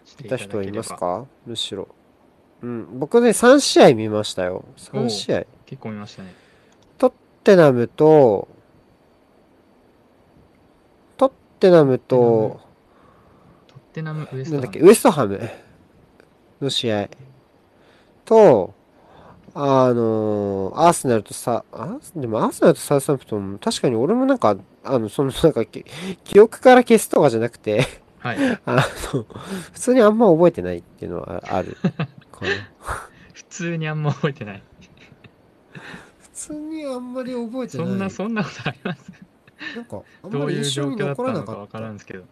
[0.05, 1.23] して見いたた人はいますだければ。
[1.25, 1.27] か？
[1.47, 1.89] むしろ。
[2.63, 4.65] うん、僕ね、3試合見ましたよ。
[4.77, 5.45] 3試合。
[5.67, 6.33] 結構見ましたね。
[6.99, 8.47] トッテナムと、
[11.17, 12.61] トッテナムと、
[13.93, 15.51] テナムウエストハムなんだっけ、ウエストハム？
[16.61, 17.09] の試合
[18.25, 18.75] と、
[19.55, 21.99] あのーアーセナルとさ、あ？
[22.17, 25.85] でもアーセナルとサウスハンプトン、確かに俺もなんか、あの、そのなんか、き
[26.25, 27.85] 記憶から消すとかじゃなくて、
[28.19, 28.39] はい。
[28.65, 29.27] あの、普
[29.75, 31.77] 通にあんま覚えてないっていうのはあある
[32.31, 32.49] かな。
[33.35, 34.63] 普通にあんま覚えてない。
[36.21, 37.87] 普通にあんまり覚えてない。
[37.87, 39.13] そんな、そんなことあります？
[39.77, 42.25] なんか、あんどまりういう状印象に況だったの残らなかったかわからんですけど。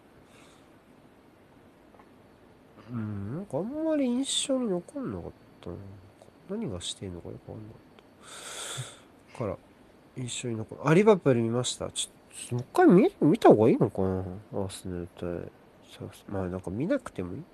[2.93, 5.31] うん、なんかあんまり印象に残んなかっ
[5.61, 5.77] たな。
[6.51, 7.81] 何がしてんのかよくわかんなかっ
[9.33, 9.39] た。
[9.39, 9.57] から、
[10.17, 10.81] 印象に残る。
[10.89, 11.91] あ、リバプール見ました。
[11.91, 15.29] ちょっと、もう一回見、見た方がいいのかなアーセナル対
[16.29, 17.39] まあなんか見なくてもいい。
[17.39, 17.45] うん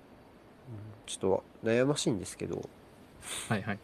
[1.05, 2.67] ちょっと悩ましいんですけど。
[3.47, 3.79] はいはい。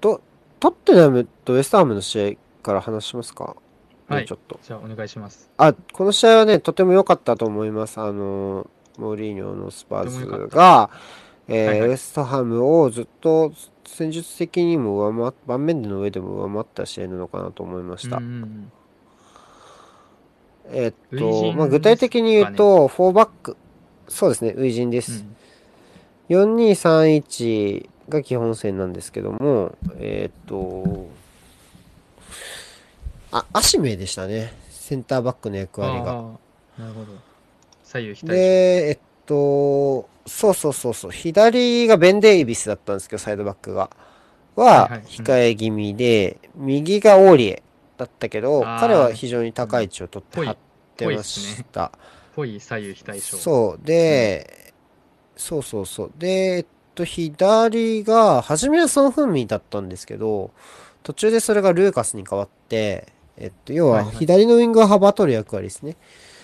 [0.00, 0.20] と、
[0.58, 3.56] トッテナムとウェストハムの試合から話しますか？
[4.08, 4.58] はいちょっと。
[4.62, 5.48] じゃあお願いします。
[5.56, 8.00] あ、この試合はね、とても良かったと思います。
[8.00, 8.68] あの、
[9.00, 10.90] モーリーニョのスパーズが、
[11.48, 13.52] えーはいはいウエストハムをずっと
[13.84, 18.20] 戦術的にも上回っ、盤面での上でも上回った試合なのかなと思いました。
[20.70, 23.56] えーっ初と、陣まあ、具体的に言うと、4バック、
[24.08, 25.22] そうですね、初陣でうす。
[25.22, 25.36] ん
[26.28, 31.08] 4231が基本線なんですけども、えーっと、
[33.30, 34.52] あ、アシメでしたね。
[34.70, 36.04] センターバックの役割が。
[36.78, 37.12] なるほど。
[38.00, 43.90] 左右で、えっと、そうそうそうそう、左がベン・デイビスだったんですけど、サイドバックが。
[44.56, 47.62] ははいはいうん、控え気味で、右がオーリエ
[47.98, 50.56] だったけど、彼は非常に高い位置を取って張っ
[50.96, 51.92] てました。
[52.34, 53.36] ぽい左右非対称。
[53.38, 53.86] そう。
[53.86, 54.74] で、
[55.36, 56.12] そうそうそう。
[56.18, 60.50] で、えっと、左が、初めはソン・フンミンだったんですけど、
[61.02, 65.96] 途中でそれがルーカスに変わって、えっと、要はいははい左のウィングが幅取る役割ですね。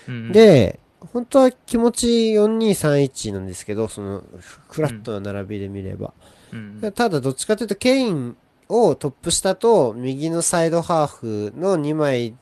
[0.07, 0.79] うんうん、で、
[1.11, 4.23] 本当は気持ち4231なんですけど、その
[4.69, 6.13] フラットな並びで見れば。
[6.51, 6.79] うん。
[6.81, 8.37] うん、ただどっちかというと、ケイン
[8.69, 12.35] をトップ下と右のサイドハーフの2枚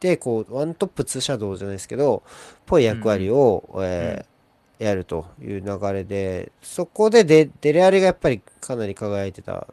[0.00, 2.22] で、こう、ワントップツーシャドウじゃないですけど、
[2.66, 4.34] ぽい役割を、えー
[4.78, 9.66] やるという流れで、そこでデデレアリがやっぱりかなり輝いてた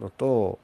[0.00, 0.58] のと、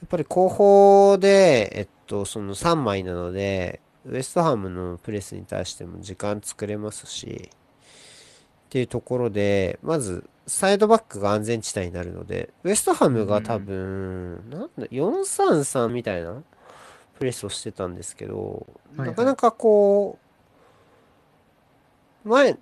[0.00, 16.42] やっぱり後方で、えっと、その3枚なので、ウエストハムのプレスに対しても時間作れますし、っていうところで、まず、サイドバックが安全地帯になるので、ウエストハムが多分、なんだ、433みたいな
[17.18, 18.66] プレスをしてたんですけど、
[18.96, 20.18] はいはいなかなかこ
[22.24, 22.56] う、前、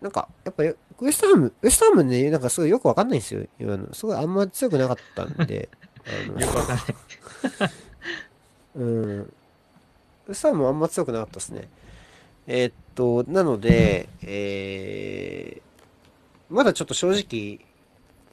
[0.00, 3.46] なんか、やっぱり、ウエストハム、ウエストハムね、なんかすごいよくわかんないんですよ。
[3.60, 3.92] 今の。
[3.94, 5.68] すごいあんま強くなかったんで、
[6.06, 6.86] あのよくわかんない。
[8.76, 9.32] うん。
[10.28, 11.68] ウエストハムもあんま強くなかったですね。
[12.46, 17.66] えーっと、なので、えー、まだちょっと正直、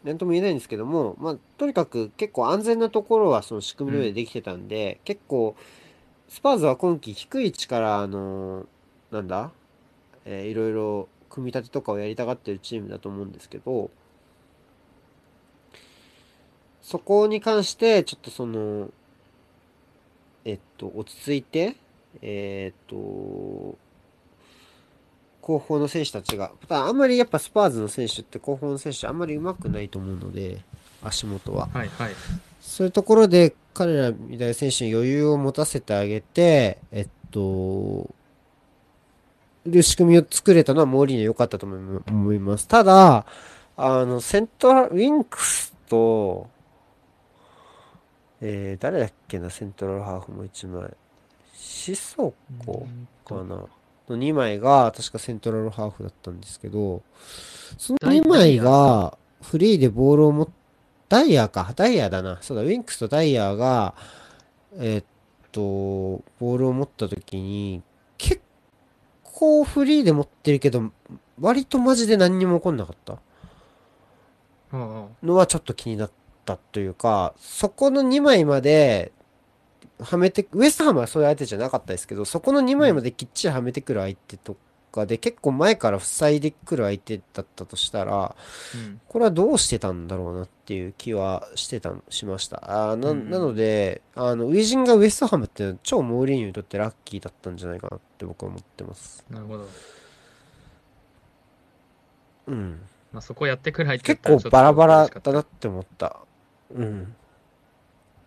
[0.03, 5.55] なんとも言えないんですけども、まあ、とにかく結構安全なところはその仕組みの上でできてたんで、結構、
[6.27, 8.65] スパーズは今季低い位置から、あの、
[9.09, 9.51] なんだ、
[10.25, 13.89] えーいろいろ組み立てとかをやりたがってるチームだと思うんですけど、
[16.81, 18.89] そこに関して、ちょっとその、
[20.43, 21.75] えっと、落ち着いて、
[22.21, 23.77] えっと、
[25.41, 30.61] 後方の選手たちが、ただあんまりやっぱスパーズの選手って後方の選手あんまり上手くないと思うので、
[31.03, 31.69] 足元は。
[31.73, 32.11] はいはい。
[32.61, 38.09] そういうところで彼らみたいな選手に余裕を持たせてあげて、えっと、
[39.67, 42.67] いう仕組みを作れたのはモーリーニョ良かったと思います。
[42.67, 43.25] ただ、
[43.77, 46.49] あの、セントラル、ウィンクスと、
[48.41, 50.89] えー、誰だっけな、セントラルハーフもう一枚。
[51.55, 52.33] シソ
[52.65, 52.85] コ
[53.25, 53.41] かな？
[53.43, 53.69] の
[54.09, 57.01] 2枚が確かセントラルハーフだったんですけど、
[57.77, 60.49] そのダイ2枚がフリーでボールを持っ
[61.07, 62.39] ダイヤか、ダイヤだな。
[62.41, 63.93] そうだ、ウィンクスとダイヤが、
[64.77, 65.05] えーっ
[65.51, 65.61] と、
[66.39, 67.83] ボールを持った時に、
[68.17, 68.41] 結
[69.23, 70.91] 構フリーで持ってるけど、
[71.39, 73.19] 割とマジで何にも起こんなかった。
[74.73, 76.11] のはちょっと気になっ
[76.43, 79.11] たというか、そこの2枚まで、
[79.99, 84.57] はめて、ウエストハムはそういう相手じゃなかったですけど、そこの2枚まできっちりはめてくる相手と
[84.91, 88.35] かで、結構前から塞いでくる相手だったとしたら、
[88.73, 89.01] うん。
[89.07, 92.89] これはどうしてたんだろうなっていう気はしてた、しました。
[92.89, 99.23] あーな、うんうんなので、あの、ウィジンがウエストハムって超モーリーニョにとってラッキーだったんじゃないかなって僕は思ってます。
[99.29, 99.67] なるほど。
[102.47, 102.81] うん。
[103.11, 106.17] まあ、そこやってくる相手結構バラバラだなって思った。
[106.73, 107.15] うん。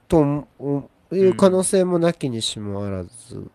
[0.08, 3.50] と思ういう可能性もなきにしもあらず、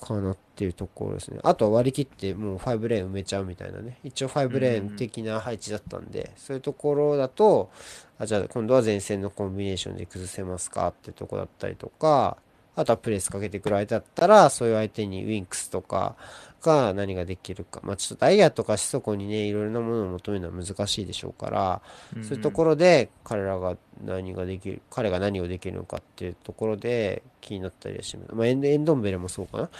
[0.00, 1.38] かなっていうところですね。
[1.42, 3.98] あとは割り切ってもう5レーン埋めちゃうみたいなね。
[4.02, 7.70] 一応5レーン的な配置だったんで、そういうところだと、
[8.18, 12.38] あ、じゃあ今度は前線のコンビネーションで崩せますかってとこだったりとか、
[12.76, 16.16] あとはプレスかけてくる相手だったら、そういう相手にウィンクスとか
[16.62, 17.80] が何ができるか。
[17.82, 21.82] まあちょっとダイヤとかシソコにね、いろいろなものを求めるのは難しいでしょうから、
[22.22, 28.34] そういうところで彼らが何ができる、彼が何をできるのかっていうところで気になったりはします。
[28.34, 29.70] まあエンエンドンベレもそうかな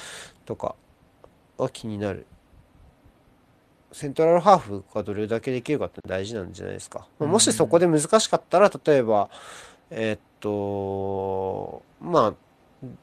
[0.46, 0.74] とか
[1.58, 2.26] は気になる。
[3.92, 7.08] セントラルハーフがどれだけできるかって大事なんじゃないですか。
[7.18, 9.28] まあもしそこで難しかったら、例えば、
[9.90, 12.34] えーっと、まあ、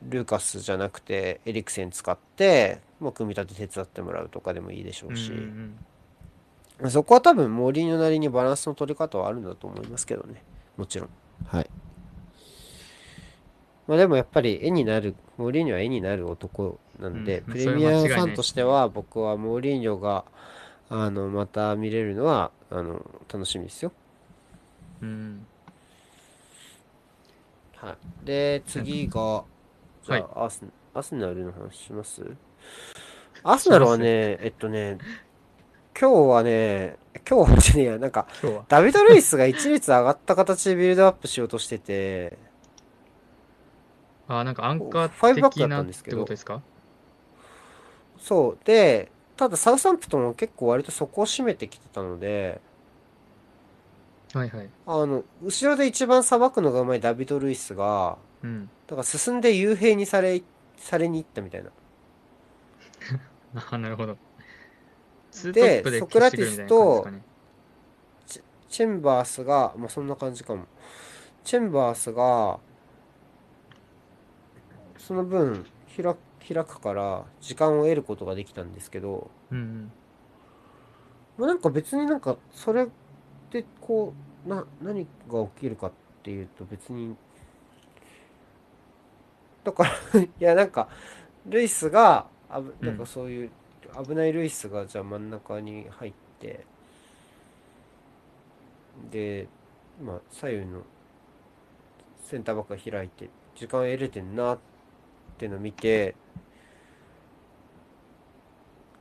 [0.09, 10.43] ルーカスじゃなくてエリクセン使って、もう組み立て手伝ってもらうとかでもいいでしょうし、うんうんそこは多分モーリーニョなりにバランスの取り方はあるんだと思いますけどね。
[10.77, 11.09] もちろん。
[11.47, 11.69] はい。
[13.87, 20.23] まあでもやっぱり絵になる、モーリーニョは絵になる男なんで、うんプレミアそれは間違いないファンとしては僕はモーリーニョが、
[20.91, 23.03] あの、また見れるのは、あの、
[23.33, 23.91] 楽しみですよ。
[25.01, 25.47] うん
[27.77, 27.93] は
[28.23, 28.25] い。
[28.25, 29.45] で、次が、
[30.03, 30.63] じゃはいあ、アス、
[30.93, 32.21] アスナルの話します？
[33.43, 34.97] アスナルはね、えっとね、
[35.99, 36.97] 今日はね、
[37.29, 38.27] 今日はじゃねえや、なんか、
[38.67, 42.37] ダビド・ルイスが一列上がった形でビルドアップしようとしてて、
[44.27, 46.17] あなんかアンカー的なっったんですけど。
[46.17, 46.61] てことですか？
[48.19, 48.65] そう。
[48.65, 52.59] で、ただサウサンプトンも結構割とそこを締めてきてたので、
[54.33, 54.69] はいはい。
[54.85, 58.69] あの、後ろで一番さばくのがうまいダビド・ルイスが、うん。
[58.87, 60.41] だから進んで幽閉にされ、
[60.75, 61.69] されに行ったみたいな。
[63.55, 64.17] あ なるほど。
[65.51, 67.07] でソクラティスと
[68.69, 70.65] チェンバースが、まあ、そんな感じかも。
[71.43, 72.59] チェンバースが、
[74.97, 75.65] その分
[75.95, 76.15] 開
[76.47, 79.91] 開くから時間を得ることができたんですけど、うん。
[81.37, 82.87] まあ、なんか別になんかそれ
[83.51, 84.13] でこ
[84.45, 85.91] うな何が起きるかっ
[86.23, 87.15] ていうと別に
[89.63, 89.83] だか
[90.13, 90.89] ら いやなんか
[91.45, 93.51] ルイスがあぶなんかそういう
[94.05, 96.65] 危ないルイスがじゃあ真ん中に入って
[99.11, 99.47] で
[100.03, 100.81] まあ左右の
[102.23, 104.59] センターバックが開いて時間得れてんなっ
[105.37, 106.15] ての見て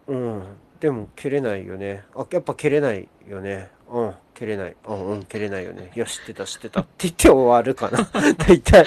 [0.06, 0.42] うん。
[0.80, 2.04] でも蹴れないよね。
[2.14, 3.70] あやっぱ蹴れないよね。
[3.90, 4.76] うん蹴れない。
[4.86, 5.90] うんうん蹴れないよね。
[5.96, 8.04] いや知ってた知ってたって言って終わるかな。
[8.36, 8.84] 大体。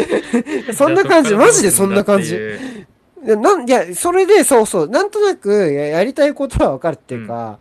[0.74, 1.34] そんな感じ。
[1.34, 2.38] マジでそんな感じ
[3.24, 7.58] いや、なん、いや、それで、そうそう、なんとなくや、やりたいことはわかるっていうか、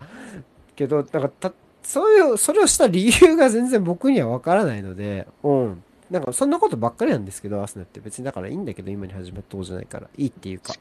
[0.76, 1.54] けど、なんか、た、
[1.84, 5.84] そういう、それをした理由が全然僕にはわからないので、うん。
[6.12, 10.74] なんか、そんなことばっかりなんですけど、アスナって別にだからいいんだけど、今に始めたことじゃないから、いいっていうか。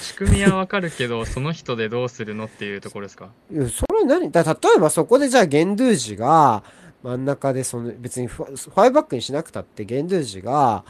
[0.00, 3.28] 仕組みはわかるけど、その人でどうするのっていうところですか？
[3.52, 4.30] いや、それ何？
[4.30, 6.62] だ例えばそこでじゃあ、ゲンドゥージが、
[7.02, 10.84] 真ん中で、その、別にファイブバックにしなくたって、ゲンドゥージが、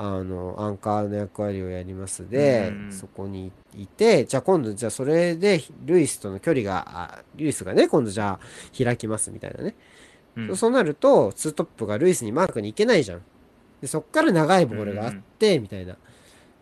[0.00, 9.74] あの、アンカーの役割をやりますでうん、そこにいて、じゃあ今度、じゃあそれで、ルイスとの距離が、あルイスがね、今度じゃあ開きますみたいなね。
[10.36, 13.22] うんそうなると、ツートップがルイスにマークに行けないじゃん。
[13.80, 15.96] で、そっから長いボールがあって、みたいな。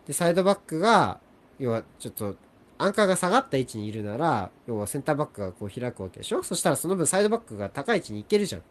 [0.07, 1.19] で、サイドバックが、
[1.59, 2.35] 要はちょっと、
[2.79, 6.41] アンカーが下がった位置にいるなら、要はセンターバックがこう開くわけでしょ？
[6.43, 8.61] そしたらその分サイドバックが高い位置に行けるじゃん。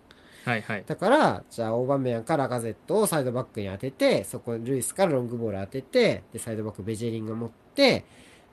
[0.46, 0.84] はいはい。
[0.86, 8.04] だから、じゃあ、オーバーメアンからガゼットをサイドバックに当てて、そこ、ルイスからロングボール当てて、で、サイドバックベジェリンが持って、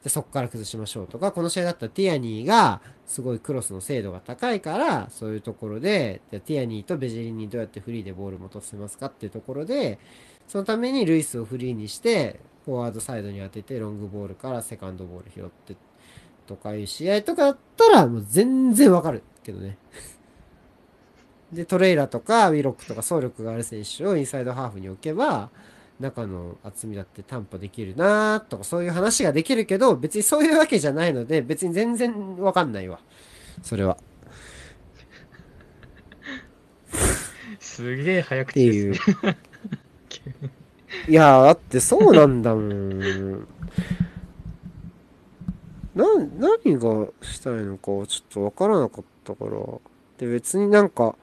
[0.03, 9.99] で、そこから崩しましょうとか、この試合だったらティアニーが、すごいクロスの精度が高いから、そういうところで、じゃティアニーとベジェリンにどうやってフリーでボール持たせますかっていうところで、
[10.47, 15.75] そのためにルイスをフリーにして、フォワードサイドに当てて、ロングボールからセカンドボール拾って、
[16.47, 19.77] とかいう試合とかだったら、もう全然わかるけどね。
[21.53, 25.49] で、トレイラとかウィロックとか走力がある選手をインサイドハーフに置けば、
[25.99, 32.99] 中の厚みだって担保できるなとかそういう話ができるけど、別にそういうわけじゃないので、別に全然わかんないわ。
[33.61, 33.97] それは。
[37.59, 38.99] すげえ早っていうね。。
[41.07, 43.47] いやー、だってそうなんだもん。
[45.95, 46.05] な、
[46.38, 49.51] 何がしたいのかちょっとわからなかったから。
[50.18, 51.15] で、別になんか、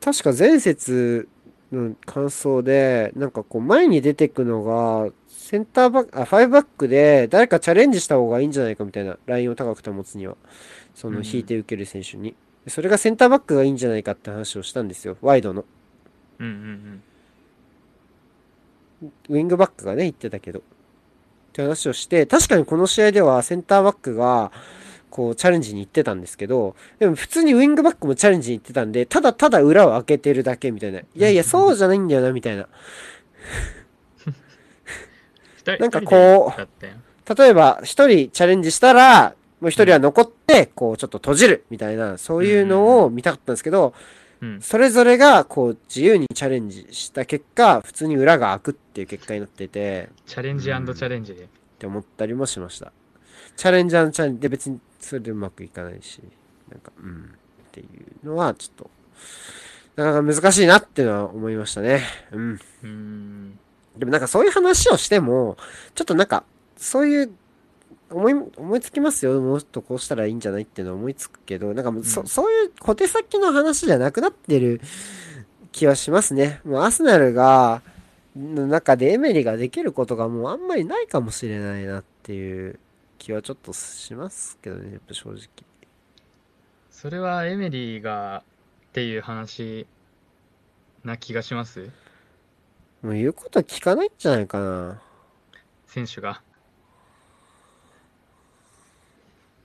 [0.00, 1.28] 確か前節
[1.72, 10.36] の感想で、なんかこう前に出てくのが、センターバック、あ、ファイブバックで誰かチャレンジした方がいいんじゃないかみたいな、ラインを高く保つには。
[10.94, 12.34] そのうん引いて受ける選手に。
[12.64, 15.16] でそれがセンターバックがいいんじゃないかって話をしたんですよ。
[15.20, 15.64] ワイドの。
[16.38, 17.02] うんうん
[19.28, 20.60] ウィングバックがね、言ってたけど。
[20.60, 20.62] っ
[21.52, 24.50] て話をして、確かにこの試合ではセンターバックが、
[25.14, 30.98] こう、チャレンジに行ってたんですけど、でも普通にウィングバックもチャレンジに行ってたんで、ただただ裏を開けてるだけみたいな。
[30.98, 32.66] いやいや、そうじゃないんだよな、みたいな。
[34.26, 35.78] うん。
[35.78, 37.36] なんかこう。
[37.36, 43.94] 例えば、一人チャレンジしたら、もう一人は残って、こう、ちょっと閉じる、みたいな、そういうのを見たかったんですけど、
[44.40, 44.60] うん。
[44.60, 51.44] それぞれが、こう、自由にチャレンジした結果、普通に裏が開くっていう結果になってて、チャレンジチャレンジで。
[51.44, 51.46] っ
[51.78, 52.92] て思ったりもしました。
[53.56, 56.20] チャレンジャーのチャレンジで別にそれでうまくいかないし、
[56.70, 57.84] なんか、うん、ってい
[58.22, 58.90] うのはちょっと、
[59.96, 62.02] なかなか難しいなっていうのは思いましたね。
[62.32, 62.52] うん。
[62.52, 63.58] うーん。
[63.96, 65.56] でもなんかそういう話をしても、
[65.94, 66.44] ちょっとなんか、
[66.76, 67.30] そういう、
[68.10, 69.40] 思い、思いつきますよ。
[69.40, 74.80] もっとこうしたらいいんじゃないっていうのは思いつくけど、なんかもうそ、うんそういう小手先の話じゃなくなってる
[75.72, 76.60] 気はしますね。
[76.64, 77.82] もうアスナルが、
[78.36, 82.78] の中でエメリができることがもうあんまりないかもしれないなっていう
[83.24, 85.48] 気はちょっとしますけどね、やっぱ正直。
[86.90, 88.44] それはエメリーが
[88.90, 89.86] っていう話
[91.04, 91.88] な気がします？
[93.00, 95.00] もう言うこと聞かないんじゃないかな。
[95.86, 96.42] 選手が。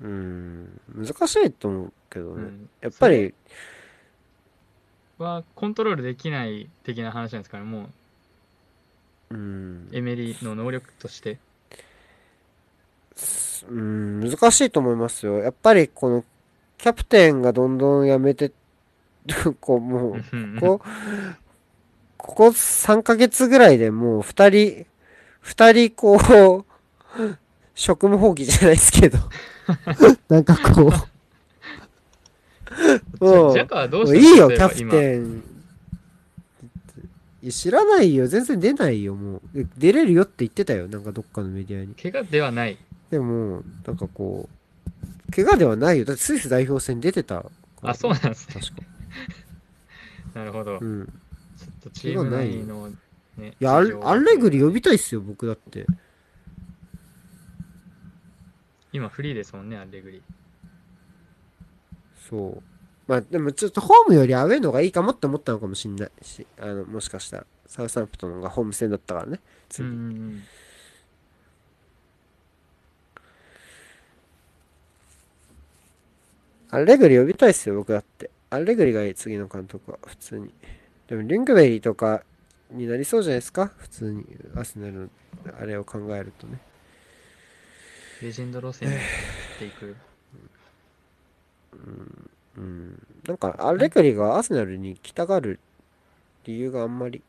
[0.02, 2.44] うん、難しいと思うけどね。
[2.44, 3.34] うんやっぱり、
[5.18, 7.66] はコントロールできない的な話なんですかね。
[7.66, 7.90] も
[9.32, 9.90] ううん。
[9.92, 11.40] エメリーの能力として。
[13.68, 15.40] うん、難しいと思いますよ。
[15.40, 16.24] やっぱりこの
[16.78, 18.52] キャプテンがどんどん辞めて、
[19.60, 20.86] こうもう、ここ、
[22.18, 24.86] ここ3ヶ月ぐらいでもう2人、
[25.44, 26.66] 2人こう、
[27.76, 29.18] 職務放棄じゃないですけど、
[30.30, 30.86] なんかこう、
[33.24, 35.44] もういいよ、キャプテン。
[37.52, 38.28] 知らないよ。
[38.28, 39.42] 全然出ないよ、もう。
[39.62, 40.88] え出れるよって言ってたよ。
[40.88, 41.96] なんかどっかのメディアに。
[41.96, 42.78] 怪我ではない。
[43.10, 44.50] でも、なんかこ
[45.28, 46.06] う、怪我ではないよ。
[46.06, 47.46] だってスイス代表戦出てた。
[47.82, 48.62] あ、そうなんですね。
[48.62, 48.82] 確か。
[50.40, 50.80] なるほど。
[50.80, 51.04] ちょうん。
[51.04, 51.06] っ
[51.82, 52.90] とチーム内の
[53.38, 53.56] ね。
[53.60, 53.82] いや、ア
[54.16, 55.86] レグリ呼びたいっすよ、僕だって。
[58.92, 60.22] 今フリーですもんね、アレグリ。
[62.30, 62.64] そう。
[63.08, 69.32] まあ、でもちょっとホームよりアウェーの方がいいかもって思ったのかもしんないし、あの、もしかしたら、サウサンプトンがホーム戦だったからね。
[69.34, 69.88] うん次。
[69.88, 70.44] うんうん。
[76.72, 78.30] アレグリ呼びたいっすよ、僕だって。
[78.52, 80.54] アレグリがいい、次の監督は、普通に。
[81.08, 82.24] でも、リングベリーとか
[82.72, 83.72] になりそうじゃないですか？
[83.78, 84.26] 普通に。
[84.56, 85.10] アーセナルの
[85.60, 86.60] あれを考えるとね。
[88.22, 88.90] レジェンド路線
[89.60, 89.96] でいく。
[92.58, 93.08] うん。
[93.26, 95.60] なんか、アレグリがアーセナルに来たがる
[96.46, 97.24] 理由があんまり、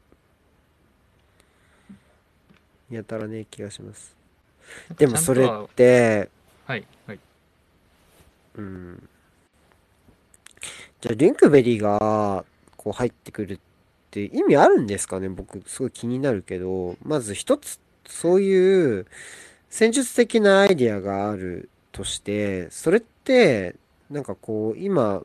[2.90, 4.14] 見当たらねえ気がします。
[4.98, 6.28] でも、それって、
[6.66, 7.20] はい、はい。
[8.56, 9.08] うん。
[11.00, 12.44] じゃあ、リュングベリが、
[12.76, 13.58] こう入ってくるっ
[14.10, 15.28] て意味あるんですかね？
[15.28, 19.06] 僕、すごい気になるけど、まず一つ、そういう
[19.68, 23.76] 戦術的なアイディアがあるとして、それって、
[24.10, 25.22] なんかこう、今、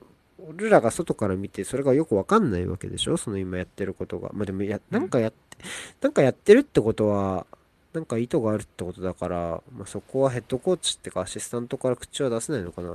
[0.49, 3.17] 俺らが外から見て、それがよくわかんないわけでしょ？
[3.17, 4.29] その今やってることが。
[4.33, 5.57] まあでもや、なんかやって、
[6.01, 7.47] なんかやってるってことは、
[7.93, 12.93] なんか意図があるってことだから、まあそこはヘッドコーチってかアシスタントから口は出せないのかな？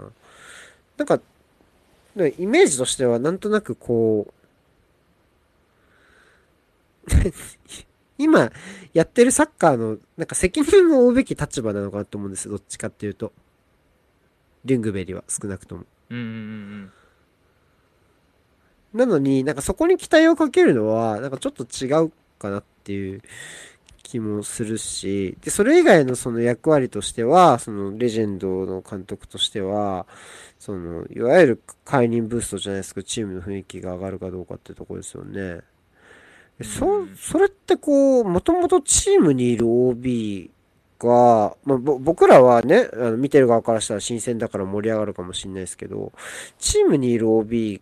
[0.99, 1.19] なんか、
[2.17, 4.35] ねイメージとしてはなんとなくこう、
[8.19, 8.51] 今
[8.93, 12.53] やってるサッカーの、なんか責任を負うべき立場なのかなと思うんですよ。
[12.53, 13.33] どっちかっていうと。
[14.65, 15.85] リングベリーは少なくとも。
[16.11, 16.93] うんうんうん
[18.93, 23.23] なのになんかそこに期待をかけるのは、なんかちょっと違うかなっていう
[24.11, 30.07] 気もするし、で、それ以外のその役割としては、そのレジェンドの監督としては、
[30.59, 35.61] その、いわゆる解任ブーストじゃないですか、チームの雰囲気が上がるかどうかってところですよね。
[36.59, 40.51] でそ、それってこう、もともとチームにいる OB
[40.99, 46.13] が、まあ、ぼ僕らはね、あの見てる側からしたら新鮮だから盛り上がるかもしれないですけど、
[46.59, 47.81] チームにいる OB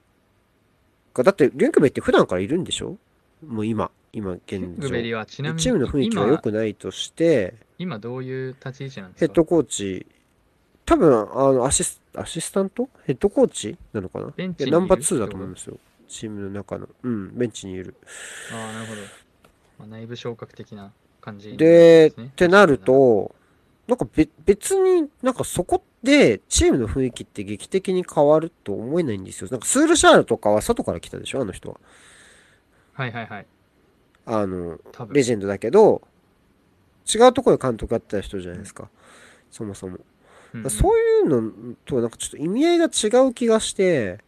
[1.14, 2.96] が、だって、リンクベって普段からいるんでしょ？
[3.44, 4.76] もう今、今現うん。
[4.76, 5.24] グベリ状。
[5.26, 9.26] チームの雰囲気が良くないとして、今、今どういう立ち位置なんですか？
[9.26, 10.06] ヘッドコーチ、
[10.85, 12.89] 多分、あの、アシス、アシスタント？
[13.05, 14.32] ヘッドコーチなのかな？
[14.36, 15.78] ナンバー2だと思いますよ。
[16.09, 16.89] チームの中の。
[17.02, 17.94] うん、ベンチにいる。
[18.52, 19.01] ああ、なるほど。
[19.78, 23.35] まあ、内部昇格的な感じ、で、ねってなる、と、
[23.86, 29.48] なんかべ別になんかそこでチームの雰囲気って劇的に変わると思えないんですよ。
[29.51, 31.40] なんかスールシャールとかは外から来たでしょ？
[31.43, 31.80] あの人は。
[32.93, 33.47] はいはいはい。
[34.28, 34.78] あの、
[35.10, 36.02] レジェンドだけど、
[37.12, 38.90] 違うところで監督やってた人じゃないですか。
[39.50, 39.94] そもそも。
[39.94, 39.98] う
[40.59, 44.18] んうんそういうのとなんかちょっと意味合いが違う気がして、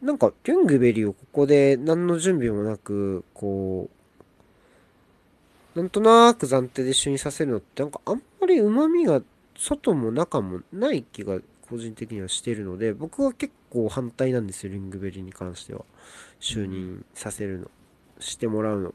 [0.00, 3.90] なんか、リュングベリーをここで何の準備もなく、こ
[5.74, 9.22] う、なんとなく暫定で一緒にさせるのって、なんかあんまり旨味が
[9.56, 11.38] 外も中もない気が
[11.68, 15.84] 個人的にはしているので、僕は結構反対なんですよ、リングベリーに関しては。
[16.40, 17.70] 就任させるの、
[18.24, 18.94] してもらうの。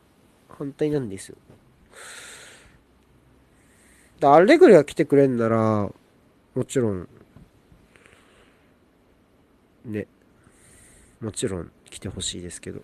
[0.49, 1.38] 反対なんですよ。
[4.19, 5.89] だアレグリが来てくれんなら、
[6.56, 7.07] もちろん、
[9.85, 10.07] ね、
[11.22, 12.81] もちろん来てほしいですけど。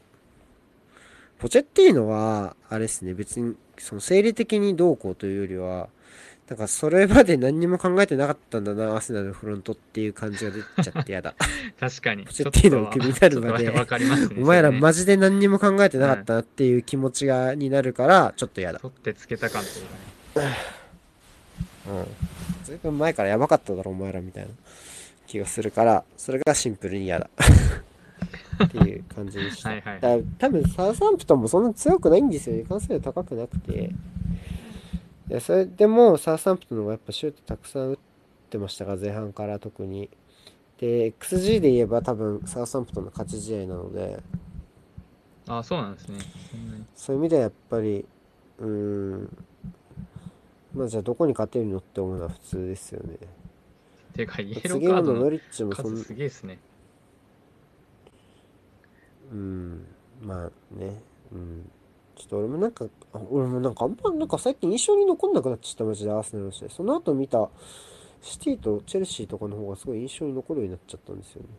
[1.37, 5.89] ポチェッティーノは、あれですね、別に、その生理的にどうこうというよりは、
[6.49, 11.33] なんかそれまで何にも考えてなかったんだな、アスナルのフロントっていう感じが出ちゃってやだ。
[11.79, 12.23] 確かに。
[12.23, 14.35] ポチェッティーノをクビになるまでちょっとわかりますね。
[14.39, 18.79] お前らマジで何にも考えてなかったなっていう気持ちが、になるから、ちょっとやだ。
[18.79, 20.55] 取ってつけた感とかね。
[21.87, 22.05] うん。
[22.63, 24.49] ずいぶん前からやばかっただろ、お前らみたいな
[25.25, 27.27] 気がするから、それがシンプルに嫌だ。
[28.63, 29.69] っていう感じでした。
[29.69, 32.65] はいはい多分サウサンプトンもそんな強くないんですよね。
[32.69, 33.89] 完成度高くなくて。
[35.29, 37.97] いや、それでもサウサンプトンの方がやっぱシュートたくさん打っ
[38.49, 40.09] てましたが、前半から特に。
[40.77, 44.21] で、XG で言えば多分サウサンプトンの勝ち試合なので、
[45.47, 46.19] ああ、そうなんですね。
[46.95, 48.05] そういう意味ではやっぱり、
[48.59, 49.37] うーん、
[50.73, 53.17] まあじゃあどこに勝てるのって思うのは普通ですよね。
[54.13, 56.57] てか、イエロー次カードののノリッチもそん数すげえですね。
[59.31, 59.85] うん、
[60.21, 61.71] まあね、うん。
[62.15, 66.69] ちょっと俺もなんか、あ俺もなんかあんまなんか最近印象に残んなくなっちゃったマジでアーセナルの試合。
[66.69, 67.49] その後見た
[68.21, 71.49] シティとチェルシーとかの方がすごい印象に残るようになっちゃったんですよね。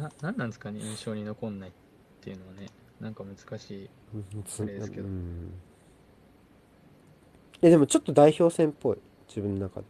[0.00, 1.72] な、なんなんですかね、印象に残んないっ
[2.20, 2.68] ていうのはね。
[3.00, 3.90] なんか難しい。
[4.66, 5.52] ですけどうん
[7.62, 8.98] え、でもちょっと代表戦っぽい。
[9.28, 9.86] 自分の中で。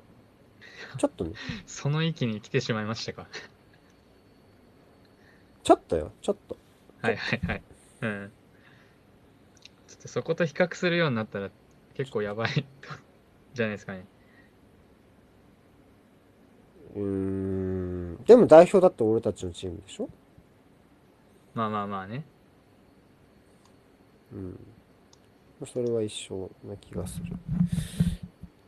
[0.99, 1.33] ちょっとね。
[1.67, 3.29] その域に来てしまいましたか。
[5.63, 6.13] ちょっとよ。
[6.21, 6.57] ちょっと。
[7.01, 7.63] はいはいはい。
[8.03, 8.33] うん。
[9.89, 11.51] ちょっとそこと比較するようになったら
[11.95, 12.67] 結構やばい
[13.55, 14.07] じゃないですかね。
[16.95, 18.17] うーん。
[18.25, 20.09] でも代表だって俺たちのチームでしょ？
[21.55, 22.25] まあまあまあね。
[24.33, 24.59] うん。
[25.67, 27.37] それは一緒な気がする。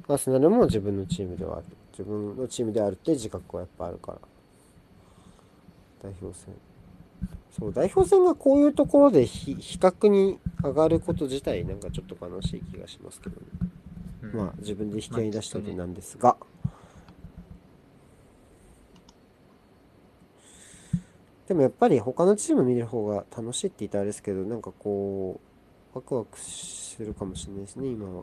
[0.09, 1.67] アーセナルも自分のチームではある。
[1.93, 4.19] 自分のチームであるって自覚はやっぱあるから。
[6.03, 6.55] 代表戦。
[7.59, 13.47] そう、代表戦がこういうところで比比較に上がること自体なんかちょっと悲しい気がしますけどね。
[14.23, 16.37] うんまあ自分で引き合いに出したいなんですが。
[21.49, 25.39] でもやっぱり他のチーム見る方が楽しいって言ったらあれですけど、なんかこ
[25.93, 28.23] う、ワクワクするかもしれないですね、今は。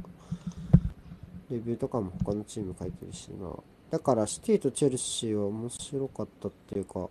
[1.51, 3.60] レビューとかも他のチーム書いてるし、今は。
[3.91, 7.10] だからシティとチェルシーは面白かったっていうか、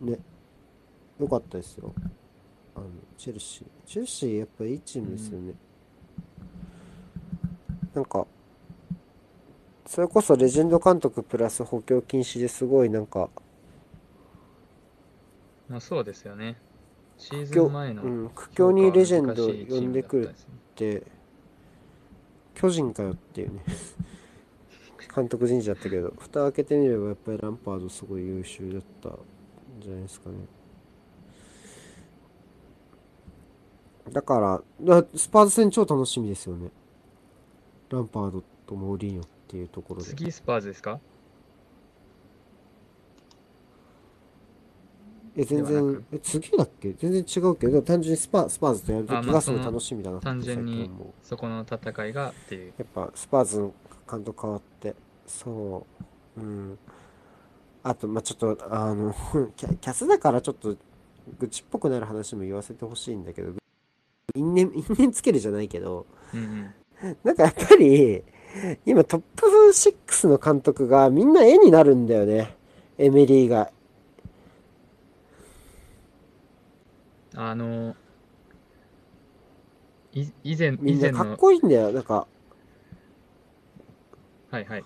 [0.00, 0.18] ね、
[1.18, 1.94] 良かったですよ。
[2.74, 2.86] あの、
[3.16, 3.66] チェルシー。
[3.86, 5.54] チェルシーやっぱいいチームですよね。
[7.94, 8.26] なんか、
[9.86, 13.30] それこそレジェンド監督プラス補強禁止ですごいなんか、
[15.68, 16.56] まあそうですよね。
[17.16, 20.32] シーズ苦境ン前のうん、苦境にレジェンド呼んでくるっ
[20.74, 21.02] て、
[22.54, 23.64] 巨人かよっていうね、
[25.14, 29.18] 監督人事だったけど、蓋開けてみればやっぱりランパードすごい優秀だったん
[29.80, 30.36] じゃないですかね。
[34.12, 36.70] だから、だスパーズ戦超楽しみですよね。
[37.90, 40.08] ランパードとモーリーニョっていうところで。
[40.08, 41.00] 次スパーズですか？
[45.36, 46.92] え、全然、え、次だっけ？
[46.94, 50.90] 全然違うけど、単純にスパ、スパーズとやるとあまあきがすごい楽しみだなって単純に
[51.22, 52.72] そこの戦いがっていう。
[52.76, 53.72] やっぱスパーズの
[54.10, 55.86] 監督変わって、そ
[56.36, 56.78] う、うん。
[57.84, 59.14] あと、まあ、ちょっと、あの、
[59.56, 60.76] キャ、キャスだからちょっと、
[61.38, 63.52] 愚痴っぽくなる話も言わせてほしいんだけど、
[64.38, 66.40] 因縁、因縁つけるじゃないけど、うん
[67.02, 67.16] うん。
[67.24, 68.22] なんかやっぱり、
[68.86, 72.56] 今トップ6の監督がみんな絵になるんだよね。
[72.96, 73.70] エメリーが。
[77.34, 77.94] あの、
[80.12, 81.92] い以前、みんなかっ以前の、こいいんだよ。
[81.92, 82.26] なんか、
[84.50, 84.84] はいはい。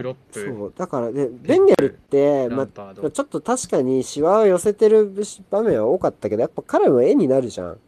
[0.00, 0.72] クロップ、そう。
[0.74, 5.12] だからね、ベンゲルって、まちょっと確かにシワを寄せてる
[5.50, 7.78] 場面は多かったけど、やっぱ彼も絵になるじゃん。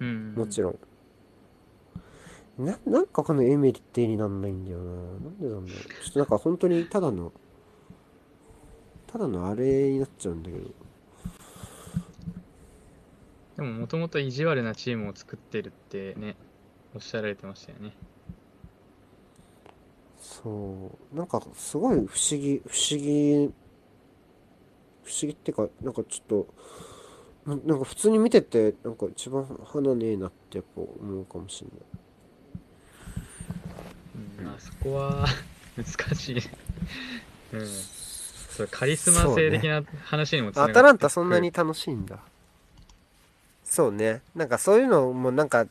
[0.00, 0.78] うんうんもちろん。
[2.64, 4.84] な、なんかこのエメリって絵になんないんだよな。
[4.84, 6.04] なんでなんだろう。
[6.04, 7.30] ちょっとなんか本当にただの、
[9.06, 10.64] ただのあれになっちゃうんだけど。
[13.56, 16.36] でももともと意地悪なチームを作ってるってね、
[16.94, 17.94] おっしゃられてましたよね。
[20.26, 21.16] そう。
[21.16, 22.08] なんかすごい不思
[22.40, 23.52] 議、不思議、
[25.04, 26.46] 不思議ってか、なんかちょっと、
[27.46, 31.80] ななんか普通に見てて、なんか一番花ねえなってやっぱ思うかもしれない。
[34.40, 35.26] うん、あそこは
[35.78, 36.38] 難しい。
[37.52, 37.66] うん。
[37.66, 42.18] それカリスマ性的な話にもつながってアタランタそんなに楽しいんだ。
[43.62, 44.22] そうね。
[44.34, 45.66] なんかそういうのもなんか、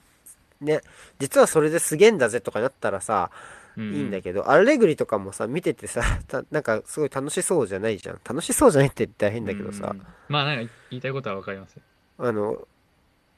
[0.62, 0.82] ね、
[1.20, 3.32] 実はそれですげえんだぜとかなったらさ、
[3.78, 8.20] いいいんだけど、アレグリとかもさ、見ててさ、 たなんかすごい楽しそうじゃないじゃん。
[8.24, 11.82] 楽しそうじゃないって言ったら変だけどさ、うんまあなんか言いたいことはわかりますよ。
[12.18, 12.68] あの、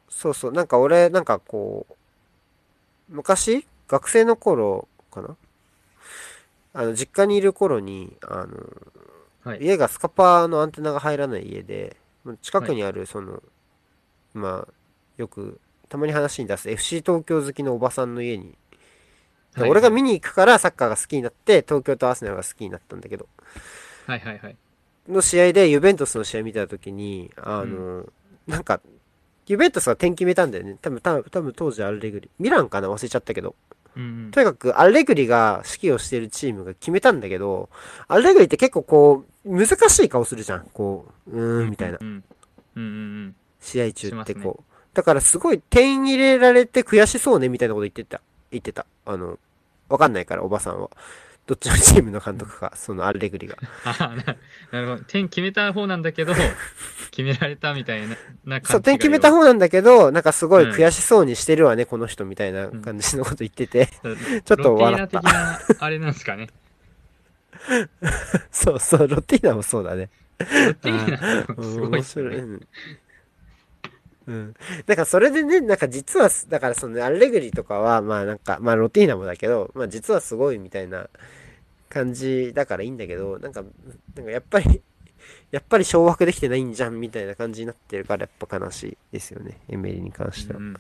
[0.10, 1.94] そうそう、なんか俺、なんかこう、
[3.10, 5.36] 昔学生の頃かな？
[6.74, 8.56] あの、実家にいる頃に、あの、
[9.44, 9.64] はい。
[9.64, 11.98] 家がスカパーのアンテナが入らない家で、
[12.42, 13.42] 近くにある、その、
[14.34, 14.74] まあ、
[15.18, 15.60] よく、
[15.90, 18.58] たまに話に出す FC 東京好きのおばさんの家に、
[19.62, 23.28] はい俺が見に行くからサッカーが好きになって、東京とアーセナルが好きになったんだけど、
[24.06, 24.56] はいはいはい。
[25.10, 28.06] の試合でユベントスの試合見たときに、あの、
[28.46, 28.82] なんか、
[29.48, 30.78] ユベントスが点決めたんだよね。
[30.82, 32.30] 多分、多分、多分当時アルレグリ。
[32.40, 32.90] ミランかな？
[32.90, 33.56] 忘れちゃったけど。
[33.96, 37.70] うんうんとにかく、アルレグリが指揮をしているチームが決めたんだけど、
[38.08, 40.66] アルレグリって結構こう、難しい顔するじゃん。
[40.74, 42.04] こう、うーん、みたいなう。
[42.04, 42.24] んうん
[42.76, 42.90] うんう
[43.30, 43.36] ん。
[43.62, 44.64] 試合中ってこう。
[44.94, 48.22] だからすごい点入れられて悔しそうね、みたいなこと言ってた。
[48.52, 48.86] 言ってた。
[49.06, 49.40] あの、
[49.90, 50.90] わかんないから、おばさんは。
[51.48, 53.56] どっちのチームの監督か、そのアルレグリが。
[53.86, 54.36] あな
[54.72, 55.04] なるほど。
[55.06, 56.34] 点決めた方なんだけど、
[57.10, 63.88] 決められたみたいななそう、点決めた方なんだけど、なんかすごい悔しそうにしてるわね、この人みたいな感じのこと言ってて、
[64.44, 66.50] ちょっと笑ったロティーナ的な、あれなんですかね。
[68.52, 70.10] そうそう、ロティーナもそうだね。
[70.40, 72.68] ロティーナもすごい面ですよ白い。
[74.28, 74.34] ね。
[74.34, 74.36] うん。
[74.36, 74.54] うん。
[74.86, 81.10] だからそれでね、なんか実は、だからそのアレグリとかは、まあなんか、まあロティーナもだけど、まあ実はすごいみたいな
[81.90, 83.64] 感じだからいいんだけど、なんか、
[84.16, 84.82] なんかやっぱり、
[85.52, 89.60] やっぱり掌握できてないんじゃんみたいな感じになってるからやっぱ悲しいですよね。
[89.70, 90.62] エメリに関してはう。
[90.62, 90.78] ん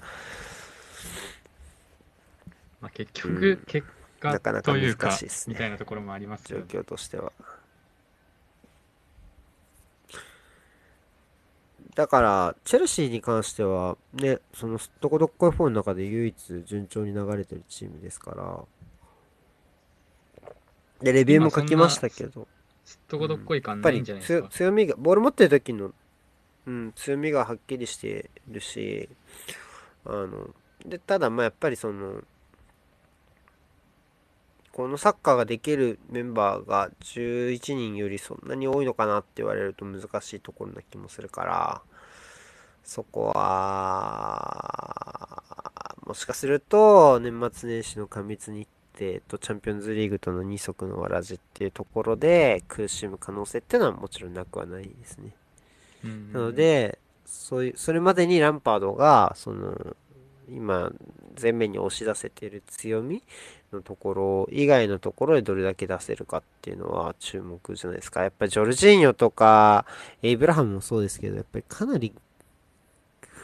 [2.81, 3.87] まあ、結うん局、結
[4.19, 6.67] 果なかなかというか難しいですねみたいなところもあります状よね。
[6.67, 7.31] 況としては。
[11.97, 18.63] だから、チェルシーに関しては、ね、その、どこどっこい4の中で唯一順調に流れてるチームですから。
[21.01, 22.47] で、レビューも書きましたけど、
[22.85, 24.49] すっとこどっこい感やっぱりないんじゃないです強か。
[24.49, 25.91] 強みが、ボール持ってる時の、
[26.67, 29.09] うん、強みがはっきりしてるし、
[30.05, 30.53] あの、
[30.85, 32.23] で、ただまあやっぱりその、
[34.71, 41.81] このサッカーができるメンバーが11人よりそんなに多いのかなって言われると難しいところな気もするから、
[42.87, 44.63] そこは、
[46.05, 48.65] もしかすると年末年始の過密日
[48.97, 55.35] 程とチャンピオンズリーグとの二足のわらじっていうところで苦しむ可能性っていうのはもちろんなくはないですね。
[56.05, 59.97] うんなの、で、そういう、それまでにランパードが、その、
[60.49, 60.89] 今、
[61.39, 63.21] 前面に押し出せている強み
[63.73, 68.23] のところ以外のところでどれだけ出せるかっていうのは注目じゃないですか。
[68.23, 69.85] やっぱりジョルジーニョとか、
[70.23, 72.13] エイブラハムもそうですけど、やっぱりかなり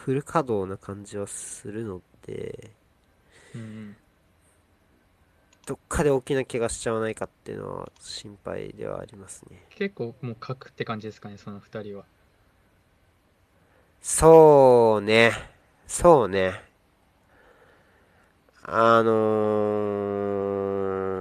[0.04, 2.72] フル稼働な感じはするので、
[3.56, 3.96] うん
[5.66, 9.64] どっかで大きな怪我しちゃわないかっていうのは心配ではありますね。
[9.70, 12.04] 結構もう書くって感じですかね、その二人は。
[14.02, 15.32] そうね。
[15.88, 16.62] そうね。
[18.64, 19.12] あの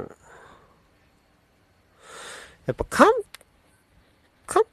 [0.09, 0.11] ー、
[2.67, 3.13] やっぱカン、
[4.45, 4.65] カン、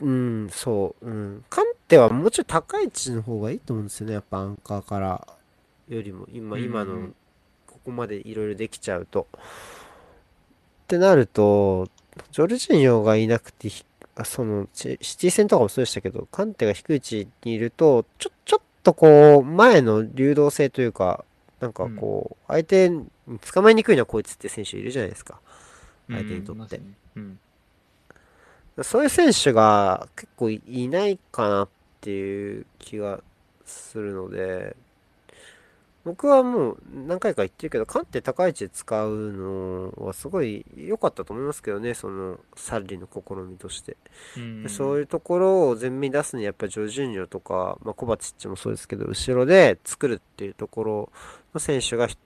[0.00, 0.10] う
[0.46, 1.44] ん、そう、うん。
[1.50, 4.12] カンテはもうちょい高い位置の方がいいと思うんですよね。
[4.12, 5.26] やっぱアンカーから
[5.88, 7.08] よりも、今、うん今の、
[7.66, 9.26] ここまでいろいろできちゃうと。
[9.32, 9.36] っ
[10.86, 11.88] てなると、
[12.30, 13.70] ジョルジーニョがいなくて
[14.24, 21.24] その、チシティ戦とかもそうでしたけど、カンテが低い位置にいると、ちょ、ちょっとこう、前の流動性というか、
[21.60, 23.06] なんかこう、相手に
[23.52, 25.40] 捕まえにくいのはこいつって選手いるじゃないですか。
[26.10, 26.80] 相手にとって
[27.16, 27.38] うん
[28.76, 28.84] うん。
[28.84, 31.68] そういう選手が結構いいないかなっ
[32.00, 33.20] ていう気が
[33.64, 34.76] するので、
[36.04, 43.96] 僕はもう何回か言ってるけど、カンテ高い位置で使うのはすごい良かったと思いますけどね、そのサリの試みとして。
[44.68, 51.12] そういうところを前面に出すにはやっぱりジョルジュニョとか、まあ、コバチッチもそうですけど、後ろで作るっていうところ
[51.52, 52.16] の選手がひ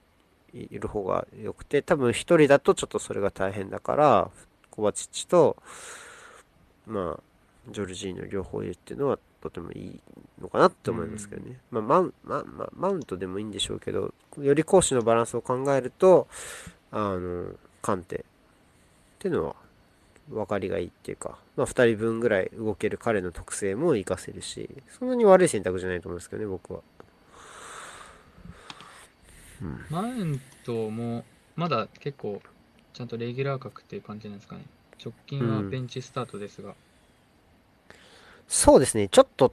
[0.53, 4.29] いる方が良くて、多分一人だとちょっとそれが大変だから、
[4.69, 5.57] コバチッチと、
[6.87, 9.99] まあ、ジョルジーニョ両方いるっていうのはとてもいい
[10.41, 11.59] のかなって思いますけどね。
[11.69, 16.27] まあ、マウン、まあ、まあ、マウントでもいいんでしょうけど、より攻守のバランスを考えると、
[16.91, 17.47] あの、
[17.81, 18.23] カンテっ
[19.19, 19.55] ていうのは
[20.29, 26.81] 分かりがいいっていうか、まあ、2人分ぐらい動ける彼の特性も活かせるし、そんなに悪い選択じゃないと思うんですけどね、僕は。
[29.89, 31.23] マウントも
[31.55, 32.41] まだ結構
[32.93, 34.65] ちゃんとレギュラー格っていう感じなんですかね。
[35.03, 36.75] 直近はうんベンチスタートですが。
[38.53, 39.51] そうですね、ちょっと、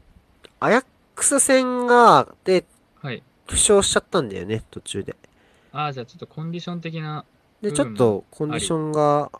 [0.61, 2.67] アヤックス戦が、で、
[3.01, 3.23] はい。
[3.47, 5.17] 負傷しちゃったんだよね、途中で。
[5.73, 7.25] ああ、じゃあちょっとコンディション的な、
[7.63, 9.33] で、うんちょっとコンディションが、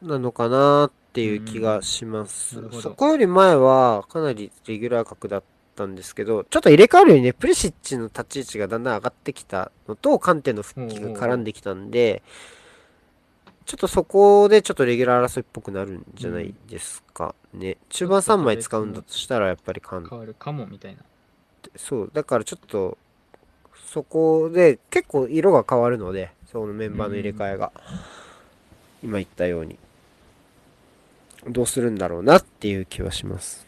[0.00, 2.76] なのかなっていう気がしますうんなるほ。
[2.76, 5.42] どそこより前は、かなりレギュラー格だっ
[5.74, 12.22] たんですけど、ちょっと入れ替わるようにね、プリシッチの立ち位置がだんだん上がってきたのと、カンテの復帰が絡んできたんで、
[13.66, 17.76] ちょっとそこでちょっとレギュラー争いっぽくなるんじゃないですかね。
[17.88, 21.02] 中盤3枚使うんだとしたら、やっぱり変わるかもみたいな。
[21.74, 22.96] そう、だからちょっと、
[23.86, 27.72] そこで結構色が変わるので、そのメンバーの入れ替えが。
[29.02, 29.78] 今言ったように。
[31.48, 33.66] どうするんだろうなっていう気はします。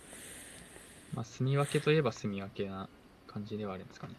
[1.13, 2.89] まあ、住み分けといえば住み分けな
[3.27, 4.15] 感じではあるんですかね。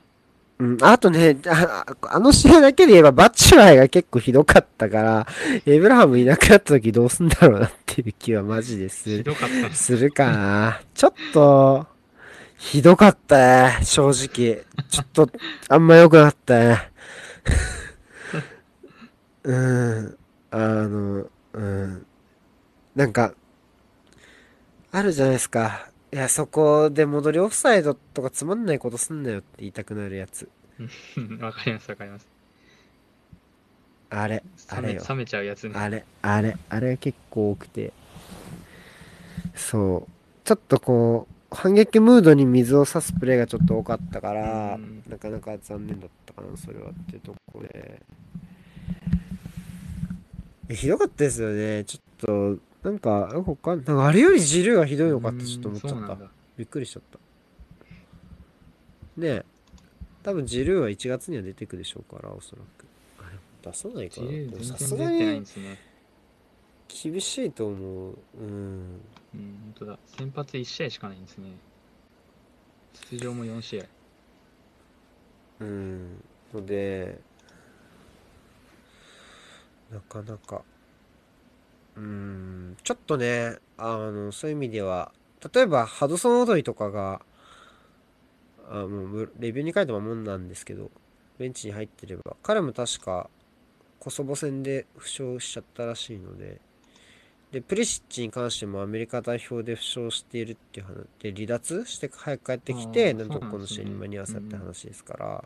[0.59, 5.27] うん、あとね、ああの試合だけで言えばバッチュライが結構ひどかったから、
[5.65, 9.73] エブラハムいなくなった時どうすんだろうなっていう気はマジですひどかった。
[9.73, 10.81] するかな。
[10.93, 11.87] ちょっと、
[12.57, 14.65] ひどかったね、正直。
[14.89, 15.29] ちょっと、
[15.69, 16.91] あんま良くなったね。
[19.43, 20.17] うん、
[20.51, 22.05] あの、うん。
[22.95, 23.33] なんか、
[24.91, 25.88] あるじゃないですか。
[26.11, 30.49] いや、そこで戻りオフサイドとかつまんないことすんなよって言いたくなるやつ。
[31.17, 32.27] う んわかりますわかります。
[34.09, 35.01] あれ、あれよ。
[35.01, 35.73] 冷め冷めちゃうやつね。
[35.75, 37.93] あれ、あれ、あれ結構多くて。
[39.55, 40.11] そう。
[40.43, 48.01] ちょっとこう、反撃ムードに水を差すプレーがちょっと多かったから、うんなかなか残念だったかな、それはっていうところで。
[50.69, 51.83] えひどかったですよね。
[51.83, 56.17] ちょっと、なんか、なんか他なんかあれよりジルーがひどいのかってちょっと思っちゃった。
[56.57, 57.19] びっくりしちゃった。
[59.17, 59.45] ねえ。
[60.23, 62.85] 多分ジルーは1月には出てくでしょうから、おそらく。
[63.61, 64.27] 出さないかな。
[64.63, 65.43] さ全すがに。
[66.87, 68.17] 厳しいと思う。
[68.39, 69.01] うん。
[69.35, 69.99] うん、本当だ。
[70.17, 71.51] 先発1試合しかないんですね。
[73.11, 73.85] 出場も4試合。
[75.59, 76.23] うん。
[76.53, 77.19] ので、
[79.91, 80.63] なかなか、
[81.99, 85.11] うん、ちょっとね、あの、そういう意味では、
[85.53, 87.21] 例えば、ハドソン・オドイとかが、
[88.69, 90.91] あもうレビューに書いたもんなんですけど、
[91.37, 93.29] ベンチに入ってれば、彼も確か、
[93.99, 96.61] コソボ戦で負傷しちゃったらしいので、
[97.51, 105.43] で、プリシッチに関してもアメリカ代表で負傷しているっていう話で、離脱して早く帰ってきて、なんとこの試合に間に合わせたって話ですから、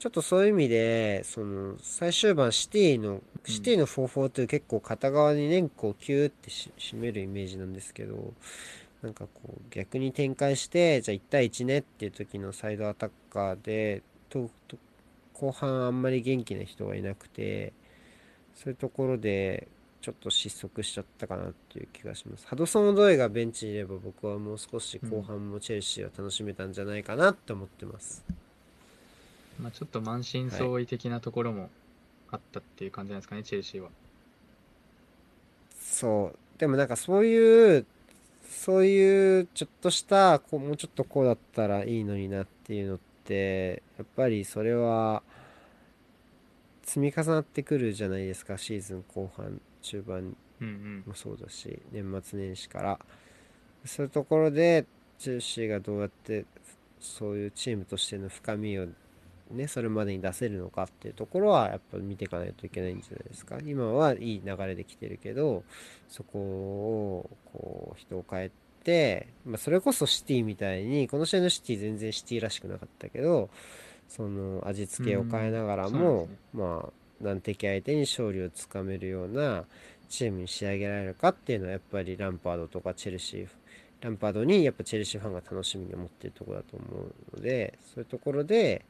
[0.00, 8.32] ちょっとそういう意味で、その、最終盤シティの、シティの4-4-2結構片側にね、こうキューってし締めるイメージなんですけど、
[9.02, 14.78] なんかこう逆に展開して、じゃあ1対1ねっていう時のサイドアタッカーで、と、と
[15.34, 17.74] 後半あんまり元気な人がいなくて、
[18.54, 19.68] そういうところで、
[20.00, 22.46] ちょっと失速しちゃったかなっていう気がします。
[22.46, 28.24] ハドソン・オドイがベンチにいれば僕はもう少し後半もチェルシーを楽しめたんじゃないかなって思ってます。
[29.60, 31.70] まあ、ちょっと満身創痍的なところも
[32.30, 33.90] あったっていう感じなんですかね、チェルシーは。
[35.78, 36.38] そう。
[36.58, 37.86] でもなんかそういう、
[38.48, 45.22] そういうちょっとした、こう、もうちょっとこうだったらいいのになっていうのって、やっぱりそれは
[46.82, 51.04] 積み重なってくるじゃないですか、シーズン後半、中盤うんうん。
[51.06, 52.98] もそうだし、年末年始から。
[53.84, 54.84] そういうところで、
[55.18, 56.46] チェルシーがどうやって
[57.00, 58.86] そういうチームとしての深みを
[59.50, 63.58] ね、それまでに出せるのかっていうところはやっぱ見ていかないといけないんじゃないですか。
[63.64, 65.64] 今はいい流れで来てるけど、
[66.08, 68.50] そこをこう人を変え
[68.84, 73.50] て、まあ、それこそシティみたいに、この試合のシティ全然シティらしくなかったけど、
[74.08, 79.64] その味付けを変えながらもね、まあ難敵相手に勝利をつかめるような
[80.08, 83.48] チームに仕上げられるかっていうのはやっぱりランパードとかチェルシー
[84.00, 88.84] ランパードにやっぱチェルシーファンが楽しみに思ってるところだと思うのでそういうところで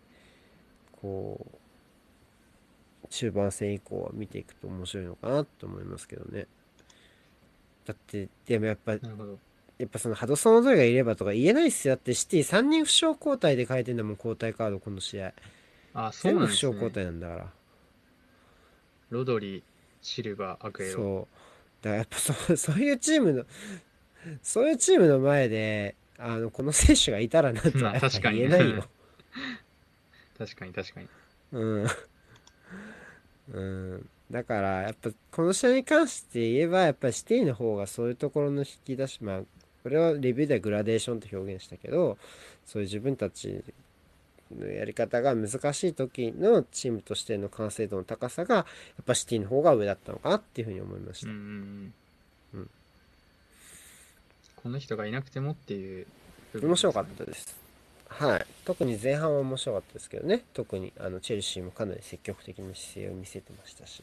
[1.00, 1.46] こ
[3.04, 6.46] う中盤戦以降は見ていくと面白いのかなと思いますけどね
[7.84, 8.92] だってでもやっぱ。
[8.92, 15.32] やっぱそのハドソン・オドイがいればとか言えないっすよだってシティ3人負傷交代で変えてんだもん交代カードこの試合
[15.94, 16.72] あ、そう全部負なんですね。
[16.72, 17.46] 傷交代なんだから
[19.10, 19.62] ロドリ、
[20.02, 20.92] シルバー、アクエロ。
[20.92, 21.28] そ
[21.82, 21.84] う。
[21.84, 23.44] だからやっぱそう、 そういうチームの、
[24.42, 28.84] そういうチームの前で、あの、この選手がいたらなんとまあは言えないよ。
[30.40, 31.08] 確かに確かに。
[31.52, 31.86] うん。
[33.52, 34.08] うん。
[34.30, 39.42] だから、やっぱ、この試合に関して言えば、やっぱりシティの方がそういうところの引き出し、まあ、
[39.82, 42.16] これはレビューではグラデーションと表現したけど、
[42.64, 43.62] そういう自分たち
[44.50, 48.64] のやり方が難しい時のチームとしての完成度の高さが、や
[49.02, 51.30] っぱシティの方が上だったのかなっていうふうに思いました。
[51.30, 52.60] うんうんうん。
[52.60, 52.70] うん
[54.62, 56.06] この人がいなくてもっていう
[56.52, 57.59] 部分面白かったです。
[58.10, 58.46] はい。
[58.64, 60.44] 特に前半は面白かったですけどね。
[60.52, 64.02] 特にあのチェルシーもかなり積極的な姿勢を見せてましたし、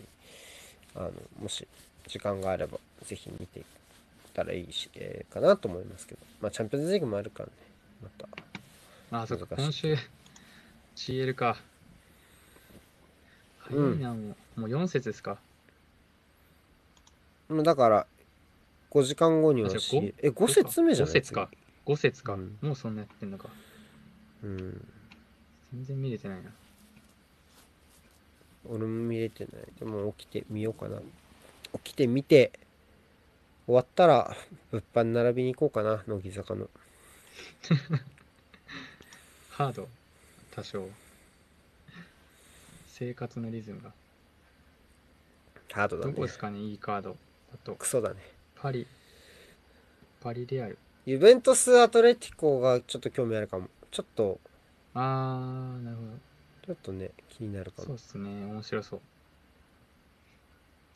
[0.96, 1.68] あのもし
[2.08, 3.66] 時間があればぜひ見ていっ
[4.34, 7.52] たらいいし、えーかなと思いますけど、まあチャンピオンズリーグもあるからね。
[8.02, 8.28] また。
[8.28, 8.34] ね。
[9.12, 9.96] あ、そっか、今週
[10.96, 11.58] CL か。
[13.60, 14.62] 早いな、もう。
[14.62, 15.38] もう4節ですか。
[17.50, 18.08] もうだから
[18.92, 21.50] 5時間後にはあじゃあ C え5節目じゃない？5節か。
[21.86, 23.50] 5節か、うんもうそんなやってんのか。
[24.48, 24.88] 次うん。
[25.74, 26.52] 全然見れてないな。
[28.70, 29.54] 俺も見れてない。
[29.80, 31.00] でも起きてみようかな。
[31.84, 32.52] 起きてみて、
[33.66, 34.36] 終わったら
[34.72, 36.70] 物販並びに行こうかな、乃木坂の。
[39.52, 39.90] ハード、
[40.52, 40.88] 多少。
[42.88, 43.92] 生活のリズムが。
[45.72, 46.32] ハードだねどこで。
[46.32, 47.18] すかね、いいカード。
[47.54, 48.22] あと、クソだね。
[48.56, 48.88] パリ、
[50.22, 50.78] パリレアル。
[51.06, 53.70] ユベントス・アトレティコがちょっと興味あるかも。
[53.98, 54.40] ちょっと、
[54.94, 56.10] あー、なるほど。
[56.68, 57.98] ちょっとね、気になるかもそうっ。
[57.98, 59.00] すね、面白そう。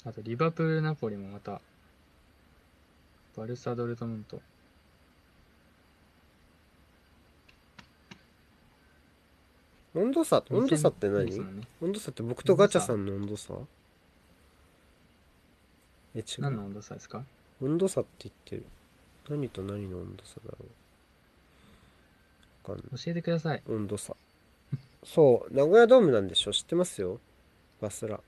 [0.05, 1.61] あと、リバプール、ナポリもまた、
[3.35, 4.39] バルサ・ドルトムント。
[9.95, 10.89] 温度差、温度差？
[10.89, 11.25] って何？
[11.25, 13.55] ですもんね温度差って僕とガチャさんの温度差？
[16.13, 16.25] え、違う。
[16.41, 17.23] 何の温度差ですか？
[17.63, 18.65] 温度差って言ってる。
[19.27, 20.69] 何と何の温度差だろうわ
[22.61, 23.63] かんない教えてください。
[23.67, 24.15] 温度差。
[25.03, 26.51] そう名古屋ドームなんでしょ？
[26.51, 27.19] 知ってますよ？
[27.81, 28.19] バスラ。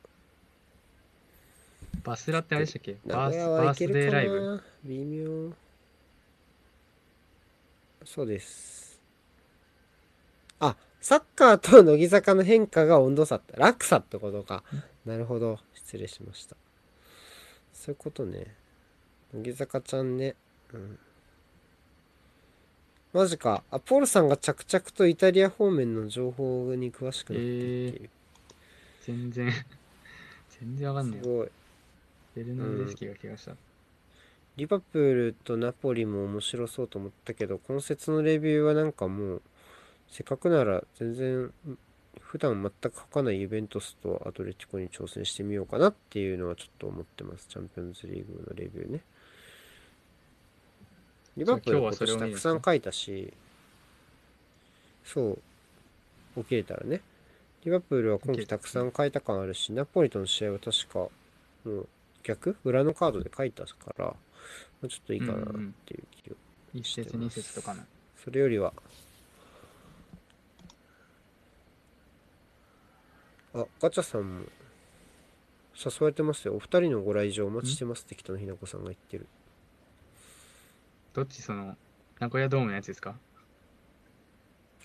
[2.04, 2.98] バスラってあれでしたっけ？
[3.06, 4.42] 名バース古屋はいバースけるかデーライブ。
[4.42, 5.54] な微妙。
[8.06, 9.00] そうです。
[10.60, 14.64] あサッカーと乃木坂の変化が温度差って落差ってことか。
[15.06, 15.60] なるほど。
[15.74, 16.56] 失礼しました。
[17.74, 18.56] そういうことね。
[19.34, 20.36] 乃木坂ちゃんね。
[20.74, 21.00] うん
[23.14, 23.64] マジか。
[23.70, 28.10] あポールさんが着々とイタリア方面の情報に詳しくなっていっている、
[29.06, 29.52] 全然、
[30.60, 31.24] 全然わかんないよ。
[31.24, 31.50] すごい。
[32.36, 33.56] ベルナルデスキが怪我した。
[34.56, 39.42] リバプールとナポリも面白そうと思ったけど今節のレビューはなんかもう
[40.10, 41.52] せっかくなら全然
[42.20, 47.48] 普段全く書かないユベントスとアトレティコに挑戦してみようかなっていうのはちょっと思ってます。
[47.48, 49.02] チャンピオンズリーグのレビューね
[51.38, 53.34] リバプール今年たくさん書いたし
[55.04, 55.40] そ
[56.38, 57.02] う起きれたらね。
[57.64, 58.58] リバプールは今季た。
[58.58, 61.12] くさん書いた感あるしナポリとの試合は確かも
[61.66, 61.88] う
[62.24, 64.16] 逆裏のカードで書いたから、ま
[64.86, 65.36] あ、ちょっといいかなっ
[65.86, 66.36] ていう気を、
[66.74, 67.82] 一節二節とかの。
[68.24, 68.74] それよりは
[73.54, 74.46] あガチャさんも
[75.76, 76.56] 誘われてますよ。
[76.56, 79.28] お二人のご来場お待ちしてますって北野ひな子さんが言ってる
[81.14, 81.78] どっちその、
[82.20, 83.16] 名古屋ドームのやつですか？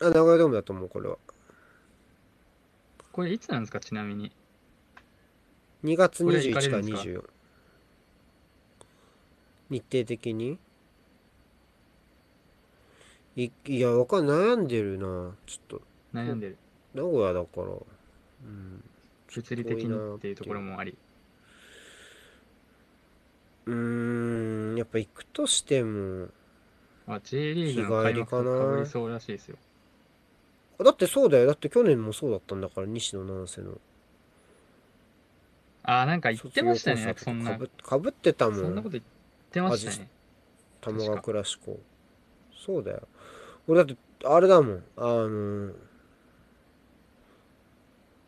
[0.01, 1.17] あ名古屋ドームだと思うこれは。
[3.13, 3.81] これいつなんですか？
[3.81, 4.33] ちなみに。
[5.85, 7.23] 2月これ行かれ21からるんですか24
[9.71, 10.59] 日程的に？
[13.37, 15.35] いいやわかん悩んでるな。
[15.47, 15.83] ちょっと。
[16.13, 16.59] 悩んでる。
[16.95, 17.67] 名古屋だから。
[17.67, 18.85] うん。
[19.29, 20.99] 物理的にっていうところもあり。
[23.69, 26.29] うーんやっぱ行くとしても。
[27.07, 29.57] あ、J リーグの開幕とかぶりそうらしいですよ。
[30.81, 31.47] あだってそうだよ。
[31.47, 33.79] だって去年もそうだったんだから西野七瀬の。
[35.83, 37.15] あ、なんか言ってましたね。
[37.17, 37.83] そんな、業コンサートか。
[37.83, 38.61] ぶかぶってたもん。
[38.61, 39.05] そんなこと言っ
[39.51, 40.09] てましたね。
[40.81, 41.79] 玉川クラシコ
[42.65, 43.03] そうだよ。
[43.67, 44.83] 俺だってあれだもん。
[44.97, 45.73] あの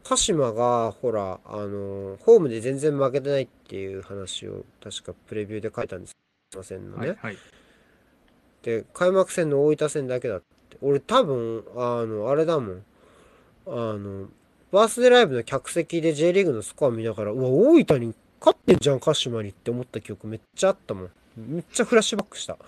[0.05, 6.17] 鹿島がほらあのホームで全然負けてないっていう話を確かプレビューで書いたんです。
[6.51, 7.39] すいませんのね、はい、はい。
[8.63, 10.45] で開幕戦の大分戦だけだって。
[10.83, 12.85] 俺多分あのあれだもん。
[13.67, 14.29] あの
[14.73, 21.11] バースデーライブの客席で J リーグのスコア見ながらうわ大分に勝ってんじゃん鹿島にって思った記憶めっちゃあったもん。
[21.37, 22.57] めっちゃフラッシュバックした。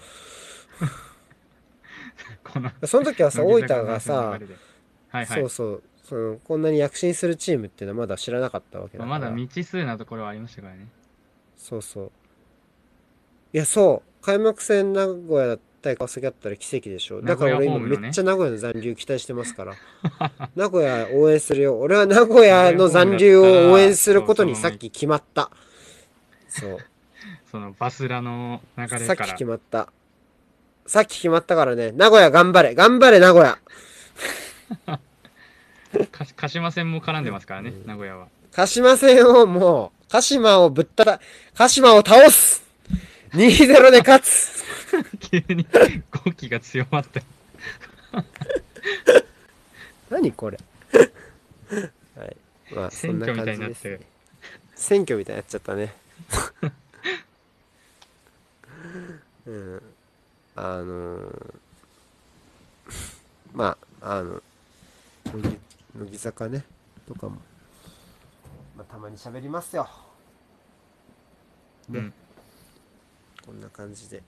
[2.86, 4.46] その時はさ大分がさはい
[5.10, 5.26] はい。
[5.26, 5.48] そう。
[5.48, 9.18] そうそのこんなに躍進するチームっていうのはまだ知らなかったわけだから。
[9.18, 10.88] まだ未知数なところはありましたからね。
[11.56, 12.12] そうそう。
[13.52, 14.24] いやそう。
[14.24, 19.74] 開幕戦名古屋対川崎だったら奇跡でしょだから俺今めっちゃ名古屋の残留期待してますから。
[20.56, 21.78] 名古屋応援するよ。
[21.78, 25.50] 俺は名古屋の残留を応援することにさっき決まった。
[26.48, 26.78] そう。
[27.50, 29.92] そのバスラの流れさっきから決まった。
[30.86, 31.92] さっき決まったからね。
[31.92, 32.74] 名古屋頑張れ。
[32.74, 33.58] 頑張れ名古屋
[36.10, 37.86] か鹿島戦も絡んでますからね、うん。
[37.86, 38.28] 名古屋は。
[38.52, 41.20] 鹿島戦をもう鹿島をぶったた
[41.54, 42.62] 鹿島を倒す。
[43.32, 44.62] 2-0で勝つ。
[45.30, 45.66] 急に
[46.10, 47.22] 語気が強まった。
[50.10, 50.58] 何これ。
[52.16, 52.36] はい。
[52.74, 53.98] まあそんな選挙みた感じです、いになってる。
[53.98, 54.06] ね、。
[54.76, 55.94] 選挙みたいになっちゃったね。
[59.46, 59.82] うん。
[60.54, 61.54] あのー
[63.54, 64.42] まああの
[65.94, 66.64] 乃木坂ね。
[67.06, 67.36] とかも、
[68.76, 69.88] まあ、たまに喋りますよ。
[71.88, 72.12] ね、うん。
[73.44, 74.22] こんな感じで。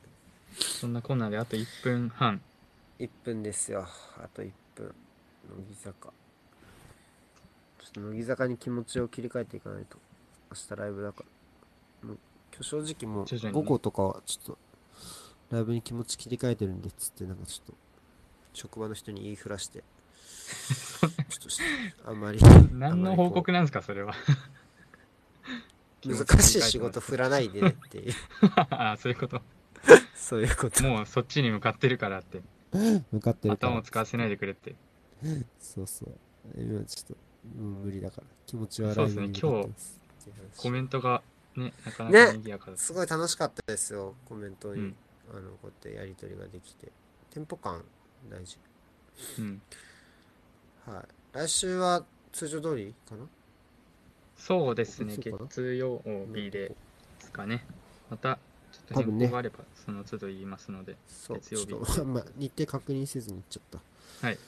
[0.59, 2.41] そんなこんなであと1分半。
[2.99, 3.87] 1分ですよ。
[4.19, 4.95] あと1分。
[5.49, 6.13] 乃木坂。
[7.79, 9.99] ちょっと乃木坂に気持ちを切り替えていかないと。
[10.51, 11.25] 明日ライブだか
[12.03, 12.09] ら。
[12.09, 12.19] もう
[12.53, 14.59] 今日正直もう午後とかはちょっと
[15.51, 17.75] ライブに気持ち切り替えてるんでっつってなんかちょっと
[18.53, 19.83] 職場の人に言いふらして
[22.05, 22.39] あんまり
[22.73, 24.15] 何の報告なんですか、それは。
[26.05, 28.13] 難しい仕事振らないでねっていう
[28.71, 29.41] ああ、そういうこと。
[30.15, 32.43] そういうこともうそっちに向かってるからって。
[33.13, 34.75] 向かって頭を使わせないでくれって。
[35.61, 36.11] そうそう
[36.57, 41.23] 今ちょっともう無理だから気持ちはそうですねライブに向かってますっていう話コメントが
[41.57, 42.83] ね、なかなか賑やかだった。
[42.83, 44.97] すごい楽しかったですよコメントに、うん
[45.31, 46.93] あのこうやってやり取りができて
[47.31, 47.83] テンポ感
[48.29, 48.59] 大事
[49.39, 49.63] うん。
[50.87, 53.27] はい来週は通常通りかな？
[54.37, 56.03] そうですね、月曜
[56.35, 56.77] 日でで
[57.21, 57.65] すかね。
[58.11, 58.39] また、
[58.73, 60.97] ちょっ多分ね変更があればその都度言いますので。
[61.09, 63.81] そう、月曜日まあ、日程確認せずに行っちゃっ
[64.21, 64.27] た。
[64.27, 64.39] はい。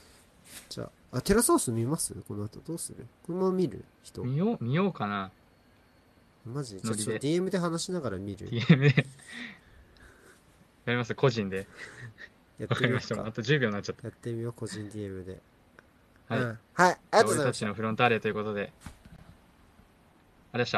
[0.68, 2.14] じゃあ、あ、テラスハウス見ます？
[2.28, 3.06] この後どうする？
[3.26, 5.30] このまま見る人見よう、見ようかな。
[6.44, 6.76] マジ？
[6.76, 9.06] でちょっと DM で話しながら見る DM で。
[10.84, 11.14] やります？
[11.14, 11.66] 個人で。
[12.58, 13.14] やっわかりました。
[13.14, 13.32] てみようかあ。
[13.32, 15.40] と10秒になっちゃっやってみよう、個人 DM で。
[16.28, 16.34] た。
[16.34, 16.44] はい。
[16.44, 17.66] うんはい、ありがとうございた俺たち。
[17.66, 18.72] のフロンターレということで、